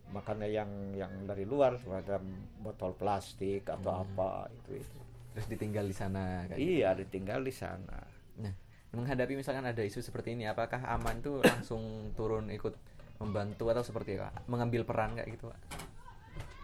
makannya 0.09 0.47
yang 0.47 0.69
yang 0.93 1.11
dari 1.25 1.43
luar 1.43 1.75
semacam 1.77 2.21
botol 2.57 2.93
plastik 2.93 3.65
atau 3.65 3.91
Hmm. 3.91 4.03
apa 4.05 4.29
itu 4.53 4.79
itu 4.79 4.97
Terus 5.33 5.47
ditinggal 5.49 5.83
di 5.83 5.95
sana 5.97 6.45
kayak 6.45 6.55
gitu. 6.55 6.69
iya 6.77 6.89
ditinggal 6.93 7.41
di 7.41 7.51
sana 7.51 7.99
Nah, 8.33 8.53
menghadapi 8.91 9.33
misalkan 9.33 9.61
ada 9.63 9.81
isu 9.81 9.99
seperti 9.99 10.33
ini, 10.33 10.45
apakah 10.45 10.81
aman 10.87 11.17
tuh 11.19 11.37
langsung 11.39 11.81
turun 12.13 12.49
ikut 12.49 12.73
membantu 13.17 13.69
atau 13.69 13.83
seperti 13.83 14.17
apa? 14.17 14.43
Mengambil 14.47 14.83
peran 14.83 15.13
kayak 15.13 15.29
gitu, 15.33 15.49
Pak? 15.51 15.59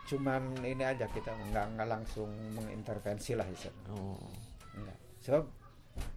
cuman 0.09 0.65
ini 0.65 0.81
aja 0.81 1.05
kita 1.05 1.29
nggak 1.29 1.77
nggak 1.77 1.85
langsung 1.85 2.33
mengintervensi 2.57 3.37
lah 3.37 3.45
istilahnya. 3.45 3.93
Oh. 3.93 4.17
Enggak. 4.73 4.97
Sebab 5.21 5.43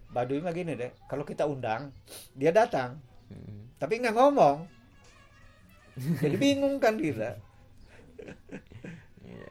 Baduy 0.08 0.40
mah 0.40 0.52
gini 0.52 0.72
deh, 0.72 0.96
kalau 1.04 1.24
kita 1.24 1.44
undang, 1.44 1.92
dia 2.32 2.48
datang, 2.52 2.96
Hmm. 3.28 3.68
tapi 3.76 4.00
nggak 4.00 4.16
ngomong. 4.16 4.64
Jadi 6.24 6.36
bingung 6.40 6.80
kan 6.80 6.96
kita. 6.96 7.36
Iya. 9.22 9.50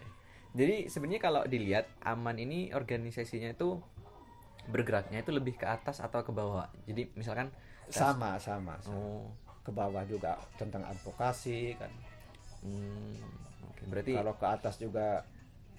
Jadi 0.51 0.75
sebenarnya 0.91 1.21
kalau 1.23 1.41
dilihat 1.47 1.88
aman 2.03 2.36
ini 2.36 2.75
organisasinya 2.75 3.55
itu 3.55 3.79
bergeraknya 4.67 5.23
itu 5.23 5.32
lebih 5.32 5.55
ke 5.55 5.63
atas 5.63 6.03
atau 6.03 6.21
ke 6.21 6.29
bawah. 6.29 6.67
Jadi 6.86 7.07
misalkan 7.15 7.49
Sama, 7.88 8.36
sama, 8.36 8.75
sama. 8.84 8.93
oh, 8.99 9.32
Ke 9.62 9.70
bawah 9.70 10.01
juga 10.09 10.41
tentang 10.57 10.86
advokasi 10.86 11.78
kan. 11.78 11.91
hmm, 12.66 13.14
oke. 13.70 13.82
Berarti 13.89 14.12
Kalau 14.18 14.34
ke 14.38 14.47
atas 14.47 14.76
juga 14.82 15.26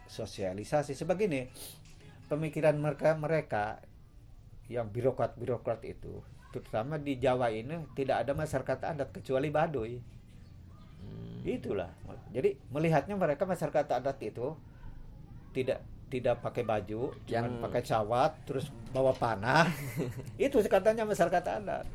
sosialisasi. 0.06 0.92
Sebegini, 0.92 1.48
pemikiran 2.28 2.76
mereka 2.78 3.16
mereka 3.16 3.64
yang 4.70 4.88
birokrat-birokrat 4.88 5.82
itu, 5.84 6.22
terutama 6.54 6.96
di 6.96 7.18
Jawa 7.18 7.50
ini 7.50 7.82
tidak 7.98 8.24
ada 8.24 8.32
masyarakat 8.32 8.78
adat 8.94 9.08
kecuali 9.10 9.48
Baduy. 9.50 9.98
hmm, 9.98 11.42
Itulah. 11.44 11.90
Jadi 12.32 12.56
melihatnya 12.72 13.18
mereka 13.18 13.44
masyarakat 13.44 13.86
adat 13.92 14.18
itu 14.24 14.56
tidak 15.52 15.84
tidak 16.12 16.44
pakai 16.44 16.64
baju, 16.64 17.16
yang 17.24 17.56
pakai 17.64 17.80
cawat, 17.80 18.36
terus 18.44 18.68
bawa 18.92 19.16
panah. 19.16 19.64
itu 20.40 20.60
katanya 20.68 21.08
masyarakat 21.08 21.40
adat. 21.40 21.88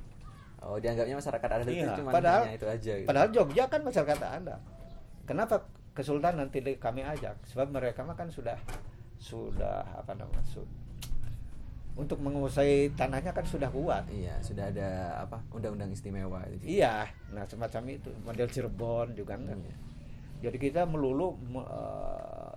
Oh 0.68 0.78
dianggapnya 0.78 1.16
masyarakat 1.16 1.50
adat 1.50 1.66
itu 1.66 1.80
Iya, 1.80 1.96
cuma 1.96 2.12
padahal- 2.12 2.44
hanya 2.44 2.56
itu 2.56 2.68
aja 2.68 2.94
gitu. 2.94 3.08
Padahal 3.08 3.30
Jogja 3.32 3.64
kan 3.66 3.82
masyarakat 3.82 4.18
adat. 4.20 4.62
Kenapa 5.24 5.56
Kesultanan 5.92 6.48
tidak 6.48 6.78
kami 6.78 7.02
ajak? 7.02 7.34
Sebab 7.44 7.72
mereka 7.72 8.04
mah 8.04 8.14
kan 8.14 8.28
sudah 8.28 8.60
sudah 9.18 9.82
apa 9.96 10.14
namanya? 10.14 10.46
su- 10.46 10.70
untuk 11.96 12.22
menguasai 12.22 12.94
tanahnya 12.94 13.34
kan 13.34 13.42
sudah 13.42 13.66
kuat. 13.68 14.06
Iya, 14.08 14.38
sudah 14.40 14.70
ada 14.70 14.90
apa? 15.18 15.42
Undang-undang 15.50 15.90
istimewa 15.90 16.46
itu. 16.48 16.78
Iya, 16.78 17.10
nah 17.32 17.42
semacam 17.44 17.90
itu. 17.90 18.14
Model 18.22 18.46
Cirebon 18.46 19.18
juga 19.18 19.34
kan. 19.34 19.58
Iya. 19.58 19.76
Jadi 20.40 20.58
kita 20.62 20.86
melulu 20.86 21.34
me- 21.42 21.66
eh, 21.66 22.54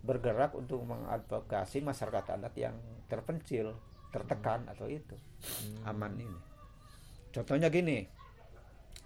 bergerak 0.00 0.52
untuk 0.54 0.80
mengadvokasi 0.82 1.80
masyarakat 1.80 2.24
adat 2.30 2.54
yang 2.54 2.72
terpencil, 3.04 3.76
tertekan 4.08 4.64
atau 4.66 4.84
itu 4.86 5.12
Hmm. 5.44 5.84
aman 5.86 6.16
ini. 6.16 6.38
Contohnya 7.34 7.66
gini, 7.66 8.06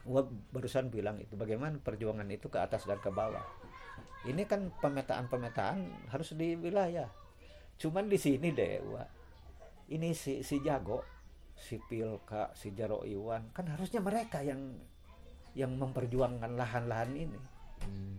gua 0.04 0.28
barusan 0.52 0.92
bilang 0.92 1.16
itu 1.16 1.32
bagaimana 1.34 1.80
perjuangan 1.80 2.28
itu 2.28 2.52
ke 2.52 2.60
atas 2.60 2.84
dan 2.84 3.00
ke 3.00 3.08
bawah. 3.08 3.44
Ini 4.28 4.44
kan 4.44 4.68
pemetaan-pemetaan 4.84 6.12
harus 6.12 6.36
di 6.36 6.52
wilayah. 6.60 7.08
Cuman 7.80 8.10
di 8.12 8.20
sini 8.20 8.52
deh, 8.52 8.84
Wak. 8.84 9.08
Ini 9.88 10.12
si 10.12 10.44
si 10.44 10.60
Jago, 10.60 11.00
si 11.56 11.80
Pilka, 11.80 12.52
si 12.52 12.76
Jaro 12.76 13.08
Iwan, 13.08 13.48
kan 13.56 13.64
harusnya 13.72 14.04
mereka 14.04 14.44
yang 14.44 14.76
yang 15.56 15.74
memperjuangkan 15.74 16.54
lahan-lahan 16.54 17.10
ini 17.16 17.40
Hmm. 17.78 18.18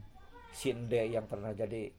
si 0.55 0.71
Ende 0.71 1.03
yang 1.11 1.27
pernah 1.27 1.51
jadi 1.51 1.91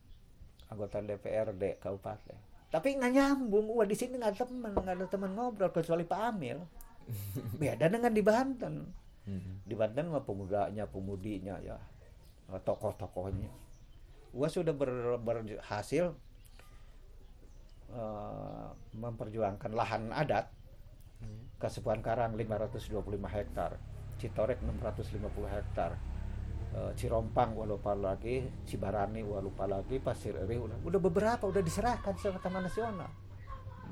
anggota 0.72 1.04
DPRD 1.04 1.76
kabupaten 1.76 2.36
tapi 2.72 2.96
nggak 2.96 3.12
nyambung 3.12 3.68
wah 3.68 3.84
di 3.84 3.92
sini 3.92 4.16
nggak 4.16 4.48
teman 4.48 4.72
nggak 4.74 4.96
ada 4.96 5.06
teman 5.06 5.36
ngobrol 5.36 5.68
kecuali 5.68 6.08
Pak 6.08 6.20
Amil 6.34 6.58
beda 7.60 7.86
dengan 7.90 8.12
di 8.12 8.22
Banten. 8.24 8.74
Hmm. 9.20 9.60
di 9.68 9.76
Banten 9.76 10.10
mah 10.10 10.24
pemudanya 10.24 10.88
pemudinya 10.88 11.60
ya. 11.60 11.76
Tokoh-tokohnya. 12.50 13.52
Gua 14.34 14.48
sudah 14.50 14.74
ber- 14.74 15.20
berhasil 15.22 16.14
eh, 17.90 18.68
memperjuangkan 18.94 19.70
lahan 19.74 20.14
adat 20.14 20.50
Hmm. 21.20 21.52
Kasupuan 21.60 22.00
Karang 22.00 22.32
525 22.32 22.96
hektar, 23.28 23.76
Citorek 24.16 24.64
650 24.64 25.52
hektar, 25.52 25.92
eh, 26.72 26.92
Cirompang 26.96 27.52
gua 27.52 27.68
lupa 27.68 27.92
lagi, 27.92 28.48
Cibarani 28.64 29.20
gua 29.20 29.44
lupa 29.44 29.68
lagi, 29.68 30.00
Pasir 30.00 30.32
Eri 30.40 30.56
udah, 30.56 30.80
udah 30.80 31.00
beberapa 31.00 31.44
udah 31.44 31.60
diserahkan 31.60 32.16
sama 32.16 32.40
Taman 32.40 32.64
Nasional. 32.64 33.12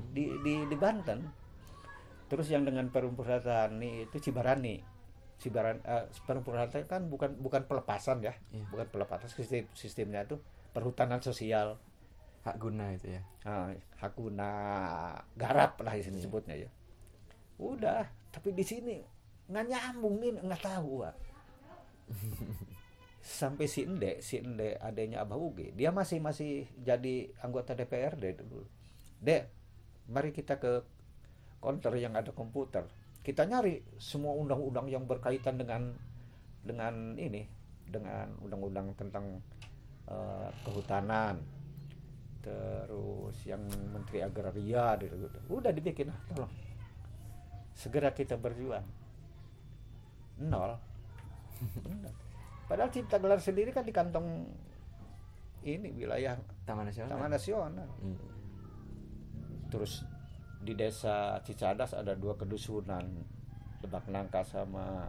Di 0.09 0.41
di 0.41 0.65
di 0.65 0.73
Banten. 0.73 1.21
Terus 2.29 2.47
yang 2.53 2.63
dengan 2.63 2.87
perumpuran 2.93 3.41
tani 3.41 4.05
itu 4.05 4.17
Cibarani. 4.29 4.77
Cibaran 5.39 5.81
eh, 5.81 6.05
perumpuran 6.27 6.69
tani 6.69 6.85
kan 6.85 7.09
bukan 7.09 7.35
bukan 7.39 7.65
pelepasan 7.65 8.21
ya, 8.21 8.35
Iya. 8.53 8.69
bukan 8.69 8.87
pelepasan 8.91 9.31
sistem 9.31 9.65
sistemnya 9.73 10.23
itu 10.27 10.37
perhutanan 10.71 11.19
sosial. 11.19 11.81
Hak 12.45 12.55
guna 12.61 12.93
itu 12.93 13.17
ya. 13.17 13.21
Ah, 13.43 13.73
hakuna 13.99 14.51
garap 15.35 15.81
lah 15.81 15.97
yang 15.97 16.13
disebutnya 16.13 16.55
ya. 16.55 16.69
Udah, 17.59 18.07
tapi 18.31 18.55
di 18.55 18.63
sini 18.63 18.95
nggak 19.49 19.65
nyambung 19.67 20.21
nih, 20.23 20.39
nggak 20.39 20.61
tahu 20.63 21.03
Wak. 21.03 21.15
Sampai 23.19 23.67
si 23.67 23.83
Ende, 23.83 24.23
si 24.23 24.39
Ende 24.39 24.79
adanya 24.79 25.21
Abah 25.27 25.35
Uge, 25.37 25.75
dia 25.75 25.91
masih 25.91 26.23
masih 26.23 26.65
jadi 26.79 27.29
anggota 27.43 27.75
DPRD 27.75 28.39
dulu. 28.39 28.63
Dek, 29.19 29.51
mari 30.07 30.31
kita 30.31 30.55
ke 30.57 30.81
konter 31.59 31.93
yang 31.99 32.15
ada 32.15 32.31
komputer. 32.31 32.87
Kita 33.19 33.43
nyari 33.45 33.99
semua 33.99 34.33
undang-undang 34.35 34.87
yang 34.87 35.03
berkaitan 35.05 35.59
dengan 35.59 35.91
dengan 36.63 37.15
ini, 37.19 37.43
dengan 37.85 38.31
undang-undang 38.41 38.95
tentang 38.95 39.43
eh, 40.07 40.49
kehutanan, 40.65 41.39
terus 42.39 43.35
yang 43.43 43.59
menteri 43.91 44.23
agraria 44.23 44.95
gitu, 45.03 45.15
gitu. 45.27 45.37
udah 45.51 45.71
dibikin 45.75 46.07
ah 46.07 46.19
tolong 46.31 46.51
segera 47.75 48.11
kita 48.15 48.39
berjuang 48.39 48.83
nol 50.39 50.79
Nol. 51.83 52.13
padahal 52.71 52.91
cipta 52.95 53.19
gelar 53.19 53.43
sendiri 53.43 53.75
kan 53.75 53.83
di 53.83 53.91
kantong 53.91 54.47
ini 55.67 55.91
wilayah 55.91 56.39
Taman 56.63 56.87
Nasional. 56.87 57.11
taman 57.11 57.31
nasional 57.35 57.89
Hmm. 57.99 58.15
terus 59.67 60.07
di 60.59 60.75
desa 60.75 61.39
Cicadas 61.39 61.95
ada 61.95 62.19
dua 62.19 62.35
kedusunan 62.35 63.07
Lebak 63.79 64.11
Nangka 64.11 64.43
sama 64.43 65.07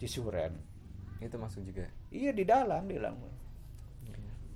Cisuren. 0.00 0.56
Itu 1.20 1.36
masuk 1.36 1.64
juga. 1.64 1.84
iya 2.08 2.32
di 2.32 2.48
dalam 2.48 2.88
di 2.88 2.96
dalam. 2.96 3.16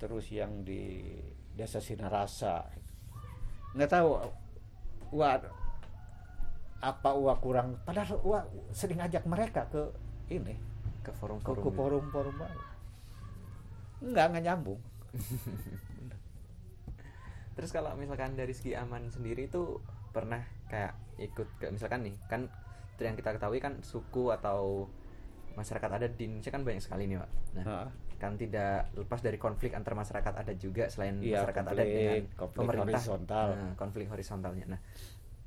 Terus 0.01 0.25
yang 0.33 0.65
di 0.65 1.05
desa 1.53 1.77
Sinarasa. 1.77 2.65
Nggak 3.77 3.89
tahu 3.89 4.09
wah 5.13 5.37
apa 6.79 7.09
wah 7.13 7.37
kurang? 7.37 7.77
Padahal 7.85 8.17
wah 8.25 8.43
sering 8.73 9.03
ajak 9.03 9.29
mereka 9.29 9.69
ke 9.69 9.83
ini 10.33 10.57
ke 11.05 11.11
ke, 11.11 11.17
forum-forum 11.17 11.63
ke 11.63 11.69
forum-forum 11.73 12.35
baru. 12.37 12.61
Nggak 14.09 14.25
nggak 14.33 14.43
nyambung. 14.45 14.81
Terus 17.59 17.75
kalau 17.75 17.91
misalkan 17.99 18.39
dari 18.39 18.55
segi 18.55 18.71
aman 18.71 19.11
sendiri 19.11 19.51
itu 19.51 19.83
pernah 20.09 20.41
kayak 20.69 20.93
ikut 21.19 21.47
ke 21.59 21.65
misalkan 21.69 22.05
nih 22.05 22.15
kan 22.29 22.47
yang 22.99 23.15
kita 23.15 23.35
ketahui 23.35 23.63
kan 23.63 23.79
suku 23.79 24.31
atau 24.35 24.87
masyarakat 25.55 25.89
adat 25.91 26.13
di 26.19 26.27
Indonesia 26.27 26.51
kan 26.51 26.63
banyak 26.63 26.83
sekali 26.83 27.07
nih 27.07 27.17
pak. 27.19 27.31
Nah 27.59 27.65
kan 28.19 28.35
tidak 28.35 28.91
lepas 28.99 29.23
dari 29.23 29.39
konflik 29.39 29.71
antar 29.71 29.95
masyarakat 29.95 30.33
adat 30.43 30.57
juga 30.59 30.91
selain 30.91 31.23
Iya, 31.23 31.39
masyarakat 31.39 31.63
adat 31.71 31.77
konflik- 31.79 31.95
dengan 31.95 32.19
konflik 32.35 32.57
pemerintah 32.59 32.99
horizontal. 32.99 33.47
Nah, 33.55 33.73
konflik 33.79 34.07
horizontalnya. 34.11 34.65
Nah 34.75 34.79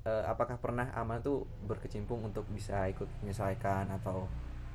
eh, 0.09 0.25
apakah 0.27 0.57
pernah 0.59 0.89
aman 0.97 1.21
tuh 1.21 1.45
berkecimpung 1.69 2.25
untuk 2.25 2.49
bisa 2.49 2.89
ikut 2.89 3.07
menyesuaikan 3.23 3.87
atau 4.01 4.27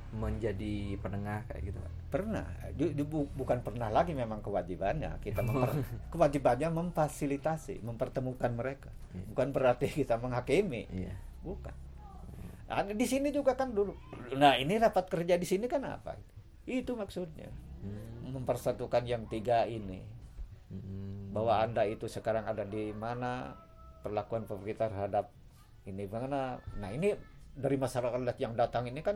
menjadi 0.10 0.74
penengah 0.98 1.44
kayak 1.46 1.62
gitu 1.68 1.78
pak? 1.78 1.92
pernah 2.08 2.48
Ju- 2.74 2.96
ju- 2.96 3.04
bu- 3.04 3.32
bukan 3.36 3.60
pernah 3.60 3.92
lagi 3.92 4.16
memang 4.16 4.40
kewajibannya 4.40 5.20
kita 5.20 5.44
memper- 5.48 5.84
kewajibannya 6.08 6.70
memfasilitasi 6.72 7.84
mempertemukan 7.84 8.52
mereka 8.52 8.92
Iya. 9.12 9.24
bukan 9.28 9.48
berarti 9.52 9.88
kita 9.90 10.16
menghakimi 10.16 10.88
Iya. 10.88 11.16
bukan 11.42 11.76
Ada 12.68 12.92
di 12.92 13.04
sini 13.04 13.32
juga 13.32 13.56
kan 13.56 13.72
dulu 13.72 13.96
nah 14.36 14.56
ini 14.56 14.76
rapat 14.76 15.08
kerja 15.08 15.36
di 15.36 15.44
sini 15.44 15.66
kan 15.66 15.84
apa 15.84 16.16
itu 16.64 16.92
maksudnya 16.94 17.48
Hmm. 17.78 18.34
mempersatukan 18.34 19.04
yang 19.04 19.24
tiga 19.26 19.64
ini 19.64 20.02
Hmm. 20.68 21.32
bahwa 21.32 21.62
anda 21.62 21.84
itu 21.84 22.08
sekarang 22.08 22.44
ada 22.44 22.64
di 22.64 22.92
mana 22.92 23.56
perlakuan 24.02 24.44
pemerintah 24.44 24.88
terhadap 24.88 25.32
ini 25.84 26.04
bagaimana 26.04 26.60
nah 26.76 26.90
ini 26.90 27.16
dari 27.54 27.76
masyarakat 27.76 28.20
yang 28.38 28.54
datang 28.54 28.86
ini 28.86 29.00
kan 29.00 29.16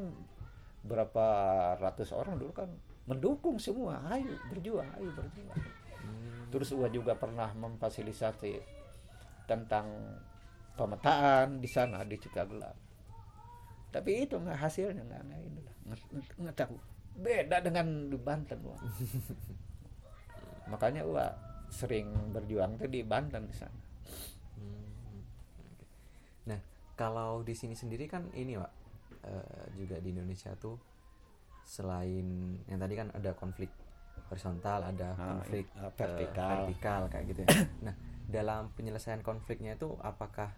berapa 0.81 1.25
ratus 1.77 2.13
orang 2.13 2.41
dulu 2.41 2.53
kan 2.53 2.69
mendukung 3.05 3.57
semua. 3.61 4.01
Ayo 4.09 4.37
berjuang 4.49 4.87
ayo 4.97 5.09
berjuang. 5.13 5.61
Hmm. 6.01 6.49
terus 6.49 6.73
gua 6.73 6.89
juga 6.89 7.13
pernah 7.13 7.53
memfasilitasi 7.53 8.57
tentang 9.45 10.17
pemetaan 10.73 11.61
di 11.61 11.69
sana 11.69 12.01
di 12.01 12.17
Cikagelar 12.17 12.73
tapi 13.91 14.23
itu 14.23 14.39
nggak 14.39 14.55
hasilnya 14.55 15.03
nggak 15.03 15.21
nggak 15.27 15.41
ini 15.43 15.59
lah. 15.61 15.75
Nggak, 16.39 16.55
tahu. 16.55 16.75
Beda 17.11 17.59
dengan 17.59 18.07
di 18.07 18.15
Banten 18.15 18.59
wah 18.63 18.79
makanya 20.71 21.03
gua 21.03 21.27
sering 21.67 22.07
berjuang 22.31 22.79
tuh 22.79 22.87
di 22.87 23.03
Banten 23.03 23.43
di 23.43 23.55
sana. 23.55 23.79
Hmm. 24.55 25.19
Nah, 26.47 26.59
kalau 26.95 27.43
di 27.43 27.51
sini 27.51 27.75
sendiri 27.75 28.07
kan 28.07 28.31
ini, 28.31 28.55
Pak, 28.55 28.71
eh, 29.21 29.43
juga 29.73 29.97
di 29.97 30.09
Indonesia 30.09 30.55
tuh 30.55 30.75
selain 31.63 32.25
yang 32.65 32.77
tadi 32.77 32.93
kan 32.95 33.07
ada 33.11 33.31
konflik 33.33 33.69
horizontal, 34.27 34.81
ada 34.85 35.13
Ah, 35.13 35.37
konflik 35.37 35.67
eh, 35.69 35.91
vertikal. 35.93 36.49
vertikal 36.57 37.01
kayak 37.07 37.25
gitu 37.27 37.39
ya. 37.41 37.49
Nah, 37.85 37.95
dalam 38.25 38.71
penyelesaian 38.71 39.19
konfliknya 39.21 39.75
itu 39.75 39.93
apakah 39.99 40.51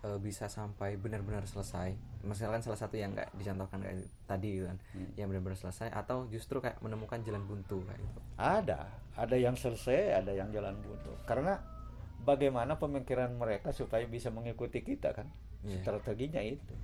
eh, 0.00 0.18
bisa 0.18 0.46
sampai 0.46 0.94
benar-benar 0.96 1.44
selesai? 1.44 1.94
Misalkan 2.22 2.58
salah 2.58 2.74
satu 2.76 2.94
yang 2.94 3.12
kayak 3.12 3.30
dicontohkan 3.32 3.78
kayak 3.80 3.98
tadi 4.24 4.48
gitu 4.52 4.66
kan, 4.66 4.78
Hmm. 4.92 5.10
yang 5.14 5.26
benar-benar 5.28 5.54
selesai 5.56 5.90
atau 5.90 6.26
justru 6.26 6.58
kayak 6.58 6.78
menemukan 6.80 7.18
jalan 7.20 7.42
buntu 7.42 7.82
kayak 7.84 7.98
gitu. 8.00 8.20
ada 8.34 8.80
ada 9.12 9.36
yang 9.36 9.54
selesai 9.54 10.16
ada 10.16 10.32
yang 10.32 10.48
jalan 10.50 10.74
buntu 10.76 11.12
karena 11.22 11.60
bagaimana 12.20 12.74
pemikiran 12.74 13.30
mereka 13.32 13.70
supaya 13.70 14.02
bisa 14.04 14.28
mengikuti 14.28 14.80
kita 14.80 15.12
kan 15.12 15.28
Iya. 15.62 15.78
strateginya 15.78 16.40
itu 16.40 16.74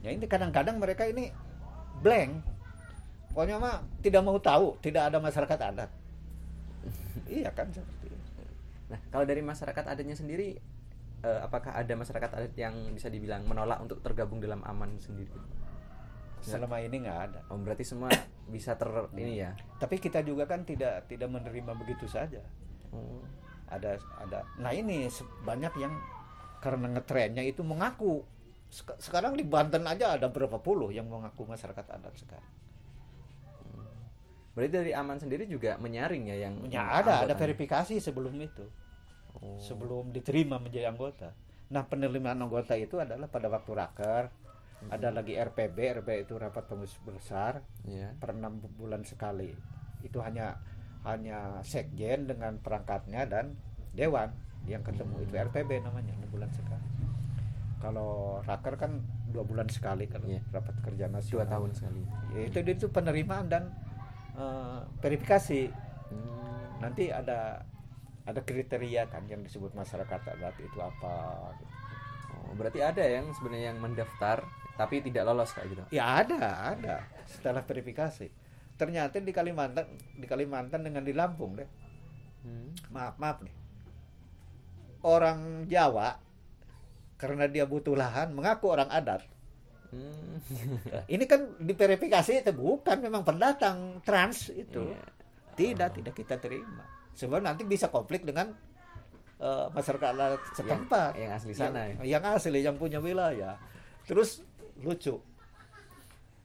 ya 0.00 0.10
ini 0.12 0.24
kadang-kadang 0.26 0.76
mereka 0.80 1.06
ini 1.08 1.30
blank. 2.00 2.42
Pokoknya 3.32 3.60
mah 3.60 3.84
tidak 4.00 4.22
mau 4.24 4.40
tahu 4.40 4.80
tidak 4.80 5.12
ada 5.12 5.20
masyarakat 5.20 5.58
adat. 5.60 5.90
Iya 7.26 7.50
kan 7.52 7.68
seperti 7.68 8.12
itu. 8.12 8.16
Nah, 8.86 9.00
kalau 9.10 9.26
dari 9.26 9.42
masyarakat 9.42 9.84
adatnya 9.84 10.14
sendiri, 10.14 10.56
eh, 11.20 11.40
apakah 11.42 11.74
ada 11.74 11.92
masyarakat 11.98 12.30
adat 12.32 12.54
yang 12.54 12.72
bisa 12.94 13.10
dibilang 13.10 13.42
menolak 13.44 13.82
untuk 13.82 13.98
tergabung 14.00 14.38
dalam 14.38 14.62
aman 14.62 14.94
sendiri? 15.02 15.34
selama 16.46 16.78
ini 16.78 16.96
nggak 17.02 17.20
ada. 17.30 17.40
Oh, 17.50 17.58
berarti 17.58 17.82
semua 17.82 18.12
bisa 18.46 18.78
ter 18.78 18.86
ini 19.18 19.42
ya? 19.42 19.50
tapi 19.82 19.98
kita 19.98 20.22
juga 20.22 20.46
kan 20.46 20.62
tidak 20.62 21.10
tidak 21.10 21.26
menerima 21.26 21.72
begitu 21.74 22.06
saja. 22.06 22.38
Oh, 22.94 23.18
ada 23.66 23.98
ada. 24.22 24.46
Nah 24.62 24.70
ini 24.70 25.10
banyak 25.42 25.74
yang 25.82 25.94
karena 26.62 26.86
ngetrennya 26.94 27.42
itu 27.42 27.66
mengaku 27.66 28.22
sekarang 28.76 29.32
di 29.32 29.42
Banten 29.42 29.82
aja 29.82 30.14
ada 30.14 30.28
berapa 30.28 30.58
puluh 30.58 30.90
yang 30.90 31.06
mengaku 31.06 31.44
masyarakat 31.44 31.86
adat 31.88 32.12
sekarang. 32.14 32.52
Berarti 34.52 34.72
dari 34.72 34.92
aman 34.92 35.16
sendiri 35.16 35.44
juga 35.44 35.76
menyaring 35.76 36.24
ya 36.26 36.36
yang 36.42 36.54
ya 36.66 36.82
ada 36.94 37.24
ada 37.24 37.34
verifikasi 37.34 37.96
sebelum 37.98 38.36
itu. 38.38 38.64
Oh. 39.36 39.60
sebelum 39.60 40.16
diterima 40.16 40.56
menjadi 40.56 40.88
anggota. 40.88 41.28
Nah 41.68 41.84
penerimaan 41.84 42.40
anggota 42.40 42.72
itu 42.72 42.96
adalah 42.96 43.28
pada 43.28 43.52
waktu 43.52 43.68
raker 43.68 44.32
ada 44.88 45.12
lagi 45.12 45.36
RPB 45.36 45.76
RPB 46.00 46.24
itu 46.24 46.40
rapat 46.40 46.64
pengurus 46.64 46.96
besar 47.04 47.60
Iya. 47.84 48.16
per 48.16 48.32
enam 48.32 48.56
bu- 48.56 48.72
bulan 48.72 49.04
sekali. 49.04 49.52
Itu 50.00 50.24
hanya 50.24 50.56
hanya 51.04 51.60
sekjen 51.60 52.24
dengan 52.24 52.56
perangkatnya 52.64 53.28
dan 53.28 53.60
dewan 53.92 54.32
yang 54.64 54.80
ketemu. 54.80 55.20
Itu 55.20 55.36
RPB 55.36 55.84
namanya 55.84 56.16
enam 56.16 56.32
bulan 56.32 56.48
sekali 56.48 56.95
kalau 57.76 58.40
raker 58.42 58.74
kan 58.74 59.04
dua 59.28 59.42
bulan 59.42 59.68
sekali 59.68 60.06
kalau 60.06 60.24
Iya. 60.26 60.40
rapat 60.50 60.76
kerja 60.80 61.06
Dua 61.06 61.14
nasional 61.14 61.46
tahun 61.46 61.70
sekali. 61.72 62.02
Ya, 62.32 62.40
itu 62.48 62.58
itu 62.62 62.86
penerimaan 62.88 63.46
dan 63.46 63.72
eh, 64.34 64.80
verifikasi 65.00 65.72
Hmm. 66.06 66.78
nanti 66.78 67.08
ada 67.08 67.64
ada 68.22 68.40
kriteria 68.40 69.06
kan 69.06 69.24
yang 69.26 69.40
disebut 69.40 69.72
masyarakat 69.72 70.20
adat 70.28 70.54
itu 70.56 70.78
apa 70.78 71.14
gitu. 71.56 71.74
Oh, 72.36 72.54
berarti 72.54 72.78
ada 72.78 73.00
yang 73.00 73.32
sebenarnya 73.32 73.72
yang 73.72 73.80
mendaftar 73.80 74.44
tapi 74.76 75.00
tidak 75.00 75.24
lolos 75.24 75.50
kayak 75.50 75.72
gitu. 75.72 75.82
ya 75.90 76.20
ada 76.20 76.76
ada 76.76 76.96
setelah 77.24 77.64
verifikasi 77.64 78.28
ternyata 78.76 79.18
di 79.18 79.32
Kalimantan 79.32 79.88
di 80.14 80.26
Kalimantan 80.28 80.84
dengan 80.84 81.00
di 81.00 81.16
Lampung 81.16 81.56
deh 81.56 81.68
Hmm. 82.44 82.70
maaf 82.92 83.16
maaf 83.16 83.40
nih 83.40 83.54
orang 85.00 85.64
Jawa 85.64 86.18
karena 87.16 87.48
dia 87.48 87.64
butuh 87.64 87.96
lahan 87.96 88.32
mengaku 88.32 88.72
orang 88.72 88.88
adat. 88.92 89.24
Hmm. 89.86 90.42
ini 91.14 91.24
kan 91.24 91.56
diverifikasi 91.62 92.42
itu 92.42 92.52
bukan 92.52 93.00
memang 93.00 93.24
pendatang 93.24 94.00
trans 94.04 94.52
itu. 94.52 94.92
Iya. 94.92 95.04
tidak 95.56 95.88
tidak 95.96 96.14
kita 96.14 96.36
terima. 96.36 96.84
Sebab 97.16 97.40
nanti 97.40 97.64
bisa 97.64 97.88
konflik 97.88 98.28
dengan 98.28 98.52
eh, 99.40 99.66
masyarakat 99.72 100.08
adat 100.12 100.40
setempat. 100.52 101.16
yang 101.16 101.32
asli 101.32 101.52
sana 101.56 101.88
yang, 101.88 102.20
yang 102.20 102.22
asli 102.28 102.60
yang 102.60 102.76
punya 102.76 103.00
wilayah. 103.00 103.56
Terus 104.04 104.44
lucu. 104.84 105.16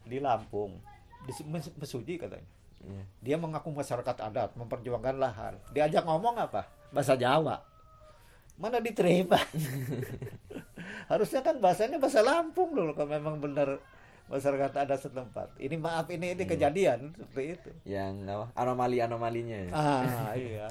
Di 0.07 0.17
Lampung 0.17 0.79
di 1.27 1.31
Mes- 1.45 1.75
Mesuji 1.77 2.15
katanya. 2.17 2.47
Iya. 2.81 3.03
dia 3.21 3.37
mengaku 3.37 3.69
masyarakat 3.69 4.17
adat 4.25 4.57
memperjuangkan 4.57 5.21
lahan. 5.21 5.53
Diajak 5.69 6.01
ngomong 6.01 6.33
apa? 6.39 6.65
Bahasa 6.89 7.13
Jawa 7.13 7.61
mana 8.61 8.77
diterima 8.77 9.41
harusnya 11.11 11.41
kan 11.41 11.57
bahasanya 11.57 11.97
bahasa 11.97 12.21
Lampung 12.21 12.71
dulu 12.71 12.93
kalau 12.93 13.09
memang 13.09 13.37
benar 13.37 13.81
masyarakat 14.27 14.71
adat 14.77 14.99
setempat 15.01 15.57
ini 15.57 15.75
maaf 15.75 16.07
ini 16.07 16.31
ini 16.31 16.39
Iya. 16.39 16.47
kejadian 16.47 16.99
seperti 17.11 17.43
itu 17.51 17.69
Yang 17.83 18.13
apa? 18.29 18.45
Anomali-anomalinya 18.55 19.57
ya. 19.61 19.71
ah 19.73 20.31
iya 20.37 20.67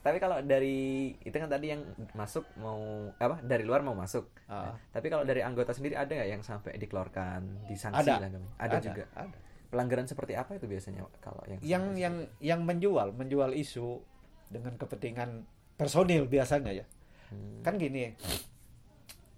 Tapi 0.00 0.22
kalau 0.22 0.38
dari 0.38 0.78
itu 1.18 1.34
kan 1.34 1.50
tadi 1.50 1.74
yang 1.74 1.82
masuk 2.14 2.46
mau 2.56 2.78
apa 3.18 3.42
dari 3.42 3.66
luar 3.66 3.82
mau 3.82 3.90
masuk. 3.92 4.22
Ah. 4.46 4.70
Nah, 4.70 4.78
tapi 4.94 5.10
kalau 5.10 5.26
dari 5.26 5.42
anggota 5.42 5.74
sendiri 5.74 5.98
ada 5.98 6.06
nggak 6.06 6.30
yang 6.30 6.46
sampai 6.46 6.78
dikeluarkan 6.78 7.66
disanksi 7.66 8.06
Ada. 8.06 8.22
lah 8.22 8.30
kami? 8.30 8.46
Ada, 8.54 8.76
juga. 8.78 9.02
ada. 9.10 9.34
Pelanggaran 9.66 10.06
seperti 10.06 10.38
apa 10.38 10.54
itu 10.54 10.70
biasanya 10.70 11.02
kalau 11.18 11.42
yang 11.50 11.58
yang 11.58 11.84
yang 11.98 12.14
yang 12.38 12.60
menjual 12.62 13.18
menjual 13.18 13.50
isu 13.50 13.98
dengan 14.46 14.78
kepentingan 14.78 15.42
personil 15.76 16.24
biasanya 16.24 16.72
ya 16.74 16.86
Hmm. 17.26 17.58
kan 17.60 17.74
gini 17.74 18.14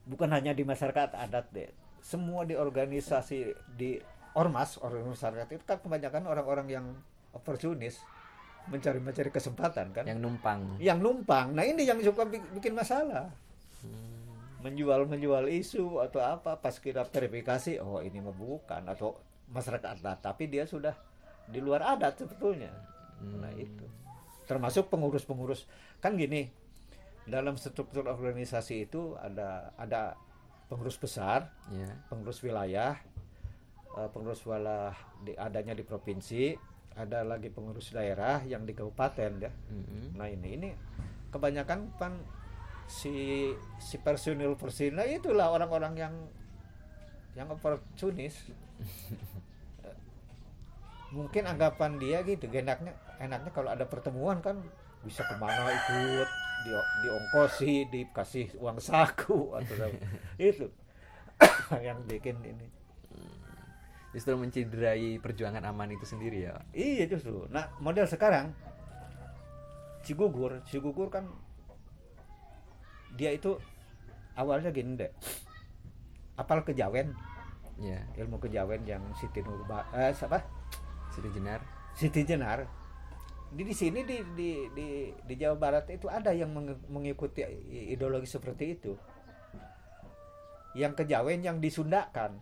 bukan 0.05 0.29
hanya 0.29 0.53
di 0.53 0.61
masyarakat 0.61 1.11
adat 1.11 1.49
deh 1.51 1.69
semua 1.99 2.45
di 2.45 2.53
organisasi 2.53 3.49
di 3.75 3.97
ormas 4.35 4.77
organisasi 4.77 5.09
masyarakat 5.15 5.49
itu 5.51 5.65
kan 5.65 5.79
kebanyakan 5.79 6.25
orang-orang 6.25 6.67
yang 6.69 6.85
oportunis 7.33 8.01
mencari 8.67 9.01
mencari 9.01 9.29
kesempatan 9.29 9.89
kan 9.91 10.05
yang 10.05 10.21
numpang. 10.21 10.77
yang 10.79 11.01
numpang 11.01 11.53
nah 11.53 11.65
ini 11.65 11.83
yang 11.83 11.97
suka 11.99 12.25
bi- 12.25 12.45
bikin 12.55 12.73
masalah 12.73 13.33
Hmm. 13.79 14.61
menjual 14.61 15.07
menjual 15.07 15.47
isu 15.47 16.03
atau 16.03 16.21
apa 16.21 16.57
pas 16.57 16.75
kita 16.75 17.05
verifikasi 17.05 17.79
oh 17.79 18.01
ini 18.01 18.19
mah 18.19 18.35
bukan 18.35 18.85
atau 18.85 19.17
masyarakat 19.49 19.97
adat 19.97 20.19
tapi 20.21 20.45
dia 20.47 20.65
sudah 20.65 20.93
di 21.47 21.57
luar 21.59 21.97
adat 21.97 22.21
sebetulnya 22.21 22.69
nah 23.35 23.49
Hmm. 23.49 23.57
itu 23.57 23.87
termasuk 24.49 24.89
pengurus-pengurus 24.89 25.69
kan 26.01 26.17
gini 26.17 26.49
dalam 27.29 27.61
struktur 27.61 28.09
organisasi 28.09 28.89
itu 28.89 29.13
ada 29.21 29.77
ada 29.77 30.17
pengurus 30.69 30.97
besar, 30.97 31.53
ya 31.73 31.89
pengurus 32.09 32.41
wilayah, 32.41 32.97
eh, 33.97 34.09
pengurus 34.13 34.45
wilayah 34.49 34.97
di, 35.21 35.37
adanya 35.37 35.77
di 35.77 35.85
provinsi, 35.85 36.57
ada 36.97 37.25
lagi 37.25 37.53
pengurus 37.53 37.93
daerah 37.93 38.41
yang 38.45 38.65
di 38.65 38.73
kabupaten 38.73 39.33
ya. 39.45 39.53
Mm-mm. 39.53 40.17
Nah 40.17 40.29
ini 40.29 40.49
ini 40.57 40.69
kebanyakan 41.29 41.93
kan 42.01 42.13
si 42.89 43.53
si 43.77 44.01
personil 44.01 44.57
personil 44.57 45.05
itulah 45.05 45.53
orang-orang 45.53 45.95
yang 46.01 46.15
yang 47.37 47.49
oportunis. 47.53 48.37
Mungkin 51.09 51.49
anggapan 51.49 51.97
dia 51.97 52.21
gitu, 52.21 52.53
enaknya 52.53 52.93
enaknya 53.19 53.51
kalau 53.51 53.71
ada 53.75 53.85
pertemuan 53.87 54.39
kan 54.39 54.63
bisa 55.03 55.23
ke 55.27 55.35
mana 55.39 55.71
ikut, 55.71 56.29
di 56.67 56.73
diongkosi, 57.07 57.75
dikasih 57.91 58.59
uang 58.59 58.79
saku 58.83 59.55
atau 59.55 59.75
apa. 59.87 59.99
itu 60.51 60.67
yang 61.87 62.03
bikin 62.07 62.39
ini. 62.43 62.67
justru 64.09 64.41
menciderai 64.41 65.21
perjuangan 65.21 65.63
aman 65.69 65.93
itu 65.93 66.09
sendiri 66.09 66.49
ya? 66.49 66.57
Iya 66.73 67.13
justru. 67.13 67.45
Nah 67.53 67.69
model 67.77 68.09
sekarang 68.09 68.57
Cigugur, 70.01 70.65
Cigugur 70.65 71.13
kan 71.13 71.29
dia 73.21 73.37
itu 73.37 73.61
awalnya 74.33 74.73
gini 74.73 74.97
deh. 74.97 75.13
Apal 76.41 76.65
kejawen, 76.65 77.13
ya 77.83 78.01
ilmu 78.17 78.41
kejawen 78.41 78.81
yang 78.89 79.05
Siti 79.19 79.45
Nurba, 79.45 79.85
eh 79.93 80.15
siapa? 80.17 80.41
Siti 81.13 81.29
Jenar 81.35 81.61
Siti 81.99 82.23
Jenar. 82.23 82.63
Di 83.49 83.63
di 83.65 83.75
sini 83.75 84.05
di 84.05 84.21
di 84.37 84.51
di 84.77 84.89
di 85.13 85.35
Jawa 85.35 85.57
Barat 85.57 85.89
itu 85.89 86.07
ada 86.09 86.37
yang 86.37 86.53
mengikuti 86.89 87.41
ideologi 87.89 88.29
seperti 88.29 88.65
itu. 88.77 88.93
Yang 90.77 91.05
kejawen 91.05 91.41
yang 91.41 91.59
disundakan 91.59 92.37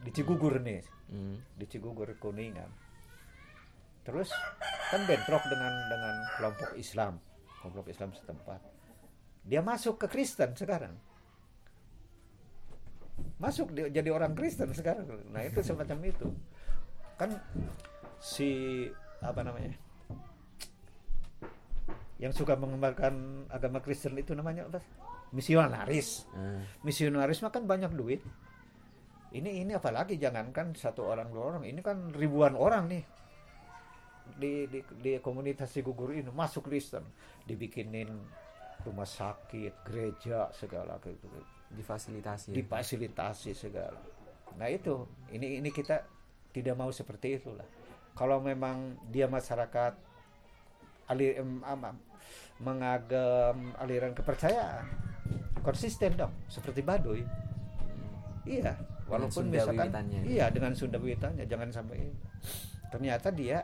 di 0.00 0.10
Cigugur 0.12 0.60
nih. 0.60 0.82
Hmm. 1.06 1.38
di 1.54 1.70
Cigugur 1.70 2.18
Kuningan. 2.18 2.66
Terus 4.02 4.30
kan 4.90 5.02
bentrok 5.06 5.42
dengan 5.46 5.74
dengan 5.86 6.14
kelompok 6.38 6.70
Islam, 6.78 7.22
kelompok 7.62 7.86
Islam 7.90 8.10
setempat. 8.14 8.60
Dia 9.46 9.62
masuk 9.62 10.02
ke 10.02 10.06
Kristen 10.10 10.54
sekarang. 10.58 10.98
Masuk 13.38 13.70
dia 13.70 13.86
jadi 13.90 14.10
orang 14.10 14.34
Kristen 14.34 14.74
sekarang. 14.74 15.06
Nah, 15.30 15.46
itu 15.46 15.62
semacam 15.62 15.98
itu. 16.10 16.26
Kan 17.14 17.38
si 18.18 18.50
apa 19.22 19.46
namanya? 19.46 19.78
Yang 22.16 22.44
suka 22.44 22.56
mengembangkan 22.56 23.44
agama 23.52 23.84
Kristen 23.84 24.16
itu 24.16 24.32
namanya 24.32 24.64
apa? 24.72 24.80
Misionaris. 25.36 26.24
Ah, 26.32 26.64
misionaris 26.80 27.44
mah 27.44 27.52
kan 27.52 27.68
banyak 27.68 27.92
duit. 27.92 28.24
Ini 29.36 29.66
ini 29.66 29.72
apalagi 29.76 30.16
jangankan 30.16 30.72
satu 30.72 31.12
orang 31.12 31.28
dua 31.28 31.42
orang. 31.52 31.62
Ini 31.68 31.80
kan 31.84 32.14
ribuan 32.16 32.56
orang 32.56 32.88
nih. 32.88 33.04
Di 34.32 34.64
di, 34.70 34.80
di 34.96 35.12
komunitas 35.20 35.76
di 35.76 35.84
gugur 35.84 36.16
ini 36.16 36.32
masuk 36.32 36.72
Kristen. 36.72 37.04
Dibikinin 37.44 38.08
rumah 38.86 39.04
sakit 39.04 39.84
gereja 39.84 40.48
segala 40.56 40.96
gitu. 41.04 41.28
Difasilitasi. 41.68 42.54
Difasilitasi 42.56 43.50
segala. 43.52 44.00
Nah 44.56 44.68
itu. 44.72 45.04
Ini 45.36 45.60
ini 45.60 45.68
kita 45.68 46.00
tidak 46.54 46.74
mau 46.80 46.88
seperti 46.88 47.36
itulah. 47.36 47.66
Kalau 48.16 48.40
memang 48.40 49.04
dia 49.12 49.28
masyarakat 49.28 50.05
alir 51.06 51.38
em, 51.38 51.62
ama- 51.62 51.94
mengagem 52.58 53.76
aliran 53.76 54.12
kepercayaan. 54.12 54.86
Konsisten 55.60 56.14
dong 56.14 56.32
seperti 56.46 56.80
Baduy. 56.80 57.20
Iya 58.46 58.78
walaupun 59.06 59.50
Sunda 59.50 59.62
misalkan 59.62 59.86
wiwitannya. 59.86 60.20
iya 60.26 60.46
dengan 60.50 60.72
Sunda 60.74 60.98
wiwitannya 60.98 61.46
jangan 61.46 61.70
sampai 61.70 62.10
ternyata 62.90 63.30
dia 63.30 63.62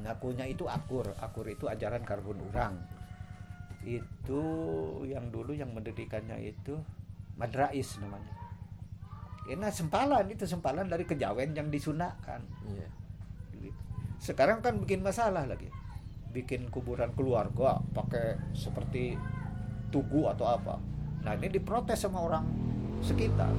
ngakunya 0.00 0.44
itu 0.48 0.64
akur. 0.66 1.04
Akur 1.20 1.46
itu 1.48 1.68
ajaran 1.68 2.02
karbon 2.02 2.40
urang. 2.42 2.74
Itu 3.84 4.40
yang 5.04 5.28
dulu 5.28 5.52
yang 5.52 5.72
mendirikannya 5.72 6.40
itu 6.40 6.76
Madrais 7.36 8.00
namanya. 8.00 8.32
Ini 9.44 9.68
sempalan 9.68 10.24
itu 10.32 10.48
sempalan 10.48 10.88
dari 10.88 11.04
kejawen 11.04 11.52
yang 11.52 11.68
disunahkan. 11.68 12.40
Iya. 12.68 12.88
sekarang 14.16 14.64
kan 14.64 14.80
bikin 14.80 15.04
masalah 15.04 15.44
lagi 15.44 15.68
bikin 16.34 16.66
kuburan 16.66 17.14
keluarga 17.14 17.78
pakai 17.94 18.34
seperti 18.50 19.14
tugu 19.94 20.26
atau 20.26 20.50
apa. 20.50 20.82
Nah 21.22 21.38
ini 21.38 21.46
diprotes 21.46 22.02
sama 22.02 22.26
orang 22.26 22.42
sekitar. 22.98 23.54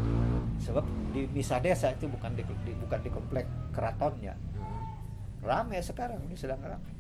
Sebab 0.59 0.84
di 1.15 1.23
misa 1.32 1.63
desa 1.63 1.95
itu 1.95 2.11
bukan 2.11 2.36
di, 2.36 2.43
di- 2.67 2.76
bukan 2.76 2.99
di 2.99 3.07
komplek 3.07 3.47
keratonnya. 3.71 4.36
Hmm. 4.36 4.84
rame 5.39 5.80
sekarang 5.80 6.19
ini 6.28 6.36
sedang 6.36 6.59
rame. 6.59 6.91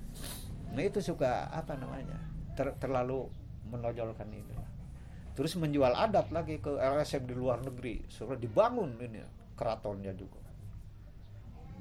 Nah 0.71 0.79
itu 0.79 1.03
suka 1.03 1.51
apa 1.51 1.75
namanya 1.75 2.15
ter- 2.55 2.79
terlalu 2.79 3.27
menonjolkan 3.67 4.31
ini. 4.31 4.55
Terus 5.35 5.59
menjual 5.59 5.91
adat 5.91 6.31
lagi 6.31 6.63
ke 6.63 6.79
LSM 6.79 7.27
di 7.27 7.35
luar 7.35 7.59
negeri. 7.59 8.07
Sudah 8.07 8.39
dibangun 8.39 8.95
ini 9.03 9.19
keratonnya 9.59 10.15
juga. 10.15 10.39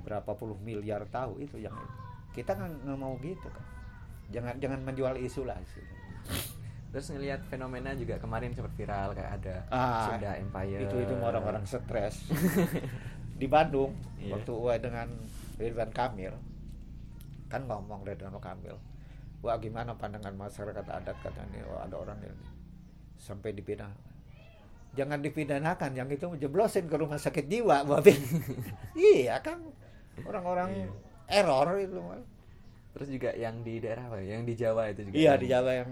Berapa 0.02 0.34
puluh 0.34 0.58
miliar 0.58 1.06
tahu 1.06 1.38
itu 1.38 1.62
yang 1.62 1.78
itu. 1.78 1.98
Kita 2.34 2.58
kan 2.58 2.82
nggak 2.82 2.98
mau 2.98 3.14
gitu 3.22 3.46
kan 3.46 3.62
jangan 4.34 4.58
jangan 4.58 4.80
menjual 4.82 5.14
isu 5.16 5.46
lah 5.46 5.54
isu. 5.56 5.80
Terus 6.90 7.10
ngelihat 7.10 7.42
fenomena 7.46 7.90
juga 7.94 8.18
kemarin 8.18 8.50
sempat 8.50 8.74
viral 8.74 9.14
kayak 9.14 9.32
ada 9.38 9.56
Ah, 9.68 10.06
Sunda 10.06 10.34
Empire. 10.34 10.78
itu 10.80 10.96
itu 11.00 11.14
orang-orang 11.16 11.62
stres. 11.64 12.26
Di 13.40 13.46
Bandung 13.46 13.94
Iya. 14.14 14.34
waktu 14.34 14.50
gua 14.50 14.74
dengan 14.78 15.10
Ridwan 15.54 15.90
Kamil 15.90 16.34
kan 17.46 17.66
ngomong 17.66 18.02
Ridwan 18.02 18.34
Kamil 18.38 18.78
wah 19.38 19.58
gimana 19.58 19.92
pandangan 19.92 20.32
masyarakat 20.32 20.82
adat? 20.82 21.16
Katanya 21.18 21.66
oh, 21.66 21.78
ada 21.78 21.94
orang 21.94 22.18
yang 22.22 22.38
sampai 23.18 23.50
dipidana 23.52 23.92
jangan 24.94 25.18
dipidanakan 25.18 25.90
yang 25.92 26.06
itu 26.06 26.30
jeblosin 26.38 26.86
ke 26.86 26.94
rumah 26.94 27.18
sakit 27.18 27.44
jiwa 27.44 27.82
babi 27.82 28.14
iya 29.18 29.42
kan? 29.42 29.58
Orang-orang 30.22 30.86
error 31.26 31.74
itu 31.76 31.98
Terus 32.94 33.08
juga 33.10 33.30
yang 33.34 33.60
di 33.60 33.78
daerah 33.78 34.06
apa? 34.06 34.18
ya? 34.18 34.34
Yang 34.34 34.42
di 34.46 34.54
Jawa 34.56 34.82
itu 34.88 35.00
juga. 35.04 35.14
iya 35.14 35.32
di 35.34 35.46
Jawa 35.46 35.70
yang 35.74 35.90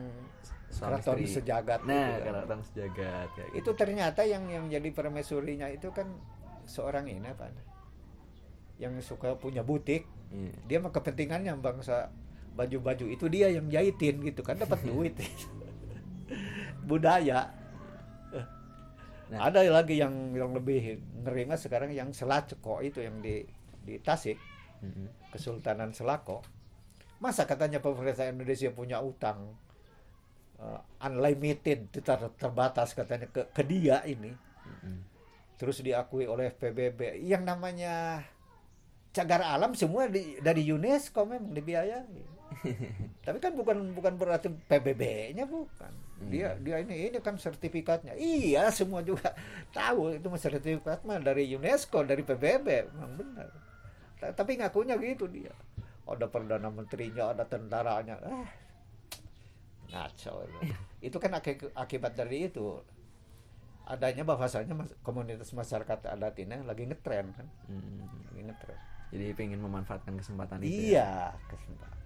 keraton 0.72 1.18
sejagat 1.20 1.80
Nah, 1.82 1.92
itu 1.92 2.16
kan. 2.16 2.26
keraton 2.32 2.60
sejagat 2.64 3.28
kayak 3.34 3.48
gitu. 3.50 3.58
itu 3.58 3.70
ternyata 3.76 4.20
yang 4.24 4.44
yang 4.46 4.64
jadi 4.66 4.88
permaisurinya 4.88 5.68
itu 5.68 5.90
kan 5.90 6.08
seorang 6.64 7.04
ini 7.04 7.26
apa 7.26 7.52
yang 8.78 8.96
suka 8.98 9.36
punya 9.36 9.60
butik 9.60 10.08
Iya. 10.32 10.52
dia 10.64 10.78
mah 10.80 10.88
kepentingannya 10.88 11.52
bangsa 11.58 12.08
baju-baju 12.52 13.04
itu 13.06 13.28
dia 13.28 13.52
yang 13.52 13.68
jahitin 13.68 14.16
gitu 14.22 14.40
kan 14.40 14.56
dapat 14.56 14.80
duit 14.88 15.12
budaya 16.82 17.52
Nah. 19.28 19.48
ada 19.48 19.64
lagi 19.64 19.96
yang 19.96 20.12
yang 20.32 20.52
lebih 20.52 21.00
ngeri 21.24 21.48
sekarang 21.56 21.88
yang 21.88 22.12
Selacko 22.12 22.84
itu 22.84 23.00
yang 23.00 23.16
di 23.18 23.40
di 23.80 23.96
Tasik. 23.96 24.36
Kesultanan 25.32 25.96
Selako 25.96 26.44
masa 27.22 27.46
katanya 27.46 27.78
pemerintah 27.78 28.26
Indonesia 28.26 28.68
punya 28.74 28.98
utang 28.98 29.54
uh, 30.58 30.80
unlimited 31.06 31.88
ter- 31.92 32.34
terbatas 32.38 32.94
katanya 32.98 33.26
ke, 33.30 33.42
ke 33.50 33.62
dia 33.62 34.02
ini. 34.06 34.32
Mm-mm. 34.62 34.98
terus 35.58 35.78
diakui 35.78 36.26
oleh 36.26 36.50
PBB 36.50 37.22
yang 37.22 37.46
namanya 37.46 38.26
cagar 39.14 39.42
alam 39.46 39.76
semua 39.78 40.08
di- 40.10 40.38
dari 40.42 40.66
UNESCO 40.66 41.22
memang 41.28 41.52
dibiayai. 41.54 42.22
Tapi 43.26 43.38
kan 43.40 43.52
bukan 43.56 43.94
bukan 43.96 44.14
berarti 44.18 44.48
PBB-nya 44.50 45.44
bukan. 45.46 45.92
Dia 46.30 46.54
dia 46.58 46.82
ini 46.82 47.10
ini 47.10 47.18
kan 47.22 47.38
sertifikatnya. 47.38 48.14
Iya 48.18 48.70
semua 48.74 49.06
juga 49.06 49.34
tahu 49.76 50.18
itu 50.18 50.26
sertifikat 50.34 51.02
mah 51.06 51.22
dari 51.22 51.46
UNESCO 51.54 52.02
dari 52.02 52.22
PBB 52.26 52.66
memang 52.90 53.12
benar. 53.18 53.48
Ta- 54.20 54.34
tapi 54.34 54.58
ngakunya 54.58 54.94
gitu 54.98 55.26
dia 55.30 55.52
ada 56.04 56.26
perdana 56.26 56.68
menterinya 56.68 57.30
ada 57.30 57.44
tentaranya 57.44 58.18
ah 58.20 58.48
ngaco 59.88 60.34
itu. 60.42 60.58
itu 61.06 61.16
kan 61.16 61.32
aki- 61.32 61.72
akibat 61.72 62.12
dari 62.12 62.46
itu 62.46 62.80
adanya 63.84 64.22
bahwasanya 64.22 64.72
mas- 64.72 64.94
komunitas 65.00 65.50
masyarakat 65.50 65.98
adat 66.08 66.34
ini 66.36 66.54
lagi 66.60 66.84
ngetren 66.84 67.30
kan 67.30 67.46
Mm. 67.66 68.06
lagi 68.26 68.42
ngetren 68.44 68.78
Jadi 69.10 69.24
pengen 69.34 69.60
memanfaatkan 69.60 70.14
kesempatan 70.14 70.58
itu. 70.60 70.70
ya. 70.70 70.72
iya 70.72 71.10
kesempatan 71.44 71.98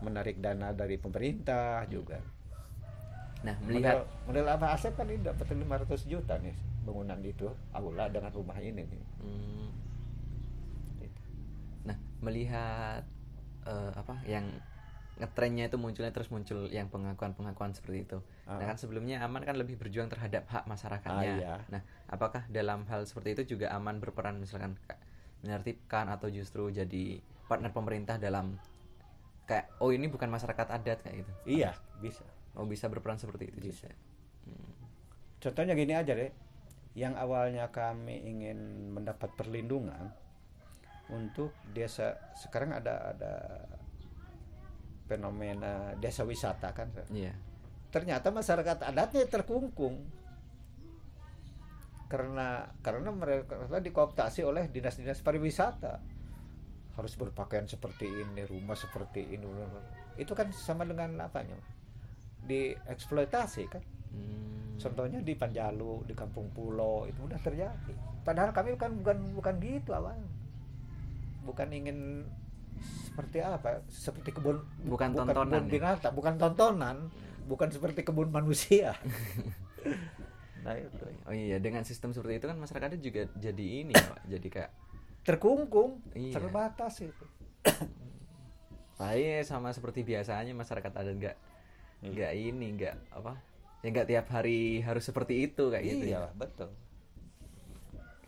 menarik 0.00 0.36
dana 0.38 0.70
dari 0.70 0.96
pemerintah 0.96 1.84
juga 1.86 2.18
Nah, 3.42 3.52
model, 3.58 3.68
melihat 3.68 3.96
model 4.24 4.46
apa 4.48 4.66
Asep 4.72 4.96
kan 4.96 5.04
ini 5.04 5.20
dapat 5.20 5.44
500 5.46 5.68
juta 6.06 6.34
nih 6.38 6.56
bangunan 6.80 7.20
itu 7.20 7.44
aula 7.70 8.08
dengan 8.08 8.32
rumah 8.32 8.56
ini 8.56 8.80
nih 8.82 9.02
Hmm. 9.20 9.68
Melihat 12.24 13.04
eh, 13.68 13.92
apa 13.94 14.24
yang 14.24 14.48
ngetrennya 15.14 15.70
itu 15.70 15.78
munculnya 15.78 16.10
terus 16.10 16.26
muncul 16.34 16.66
yang 16.74 16.90
pengakuan-pengakuan 16.90 17.70
seperti 17.70 18.02
itu. 18.02 18.18
Ah. 18.50 18.58
Nah 18.58 18.66
kan 18.74 18.76
sebelumnya 18.80 19.22
Aman 19.22 19.46
kan 19.46 19.54
lebih 19.54 19.78
berjuang 19.78 20.10
terhadap 20.10 20.50
hak 20.50 20.66
masyarakatnya. 20.66 21.30
Ah, 21.30 21.38
iya. 21.38 21.54
Nah 21.70 21.82
apakah 22.10 22.42
dalam 22.50 22.82
hal 22.90 23.06
seperti 23.06 23.38
itu 23.38 23.54
juga 23.54 23.70
Aman 23.70 24.02
berperan 24.02 24.42
misalkan 24.42 24.74
menertibkan 25.44 26.08
atau 26.10 26.32
justru 26.32 26.72
jadi 26.72 27.20
partner 27.46 27.70
pemerintah 27.70 28.16
dalam 28.16 28.56
kayak 29.44 29.76
oh 29.84 29.92
ini 29.92 30.08
bukan 30.08 30.32
masyarakat 30.32 30.66
adat 30.72 31.04
kayak 31.04 31.16
gitu. 31.20 31.32
iya 31.44 31.76
bisa 32.00 32.24
Oh 32.54 32.64
bisa 32.64 32.86
berperan 32.86 33.18
seperti 33.18 33.50
itu 33.50 33.58
Bisa. 33.68 33.90
juga. 33.90 33.92
Hmm. 34.48 34.72
contohnya 35.40 35.74
gini 35.76 35.92
aja 35.92 36.12
deh 36.16 36.32
yang 36.96 37.12
awalnya 37.18 37.68
kami 37.68 38.24
ingin 38.24 38.56
mendapat 38.94 39.28
perlindungan 39.36 40.14
untuk 41.12 41.52
desa 41.76 42.16
sekarang 42.32 42.72
ada 42.72 43.12
ada 43.12 43.34
fenomena 45.04 45.92
desa 46.00 46.24
wisata 46.24 46.72
kan 46.72 46.88
Iya. 47.12 47.36
ternyata 47.92 48.32
masyarakat 48.32 48.90
adatnya 48.90 49.28
terkungkung. 49.28 50.02
Karena 52.10 52.66
karena 52.82 53.10
mereka 53.10 53.78
dikooptasi 53.80 54.42
oleh 54.42 54.66
dinas-dinas 54.66 55.22
pariwisata. 55.22 56.02
Harus 56.94 57.14
berpakaian 57.18 57.66
seperti 57.66 58.06
ini 58.06 58.46
rumah 58.46 58.78
seperti 58.78 59.34
ini 59.34 59.46
itu 60.14 60.30
kan 60.30 60.50
sama 60.54 60.86
dengan 60.86 61.26
apanya? 61.26 61.58
Dieksploitasi 62.46 63.62
kan? 63.66 63.82
Hmm. 64.14 64.78
contohnya 64.78 65.22
di 65.22 65.34
Panjalu 65.38 66.06
di 66.06 66.14
Kampung 66.14 66.50
Pulau 66.50 67.06
itu 67.06 67.18
udah 67.22 67.38
terjadi. 67.38 67.94
Padahal 68.26 68.50
kami 68.50 68.74
kan 68.74 68.94
bukan 68.94 69.34
bukan 69.38 69.54
gitu 69.62 69.90
awal 69.94 70.18
bukan 71.44 71.68
ingin 71.70 71.98
seperti 73.04 73.38
apa 73.38 73.84
seperti 73.86 74.32
kebun 74.32 74.58
Bukan 74.82 75.14
tontonan 75.14 75.46
kebun 75.46 75.62
ya? 75.62 75.70
binatang 75.70 76.12
bukan 76.12 76.34
tontonan 76.34 76.96
bukan 77.44 77.68
seperti 77.70 78.02
kebun 78.02 78.28
manusia 78.28 78.96
nah 80.64 80.74
itu 80.74 81.04
Oh 81.22 81.32
iya 81.32 81.60
dengan 81.60 81.84
sistem 81.84 82.10
seperti 82.10 82.40
itu 82.40 82.46
kan 82.46 82.56
masyarakatnya 82.56 82.98
juga 82.98 83.22
jadi 83.36 83.66
ini 83.84 83.92
ya, 83.92 84.00
Pak. 84.10 84.20
Jadi 84.26 84.48
kayak 84.48 84.70
terkungkung 85.22 86.00
Iya. 86.10 86.32
terbatas 86.34 87.00
itu 87.00 87.24
saya 88.94 89.40
sama 89.48 89.70
seperti 89.70 90.02
biasanya 90.02 90.52
masyarakat 90.52 90.90
adat 90.90 91.14
nggak 91.14 91.36
Iya. 92.00 92.10
nggak 92.10 92.32
ini 92.34 92.66
nggak 92.74 92.94
apa 93.14 93.32
ya 93.80 93.88
nggak 93.90 94.08
tiap 94.08 94.26
hari 94.28 94.80
harus 94.80 95.00
seperti 95.02 95.44
itu 95.44 95.68
kayak 95.68 95.84
gitu 95.86 96.04
iya 96.06 96.24
ya 96.24 96.30
betul 96.34 96.68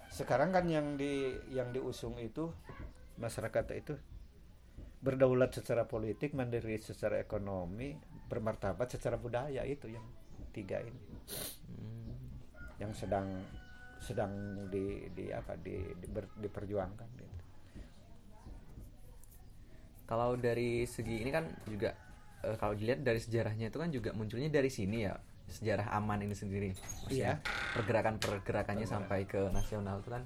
sekarang 0.08 0.48
kan 0.48 0.64
yang 0.64 0.96
di 0.96 1.36
yang 1.50 1.68
diusung 1.70 2.16
itu 2.16 2.48
masyarakat 3.16 3.64
itu 3.74 3.94
berdaulat 4.96 5.52
secara 5.52 5.84
politik 5.84 6.32
mandiri 6.32 6.76
secara 6.78 7.16
ekonomi 7.16 7.94
bermartabat 8.26 8.90
secara 8.90 9.16
budaya 9.16 9.62
itu 9.62 9.88
yang 9.88 10.04
tiga 10.50 10.80
ini 10.80 11.00
Hmm. 11.66 12.14
yang 12.78 12.94
sedang 12.94 13.26
sedang 13.98 14.30
di, 14.70 15.10
di 15.10 15.34
apa 15.34 15.58
di, 15.58 15.74
di 15.98 16.06
ber- 16.06 16.30
diperjuangkan 16.38 17.08
gitu. 17.18 17.34
kalau 20.06 20.38
dari 20.38 20.86
segi 20.86 21.22
ini 21.22 21.30
kan 21.30 21.44
juga 21.66 21.90
eh, 22.42 22.54
kalau 22.56 22.78
dilihat 22.78 23.02
dari 23.02 23.18
sejarahnya 23.18 23.68
itu 23.68 23.78
kan 23.78 23.90
juga 23.90 24.14
munculnya 24.14 24.46
dari 24.46 24.70
sini 24.70 25.02
ya 25.02 25.18
sejarah 25.46 25.94
aman 25.94 26.26
ini 26.26 26.34
sendiri 26.34 26.74
Maksudnya, 26.74 27.10
Iya. 27.10 27.32
pergerakan-pergerakannya 27.74 28.86
sampai 28.86 29.26
ke 29.26 29.50
nasional 29.50 30.02
itu 30.02 30.10
kan 30.10 30.22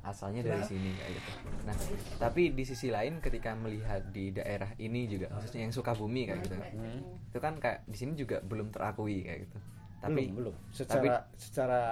asalnya 0.00 0.40
dari 0.40 0.64
sini 0.64 0.96
kayak 0.96 1.12
gitu. 1.12 1.30
Nah, 1.68 1.76
tapi 2.16 2.56
di 2.56 2.64
sisi 2.64 2.88
lain 2.88 3.20
ketika 3.20 3.52
melihat 3.52 4.08
di 4.08 4.32
daerah 4.32 4.72
ini 4.76 5.04
juga 5.04 5.28
khususnya 5.30 5.68
yang 5.68 5.72
Sukabumi 5.72 6.24
kayak 6.24 6.40
gitu. 6.48 6.56
Itu 7.28 7.38
kan 7.38 7.60
kayak 7.60 7.84
di 7.84 7.96
sini 7.96 8.16
juga 8.16 8.40
belum 8.40 8.72
terakui 8.72 9.22
kayak 9.22 9.44
gitu. 9.44 9.58
Tapi 10.00 10.32
belum 10.32 10.36
belum 10.36 10.54
secara 10.72 11.28
secara 11.36 11.82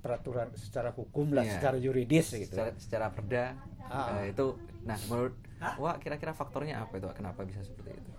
peraturan 0.00 0.52
secara 0.56 0.92
hukum 0.92 1.32
lah 1.32 1.44
Iya. 1.48 1.52
secara 1.56 1.76
yuridis 1.80 2.28
gitu 2.28 2.52
secara, 2.52 2.70
secara 2.76 3.06
perda 3.08 3.56
Ah. 3.84 4.20
eh, 4.20 4.36
itu 4.36 4.52
nah 4.84 5.00
menurut 5.08 5.32
wah 5.80 5.96
kira-kira 5.96 6.36
faktornya 6.36 6.84
apa 6.84 7.00
itu 7.00 7.08
kenapa 7.16 7.40
bisa 7.44 7.64
seperti 7.64 7.96
itu? 7.96 8.10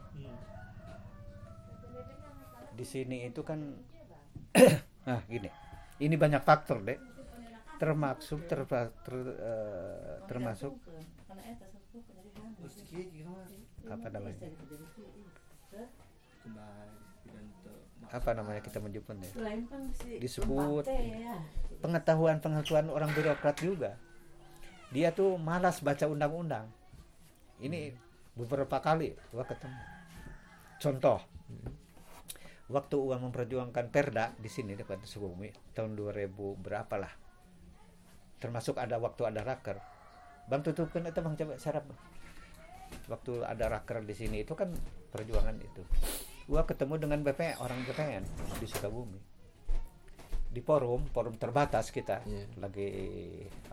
di 2.76 2.86
sini 2.86 3.30
itu 3.30 3.42
kan 3.46 3.62
nah 5.08 5.22
gini 5.30 5.48
ini 6.02 6.16
banyak 6.18 6.42
faktor 6.42 6.84
deh 6.84 6.98
termasuk 7.76 8.40
ter, 8.48 8.60
ter- 8.68 9.38
eh, 9.40 10.16
termasuk 10.28 10.74
apa 13.86 14.08
namanya? 14.10 14.40
apa 18.06 18.32
namanya 18.38 18.62
kita 18.62 18.78
menyebut 18.80 19.18
ya 19.18 19.34
Disebut 20.22 20.86
pengetahuan 21.82 22.38
pengetahuan 22.40 22.88
orang 22.88 23.12
birokrat 23.12 23.58
juga. 23.60 23.98
Dia 24.94 25.12
tuh 25.12 25.36
malas 25.36 25.82
baca 25.82 26.06
undang-undang. 26.08 26.70
Ini 27.60 27.92
beberapa 28.38 28.80
kali 28.80 29.18
gua 29.34 29.44
ketemu. 29.44 29.82
Contoh 30.80 31.20
waktu 32.70 32.96
uang 32.98 33.30
memperjuangkan 33.30 33.94
perda 33.94 34.34
di 34.38 34.50
sini 34.50 34.74
di 34.74 34.82
Kota 34.82 35.06
Sukabumi 35.06 35.54
tahun 35.78 35.94
2000 35.94 36.34
berapa 36.66 36.96
lah 36.98 37.25
termasuk 38.42 38.76
ada 38.80 39.00
waktu 39.00 39.28
ada 39.28 39.42
raker. 39.42 39.78
Bang 40.46 40.62
tutupkan 40.62 41.06
itu 41.06 41.20
bang 41.20 41.36
coba 41.36 41.54
sarap. 41.58 41.86
Waktu 43.10 43.46
ada 43.46 43.66
raker 43.70 44.06
di 44.06 44.16
sini 44.18 44.46
itu 44.46 44.54
kan 44.54 44.70
perjuangan 45.14 45.58
itu. 45.62 45.82
Gua 46.46 46.62
ketemu 46.64 47.02
dengan 47.02 47.20
BPN 47.26 47.58
orang 47.62 47.80
BPN 47.86 48.24
di 48.62 48.66
Sukabumi. 48.70 49.20
Di 50.54 50.62
forum 50.62 51.10
forum 51.10 51.36
terbatas 51.36 51.90
kita. 51.90 52.22
Iya. 52.24 52.46
lagi 52.62 52.90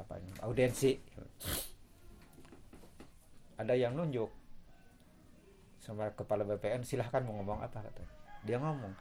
apa 0.00 0.18
ini, 0.18 0.32
audiensi. 0.42 0.92
Ada 3.60 3.76
yang 3.76 3.94
nunjuk 3.94 4.42
sama 5.82 6.14
kepala 6.14 6.46
BPN 6.46 6.86
silahkan 6.86 7.26
mau 7.26 7.34
ngomong 7.42 7.58
apa 7.58 7.82
kata 7.82 8.06
dia 8.46 8.54
ngomong 8.62 8.94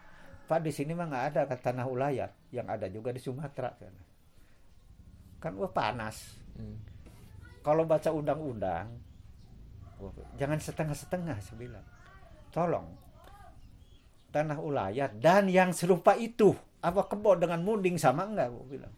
pak 0.50 0.66
di 0.66 0.74
sini 0.74 0.98
mah 0.98 1.06
nggak 1.14 1.26
ada 1.32 1.42
tanah 1.54 1.86
ulayar 1.86 2.34
yang 2.50 2.66
ada 2.66 2.90
juga 2.90 3.14
di 3.14 3.22
Sumatera 3.22 3.70
kan 5.42 5.58
wah 5.58 5.74
panas. 5.74 6.38
Hmm. 6.52 6.78
kalau 7.66 7.88
baca 7.88 8.12
undang-undang 8.12 8.92
jangan 10.38 10.58
setengah-setengah 10.62 11.38
saya 11.42 11.58
bilang. 11.58 11.86
Tolong 12.52 12.88
tanah 14.32 14.58
ulayar 14.64 15.12
dan 15.20 15.52
yang 15.52 15.76
serupa 15.76 16.16
itu 16.16 16.56
apa 16.82 17.06
kebo 17.06 17.36
dengan 17.38 17.62
munding 17.62 18.00
sama 18.00 18.26
enggak 18.26 18.48
gue 18.50 18.66
bilang. 18.80 18.94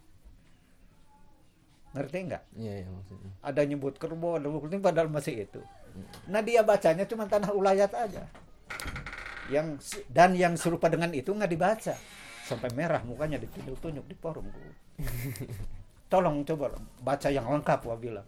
Ngerti 1.94 2.18
enggak? 2.26 2.44
Iya 2.58 2.74
iya 2.86 2.90
maksudnya. 2.90 3.32
ada 3.42 3.62
nyebut 3.66 3.94
kerbo 3.98 4.38
ada 4.38 4.48
nyebut 4.50 4.72
padahal 4.82 5.10
masih 5.10 5.46
itu. 5.46 5.62
Nah 6.30 6.42
dia 6.42 6.62
bacanya 6.66 7.06
cuma 7.10 7.26
tanah 7.30 7.52
ulayat 7.54 7.92
aja. 7.94 8.24
Yang 9.52 10.00
dan 10.10 10.34
yang 10.34 10.56
serupa 10.56 10.88
dengan 10.88 11.12
itu 11.12 11.34
nggak 11.34 11.52
dibaca. 11.52 11.94
Sampai 12.46 12.70
merah 12.74 13.02
mukanya 13.04 13.38
ditunjuk-tunjuk 13.42 14.06
di 14.08 14.16
forum 14.18 14.48
gua. 14.48 14.74
tolong 16.14 16.46
coba 16.46 16.70
baca 17.02 17.34
yang 17.34 17.50
lengkap 17.50 17.82
gua 17.82 17.98
bilang. 17.98 18.28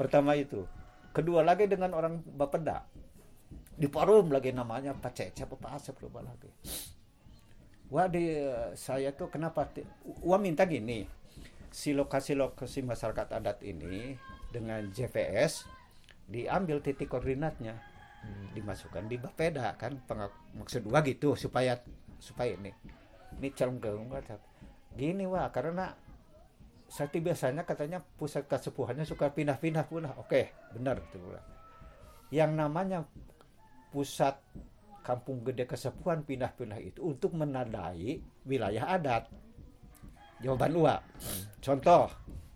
Pertama 0.00 0.32
itu. 0.32 0.64
Kedua 1.12 1.44
lagi 1.44 1.68
dengan 1.68 1.92
orang 1.92 2.24
bapeda 2.24 2.88
di 3.74 3.90
forum 3.90 4.32
lagi 4.32 4.54
namanya 4.54 4.96
Pak 4.96 5.12
Cecep 5.12 5.60
apa 5.60 5.76
Asep 5.76 6.00
lupa 6.00 6.24
lagi. 6.24 6.48
Wah 7.92 8.08
di 8.08 8.40
saya 8.74 9.12
tuh 9.12 9.28
kenapa 9.28 9.68
wah 10.24 10.40
minta 10.40 10.64
gini 10.64 11.06
si 11.68 11.92
lokasi-lokasi 11.92 12.82
masyarakat 12.82 13.28
adat 13.34 13.62
ini 13.62 14.16
dengan 14.50 14.88
GPS 14.88 15.68
diambil 16.26 16.80
titik 16.80 17.12
koordinatnya. 17.12 17.76
Dimasukkan 18.56 19.04
di 19.04 19.20
Bapeda 19.20 19.76
kan? 19.76 20.00
Maksud 20.56 20.88
gua 20.88 21.04
gitu 21.04 21.36
supaya 21.36 21.76
supaya 22.18 22.56
ini 22.56 22.72
ini 23.38 23.48
celengkeng 23.52 24.08
kata 24.08 24.38
gini 24.94 25.26
wah 25.26 25.50
karena 25.50 25.92
sakti 26.86 27.18
biasanya 27.18 27.64
katanya 27.64 27.98
pusat 28.00 28.46
kesepuhannya 28.46 29.02
suka 29.02 29.32
pindah-pindah 29.32 29.84
pula. 29.86 30.14
Oke 30.16 30.52
benar 30.72 31.00
itu 31.00 31.18
pula. 31.18 31.40
Yang 32.30 32.50
namanya 32.54 32.98
pusat 33.90 34.38
kampung 35.04 35.44
gede 35.44 35.68
kesepuhan 35.68 36.24
pindah-pindah 36.24 36.80
itu 36.80 37.04
untuk 37.04 37.36
menandai 37.36 38.18
wilayah 38.44 38.88
adat. 38.90 39.28
Jawaban 40.40 40.72
gua 40.74 40.94
contoh 41.60 42.10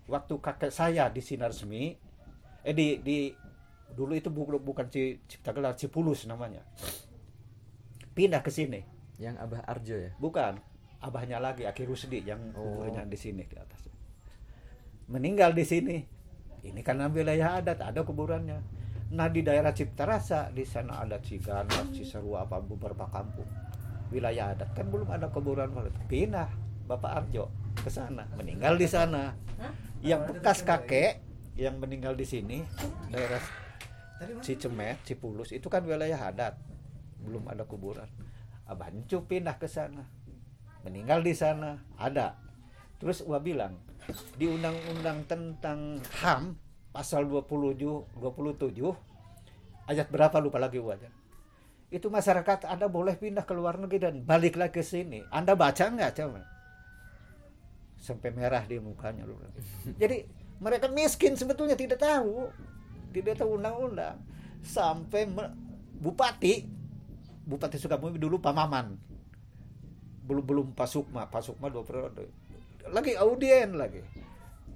waktu 0.08 0.34
kakek 0.40 0.72
saya 0.72 1.08
di 1.08 1.20
sinar 1.20 1.52
resmi 1.52 1.96
eh 2.64 2.74
di 2.74 3.00
di 3.00 3.32
dulu 3.88 4.12
itu 4.12 4.28
bu- 4.28 4.60
bukan 4.60 4.88
Ci- 4.88 5.24
Cipta 5.24 5.52
Gelar 5.52 5.72
Cipulus 5.72 6.28
namanya. 6.28 6.60
Pindah 8.12 8.42
ke 8.42 8.50
sini. 8.50 8.82
Yang 9.18 9.34
Abah 9.42 9.62
Arjo 9.66 9.96
ya. 9.98 10.12
bukan 10.14 10.62
abahnya 10.98 11.38
lagi 11.42 11.66
Aki 11.66 11.82
Rusdi 11.86 12.22
yang 12.22 12.38
Oh. 12.54 12.82
kuburnya 12.82 13.02
di 13.02 13.18
sini 13.18 13.42
di 13.42 13.54
atas 13.54 13.86
meninggal 15.08 15.56
di 15.56 15.64
sini. 15.64 15.96
Ini 16.62 16.80
karena 16.84 17.08
wilayah 17.08 17.64
adat 17.64 17.80
ada 17.80 18.04
kuburannya. 18.04 18.60
Nah 19.08 19.28
di 19.32 19.40
daerah 19.40 19.72
Cipta 19.72 20.04
Rasa 20.04 20.52
di 20.52 20.68
sana 20.68 21.00
ada 21.00 21.16
Ciganas, 21.24 21.88
Cisarua 21.96 22.44
apa 22.44 22.60
beberapa 22.60 23.08
kampung. 23.08 23.48
Wilayah 24.12 24.52
adat 24.52 24.76
kan 24.76 24.92
belum 24.92 25.08
ada 25.08 25.32
kuburan. 25.32 25.72
Pindah 26.08 26.48
Bapak 26.84 27.24
Arjo 27.24 27.48
ke 27.80 27.88
sana 27.88 28.28
meninggal 28.36 28.76
di 28.76 28.88
sana. 28.88 29.32
Yang 30.04 30.36
bekas 30.36 30.62
kakek 30.62 31.24
yang 31.58 31.80
meninggal 31.80 32.14
di 32.14 32.22
sini 32.22 32.62
daerah 33.10 33.42
Cicemet, 34.42 35.02
Cipulus 35.06 35.54
itu 35.54 35.70
kan 35.70 35.86
wilayah 35.86 36.28
adat. 36.28 36.58
Belum 37.22 37.46
ada 37.46 37.64
kuburan. 37.66 38.10
Abancu 38.66 39.24
pindah 39.24 39.56
ke 39.56 39.70
sana. 39.70 40.04
Meninggal 40.82 41.22
di 41.22 41.34
sana. 41.34 41.82
Ada. 41.96 42.34
Terus 42.98 43.22
gua 43.22 43.38
bilang 43.38 43.78
di 44.34 44.48
undang-undang 44.48 45.22
tentang 45.28 46.00
HAM 46.22 46.58
pasal 46.90 47.28
27 47.28 48.18
27 48.18 48.74
ayat 49.86 50.06
berapa 50.10 50.36
lupa 50.42 50.58
lagi 50.58 50.82
gua 50.82 50.98
aja. 50.98 51.10
Itu 51.88 52.12
masyarakat 52.12 52.68
Anda 52.68 52.90
boleh 52.90 53.16
pindah 53.16 53.48
ke 53.48 53.54
luar 53.56 53.80
negeri 53.80 53.98
dan 54.02 54.14
balik 54.26 54.60
lagi 54.60 54.78
ke 54.78 54.82
sini. 54.84 55.24
Anda 55.32 55.56
baca 55.56 55.88
nggak 55.88 56.12
coba? 56.20 56.44
Sampai 57.98 58.30
merah 58.30 58.62
di 58.66 58.76
mukanya 58.76 59.24
lu. 59.24 59.38
Jadi 60.02 60.26
mereka 60.60 60.90
miskin 60.92 61.38
sebetulnya 61.38 61.78
tidak 61.78 62.02
tahu. 62.02 62.50
Tidak 63.14 63.34
tahu 63.40 63.56
undang-undang. 63.56 64.20
Sampai 64.60 65.24
bupati 65.96 66.78
Bupati 67.48 67.80
Sukabumi 67.80 68.20
dulu 68.20 68.36
Pamaman. 68.36 68.92
Belum 70.28 70.44
belum 70.44 70.66
Pak 70.76 70.84
Sukma, 70.84 71.24
Pak 71.32 71.40
Sukma 71.40 71.72
dua 71.72 71.80
periode. 71.80 72.28
Lagi 72.90 73.12
audien 73.16 73.76
lagi. 73.76 74.00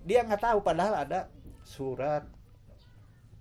Dia 0.03 0.27
nggak 0.27 0.43
tahu 0.43 0.59
padahal 0.61 1.07
ada 1.07 1.31
surat 1.63 2.27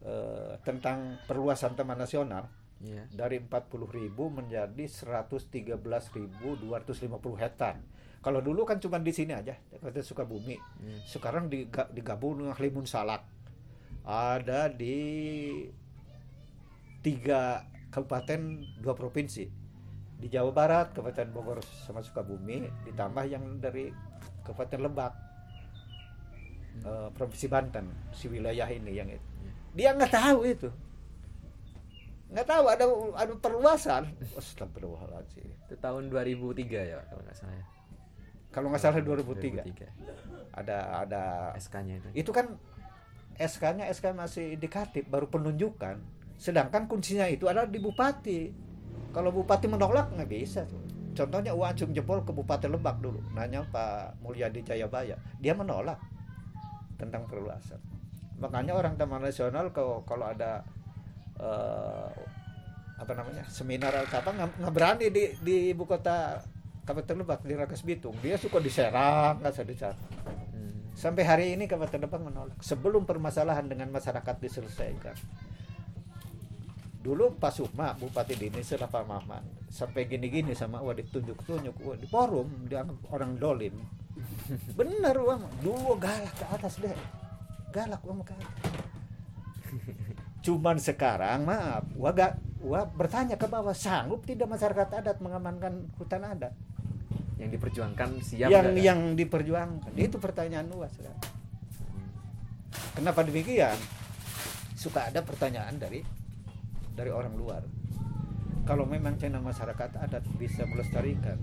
eh, 0.01 0.53
tentang 0.61 1.17
perluasan 1.25 1.73
taman 1.73 1.97
nasional 1.97 2.49
Iya. 2.81 3.05
dari 3.13 3.37
40.000 3.37 4.09
menjadi 4.33 4.85
113.250 4.89 6.57
hektar. 7.37 7.77
Kalau 8.21 8.41
dulu 8.41 8.65
kan 8.65 8.81
cuma 8.81 8.97
di 8.97 9.13
sini 9.13 9.33
aja, 9.33 9.53
Kabupaten 9.69 10.01
Sukabumi. 10.01 10.57
Hmm. 10.57 10.99
Sekarang 11.05 11.45
diga- 11.45 11.89
digabung 11.93 12.41
dengan 12.41 12.57
Limun 12.57 12.89
Salak. 12.89 13.21
Ada 14.01 14.69
di 14.73 14.97
tiga 17.01 17.65
kabupaten, 17.89 18.41
dua 18.81 18.93
provinsi. 18.93 19.45
Di 20.17 20.29
Jawa 20.29 20.53
Barat, 20.53 20.93
Kabupaten 20.93 21.29
Bogor 21.29 21.59
sama 21.85 22.01
Sukabumi, 22.01 22.65
ditambah 22.85 23.25
yang 23.25 23.57
dari 23.57 23.89
Kabupaten 24.43 24.79
Lebak, 24.81 25.13
eh, 26.85 27.09
Provinsi 27.13 27.47
Banten, 27.47 27.85
si 28.15 28.25
wilayah 28.27 28.67
ini 28.67 28.91
yang 28.93 29.09
itu. 29.09 29.27
Dia 29.71 29.95
nggak 29.95 30.11
tahu 30.11 30.39
itu 30.47 30.69
nggak 32.31 32.47
tahu 32.47 32.63
ada 32.71 32.85
ada 33.19 33.33
perluasan 33.35 34.07
Astagfirullahaladzim 34.39 35.51
Itu 35.67 35.75
tahun 35.83 36.07
2003 36.07 36.63
ya 36.79 37.03
kalau 37.11 37.21
nggak 37.27 37.35
salah. 37.35 37.55
ya. 37.59 37.65
kalau 38.55 38.67
nggak 38.71 38.81
salah 38.81 38.99
2003 39.03 39.67
ada 40.55 40.77
ada 41.03 41.23
SK-nya 41.59 41.99
itu. 41.99 42.09
itu 42.23 42.31
kan 42.31 42.55
SK-nya 43.35 43.91
SK 43.91 44.15
masih 44.15 44.55
indikatif 44.55 45.03
baru 45.11 45.27
penunjukan 45.27 45.99
sedangkan 46.39 46.87
kuncinya 46.87 47.27
itu 47.27 47.51
adalah 47.51 47.67
di 47.67 47.79
bupati 47.83 48.39
kalau 49.11 49.35
bupati 49.35 49.67
menolak 49.67 50.15
nggak 50.15 50.31
bisa 50.31 50.63
tuh 50.63 50.79
contohnya 51.13 51.51
Uang 51.55 51.71
Acung 51.71 51.91
Jempol 51.91 52.23
ke 52.23 52.31
Bupati 52.31 52.67
Lebak 52.67 52.99
dulu. 52.99 53.21
Nanya 53.35 53.63
Pak 53.67 54.19
Mulyadi 54.23 54.65
Jayabaya. 54.65 55.15
Dia 55.37 55.53
menolak 55.53 55.99
tentang 56.99 57.25
perluasan. 57.25 57.81
Makanya 58.41 58.73
orang 58.73 58.97
Taman 58.97 59.21
Nasional 59.21 59.69
kalau 59.73 60.01
kalau 60.05 60.29
ada 60.29 60.65
eh, 61.37 62.09
apa 63.01 63.13
namanya 63.17 63.41
seminar 63.49 63.89
atau 64.05 64.21
apa 64.21 64.29
nggak 64.29 64.73
berani 64.73 65.09
di 65.09 65.33
di 65.41 65.73
ibu 65.73 65.89
kota 65.89 66.37
Kabupaten 66.85 67.25
Lebak 67.25 67.41
di 67.45 67.53
Rakas 67.53 67.81
Bitung. 67.85 68.17
Dia 68.21 68.37
suka 68.37 68.57
diserang 68.57 69.41
nggak 69.41 69.65
diserang. 69.65 69.97
Hmm. 70.53 70.93
Sampai 70.97 71.25
hari 71.25 71.45
ini 71.53 71.65
Kabupaten 71.69 72.01
Lebak 72.05 72.21
menolak. 72.21 72.57
Sebelum 72.61 73.05
permasalahan 73.05 73.65
dengan 73.69 73.89
masyarakat 73.93 74.35
diselesaikan. 74.41 75.17
Dulu 77.01 77.33
Pak 77.41 77.49
Sukma, 77.49 77.97
Bupati 77.97 78.37
Dini 78.37 78.61
setelah 78.61 78.85
Pak 78.85 79.03
Maman 79.09 79.43
sampai 79.73 80.05
gini-gini 80.05 80.53
sama 80.53 80.85
wah 80.85 80.93
ditunjuk-tunjuk 80.93 81.75
wah 81.81 81.97
di 81.97 82.05
forum 82.05 82.69
dianggap 82.69 83.01
orang 83.09 83.41
dolim. 83.41 83.73
Bener 84.77 85.17
wah 85.17 85.41
dulu 85.65 85.97
galak 85.97 86.33
ke 86.37 86.45
atas 86.45 86.77
deh. 86.77 86.93
Galak 87.73 88.05
wah 88.05 88.21
ke 88.21 88.33
atas. 88.37 88.53
Cuman 90.45 90.77
sekarang 90.77 91.45
maaf, 91.45 91.85
wah 91.97 92.13
gak, 92.13 92.37
wah 92.61 92.85
bertanya 92.85 93.37
ke 93.37 93.45
bawah 93.45 93.73
sanggup 93.73 94.25
tidak 94.25 94.49
masyarakat 94.49 94.89
adat 94.89 95.17
mengamankan 95.21 95.85
hutan 96.01 96.25
adat 96.25 96.53
Yang 97.37 97.57
diperjuangkan 97.57 98.09
siap 98.21 98.49
yang 98.49 98.65
nggak, 98.65 98.73
kan? 98.73 98.85
yang 98.85 98.99
diperjuangkan 99.17 99.91
itu 99.97 100.17
pertanyaan 100.17 100.65
luas 100.69 100.93
kan? 100.97 101.17
kenapa 102.97 103.23
demikian 103.25 103.77
suka 104.75 105.13
ada 105.13 105.21
pertanyaan 105.21 105.77
dari 105.77 106.01
dari 106.95 107.11
orang 107.11 107.33
luar. 107.35 107.61
Kalau 108.67 108.85
memang 108.85 109.17
channel 109.17 109.41
masyarakat 109.41 109.97
adat 109.97 110.23
bisa 110.37 110.63
melestarikan. 110.69 111.37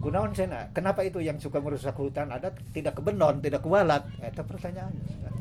Kunaon 0.00 0.32
cina 0.32 0.72
kenapa 0.72 1.04
itu 1.04 1.20
yang 1.20 1.36
suka 1.36 1.60
merusak 1.60 1.92
hutan 1.98 2.32
adat? 2.32 2.56
Tidak 2.72 2.96
kebenon 2.96 3.44
tidak 3.44 3.60
kualat. 3.60 4.06
Itu 4.24 4.40
pertanyaannya 4.40 5.16
kan? 5.20 5.34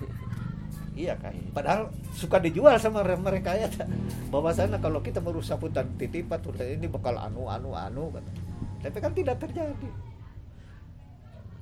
iya 1.02 1.12
kan? 1.20 1.36
Padahal 1.52 1.92
suka 2.16 2.40
dijual 2.40 2.80
sama 2.80 3.04
re- 3.04 3.20
mereka 3.20 3.52
ya. 3.52 3.68
Bahwa 4.32 4.48
sana 4.56 4.80
kalau 4.80 5.04
kita 5.04 5.20
merusak 5.20 5.60
hutan 5.60 5.92
titipan 6.00 6.40
hutan 6.40 6.80
ini 6.80 6.88
bakal 6.88 7.20
anu 7.20 7.52
anu 7.52 7.76
anu 7.76 8.08
kata. 8.14 8.32
tapi 8.86 8.98
kan 9.02 9.12
tidak 9.12 9.36
terjadi. 9.42 9.90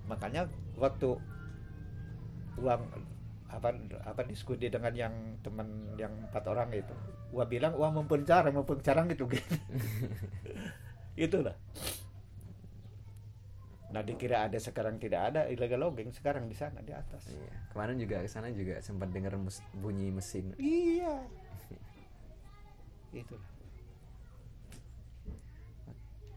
Makanya 0.07 0.47
waktu 0.77 1.17
uang 2.61 2.83
apa 3.55 3.71
apa 4.03 4.23
diskusi 4.25 4.67
dengan 4.67 4.91
yang 4.91 5.15
teman 5.41 5.67
yang 5.95 6.11
empat 6.27 6.43
orang 6.45 6.71
itu 6.71 6.91
gua 7.31 7.47
bilang 7.47 7.73
uang 7.73 8.03
mempencara 8.03 8.51
mempencarang 8.51 9.07
gitu 9.09 9.25
gitu 9.27 9.55
itulah 11.25 11.55
nah 13.89 14.03
dikira 14.03 14.51
ada 14.51 14.59
sekarang 14.59 14.99
tidak 14.99 15.31
ada 15.31 15.47
illegal 15.47 15.87
logging 15.87 16.11
sekarang 16.11 16.45
di 16.45 16.55
sana 16.55 16.83
di 16.83 16.91
atas 16.91 17.31
Iya. 17.31 17.51
Kemarin 17.71 17.95
juga 17.97 18.17
ke 18.19 18.29
sana 18.29 18.51
juga 18.51 18.79
sempat 18.81 19.11
dengar 19.11 19.39
bunyi 19.73 20.11
mesin. 20.11 20.51
iya 20.59 21.15
itulah 23.15 23.55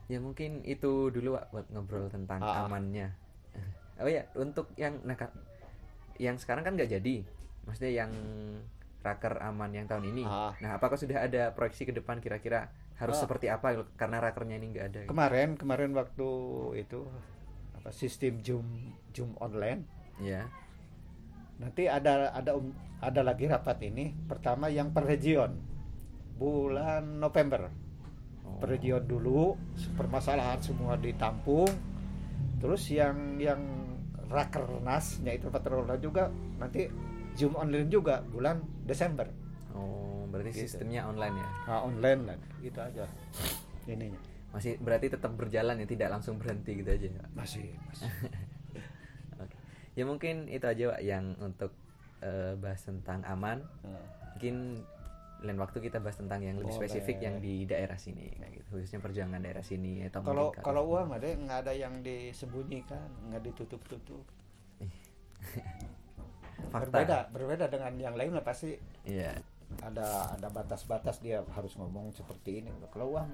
Ya 0.08 0.24
mungkin 0.24 0.64
itu 0.64 1.12
dulu 1.12 1.36
Wak, 1.36 1.52
buat 1.52 1.68
ngobrol 1.68 2.08
tentang 2.08 2.40
Ah. 2.40 2.64
amannya. 2.64 3.12
Oh 4.00 4.06
ya, 4.08 4.24
untuk 4.38 4.72
yang 4.78 5.02
nah, 5.04 5.18
yang 6.18 6.36
sekarang 6.36 6.62
kan 6.62 6.74
nggak 6.74 6.92
jadi. 6.92 7.16
Maksudnya 7.64 7.92
yang 7.96 8.12
raker 9.00 9.40
aman 9.40 9.72
yang 9.72 9.86
tahun 9.86 10.10
ini. 10.10 10.24
Ah. 10.24 10.52
Nah, 10.60 10.76
apakah 10.76 10.96
sudah 10.96 11.24
ada 11.24 11.52
proyeksi 11.52 11.84
ke 11.84 11.94
depan 11.94 12.20
kira-kira 12.20 12.68
harus 12.98 13.16
Ah. 13.16 13.24
seperti 13.24 13.48
apa 13.48 13.78
karena 13.94 14.18
rakernya 14.20 14.58
ini 14.58 14.68
nggak 14.74 14.86
ada? 14.88 15.00
gitu? 15.06 15.10
kemarin 15.14 15.54
kemarin 15.54 15.94
waktu 15.94 16.30
itu 16.76 17.06
apa 17.72 17.94
sistem 17.94 18.42
zoom 18.42 18.66
zoom 19.14 19.38
online 19.38 19.86
Iya. 20.18 20.50
Nanti 21.58 21.86
ada 21.86 22.34
ada 22.34 22.58
um- 22.58 22.74
ada 22.98 23.22
lagi 23.22 23.46
rapat 23.46 23.86
ini. 23.86 24.10
Pertama 24.26 24.66
yang 24.68 24.90
per 24.90 25.06
region 25.06 25.54
bulan 26.36 27.18
November. 27.18 27.70
Oh. 28.42 28.58
Per 28.58 28.70
region 28.72 29.06
dulu 29.06 29.54
permasalahan 29.94 30.58
semua 30.58 30.98
ditampung. 30.98 31.70
Terus 32.58 32.90
yang 32.90 33.38
yang 33.38 33.62
rakernasnya 34.28 35.32
itu 35.36 35.48
patrolnya 35.48 35.96
juga 35.98 36.28
nanti 36.60 36.88
Zoom 37.38 37.54
online 37.54 37.88
juga 37.88 38.20
bulan 38.26 38.60
Desember. 38.84 39.30
Oh, 39.72 40.26
berarti 40.28 40.52
Gitu. 40.58 40.62
sistemnya 40.68 41.06
online 41.06 41.38
ya. 41.38 41.50
Nah, 41.70 41.80
online 41.86 42.22
lah. 42.26 42.38
Itu 42.60 42.80
aja 42.82 43.06
ininya. 43.86 44.18
Masih 44.52 44.82
berarti 44.82 45.14
tetap 45.14 45.38
berjalan 45.38 45.78
ya, 45.78 45.86
tidak 45.86 46.10
langsung 46.18 46.42
berhenti 46.42 46.82
gitu 46.82 46.90
aja. 46.90 47.08
Masih, 47.38 47.78
masih. 47.88 48.10
Oke. 49.44 49.56
Ya 49.94 50.04
mungkin 50.04 50.50
itu 50.50 50.66
aja 50.66 50.98
Pak 50.98 51.02
yang 51.06 51.38
untuk 51.38 51.72
eh, 52.22 52.58
bahas 52.58 52.82
tentang 52.82 53.22
aman. 53.24 53.62
Nah, 53.86 54.02
Mungkin 54.38 54.86
lain 55.38 55.58
waktu 55.62 55.78
kita 55.80 56.02
bahas 56.02 56.18
tentang 56.18 56.42
yang 56.42 56.58
lebih 56.58 56.74
Boleh. 56.74 56.90
spesifik 56.90 57.18
yang 57.22 57.38
di 57.38 57.70
daerah 57.70 57.94
sini 57.96 58.26
kayak 58.34 58.52
gitu. 58.58 58.68
Khususnya 58.74 59.00
perjuangan 59.00 59.38
daerah 59.38 59.62
sini 59.62 60.02
atau 60.10 60.26
Kalau 60.26 60.50
kalau 60.56 60.84
uang 60.90 61.14
ada 61.14 61.28
nggak 61.30 61.60
ada 61.62 61.74
yang 61.78 61.94
disembunyikan, 62.02 63.06
nggak 63.30 63.46
ditutup-tutup. 63.46 64.26
fakta. 66.68 66.90
berbeda 66.90 67.18
berbeda 67.32 67.66
dengan 67.70 67.94
yang 68.02 68.16
lain 68.18 68.34
lah 68.34 68.44
pasti 68.44 68.76
Iya. 69.06 69.38
ada 69.84 70.34
ada 70.34 70.48
batas-batas 70.50 71.20
dia 71.20 71.44
harus 71.54 71.76
ngomong 71.76 72.16
seperti 72.16 72.64
ini 72.64 72.72
kalau 72.90 73.14
uang 73.14 73.30